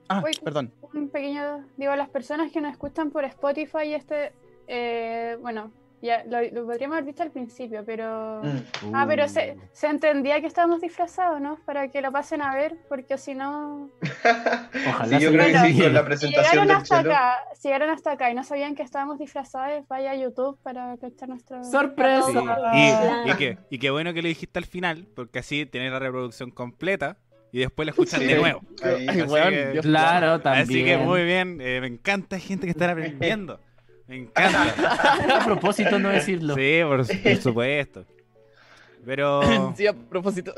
Ah, 0.09 0.21
Uy. 0.23 0.31
perdón. 0.43 0.71
un 0.93 1.09
pequeño, 1.09 1.65
digo, 1.77 1.91
a 1.91 1.95
las 1.97 2.09
personas 2.09 2.51
que 2.51 2.61
nos 2.61 2.71
escuchan 2.71 3.11
por 3.11 3.23
Spotify, 3.25 3.93
este, 3.93 4.33
eh, 4.67 5.37
bueno, 5.41 5.71
Ya, 6.01 6.23
lo, 6.25 6.39
lo 6.51 6.65
podríamos 6.67 6.95
haber 6.95 7.05
visto 7.05 7.23
al 7.23 7.31
principio, 7.31 7.81
pero. 7.83 8.41
Mm. 8.43 8.93
Ah, 8.93 9.05
pero 9.07 9.25
Uh. 9.25 9.29
se, 9.29 9.57
se 9.71 9.87
entendía 9.87 10.39
que 10.39 10.45
estábamos 10.45 10.79
disfrazados, 10.81 11.41
¿no? 11.41 11.57
Para 11.65 11.87
que 11.89 11.99
lo 12.01 12.11
pasen 12.11 12.43
a 12.43 12.53
ver, 12.53 12.75
porque 12.89 13.17
si 13.17 13.33
no. 13.33 13.89
Ojalá 14.89 15.17
Sí, 15.17 15.23
yo 15.23 15.31
se 15.31 15.37
creo 15.37 15.47
que 15.47 15.73
sí, 15.73 15.81
con 15.81 15.93
la. 15.93 15.99
Si 16.01 16.05
presentación 16.05 16.43
llegaron 16.43 16.67
del 16.67 16.77
hasta 16.77 16.97
chelo. 17.01 17.11
acá, 17.15 17.37
si 17.55 17.67
llegaron 17.69 17.89
hasta 17.89 18.11
acá 18.11 18.29
y 18.29 18.35
no 18.35 18.43
sabían 18.43 18.75
que 18.75 18.83
estábamos 18.83 19.17
disfrazados, 19.17 19.87
vaya 19.87 20.11
a 20.11 20.15
YouTube 20.15 20.59
para 20.61 20.95
cachar 20.97 21.29
nuestro. 21.29 21.63
¡Sorpresa! 21.63 22.27
Sí. 22.31 22.37
Ah. 22.47 23.23
Y, 23.25 23.31
y, 23.31 23.33
que, 23.35 23.57
y 23.71 23.79
qué 23.79 23.89
bueno 23.89 24.13
que 24.13 24.21
lo 24.21 24.27
dijiste 24.27 24.59
al 24.59 24.65
final, 24.65 25.07
porque 25.15 25.39
así 25.39 25.65
tenés 25.65 25.91
la 25.91 25.99
reproducción 25.99 26.51
completa 26.51 27.17
y 27.55 27.59
después 27.59 27.85
la 27.85 27.91
escuchan 27.91 28.19
Sí. 28.19 28.27
de 28.27 28.35
nuevo. 28.35 28.61
Ahí. 28.83 29.05
Ay, 29.07 29.19
Así 29.21 29.21
weón, 29.31 29.49
que- 29.51 29.67
Dios 29.71 29.85
Claro, 29.85 30.41
también. 30.41 30.63
Así 30.63 30.83
que 30.83 30.97
muy 30.97 31.23
bien, 31.23 31.59
eh, 31.61 31.79
me 31.79 31.87
encanta 31.87 32.37
gente 32.39 32.65
que 32.67 32.71
está 32.71 32.91
aprendiendo. 32.91 33.59
Me 34.07 34.17
encanta. 34.17 35.37
A 35.41 35.45
propósito, 35.45 35.97
no 35.97 36.09
decirlo. 36.09 36.53
Sí, 36.55 36.79
por, 36.83 37.07
por 37.07 37.37
supuesto. 37.41 38.05
Pero 39.05 39.41
Sí, 39.77 39.87
a 39.87 39.93
propósito. 39.93 40.53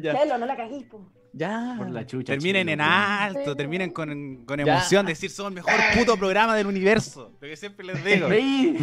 ya. 0.00 0.18
Chelo, 0.18 0.38
no 0.38 0.46
la 0.46 0.56
caguís, 0.56 0.84
po. 0.84 1.06
Ya. 1.34 1.74
Por 1.78 1.90
la 1.90 2.06
chucha. 2.06 2.32
terminen 2.34 2.68
en 2.68 2.78
chelo. 2.80 2.90
alto, 2.90 3.56
terminen 3.56 3.90
con, 3.90 4.44
con 4.44 4.60
emoción, 4.60 5.06
decir 5.06 5.30
somos 5.30 5.50
el 5.52 5.54
mejor 5.56 5.72
puto 5.96 6.16
programa 6.16 6.54
del 6.56 6.66
universo. 6.66 7.32
Lo 7.40 7.48
que 7.48 7.56
siempre 7.56 7.86
les 7.86 8.04
digo. 8.04 8.26
Así 8.26 8.76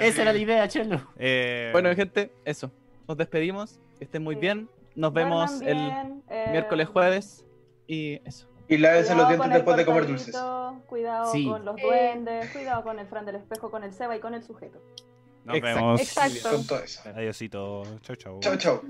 Esa 0.00 0.22
era 0.22 0.32
la 0.32 0.38
idea, 0.38 0.66
Chelo. 0.68 1.00
eh, 1.18 1.68
Bueno, 1.72 1.94
gente, 1.94 2.32
eso. 2.44 2.72
Nos 3.06 3.16
despedimos. 3.16 3.78
Que 3.98 4.04
estén 4.04 4.22
muy 4.22 4.34
Sí. 4.36 4.40
bien. 4.40 4.68
Nos 4.98 5.12
vemos 5.12 5.60
el 5.62 5.78
eh, 6.28 6.46
miércoles, 6.50 6.88
jueves. 6.88 7.44
Y 7.86 8.20
eso. 8.24 8.48
Y 8.66 8.78
lávense 8.78 9.14
los 9.14 9.28
dientes 9.28 9.50
después 9.50 9.76
de 9.76 9.86
comer 9.86 10.06
dulces. 10.08 10.36
Cuidado 10.88 11.32
Sí. 11.32 11.46
con 11.46 11.64
los 11.64 11.76
duendes, 11.80 12.50
cuidado 12.50 12.82
con 12.82 12.98
el 12.98 13.06
Fran 13.06 13.24
del 13.24 13.36
espejo, 13.36 13.70
con 13.70 13.84
el 13.84 13.92
Seba 13.92 14.16
y 14.16 14.20
con 14.20 14.34
el 14.34 14.42
sujeto. 14.42 14.82
nos 15.44 15.56
Exacto. 15.56 15.76
vemos. 15.80 16.00
Exacto. 16.00 16.50
Con 16.56 16.66
todo 16.66 16.78
eso. 16.80 17.00
Adiósito. 17.08 17.82
Chau, 18.02 18.16
chau. 18.16 18.40
Chau, 18.40 18.56
chau. 18.56 18.82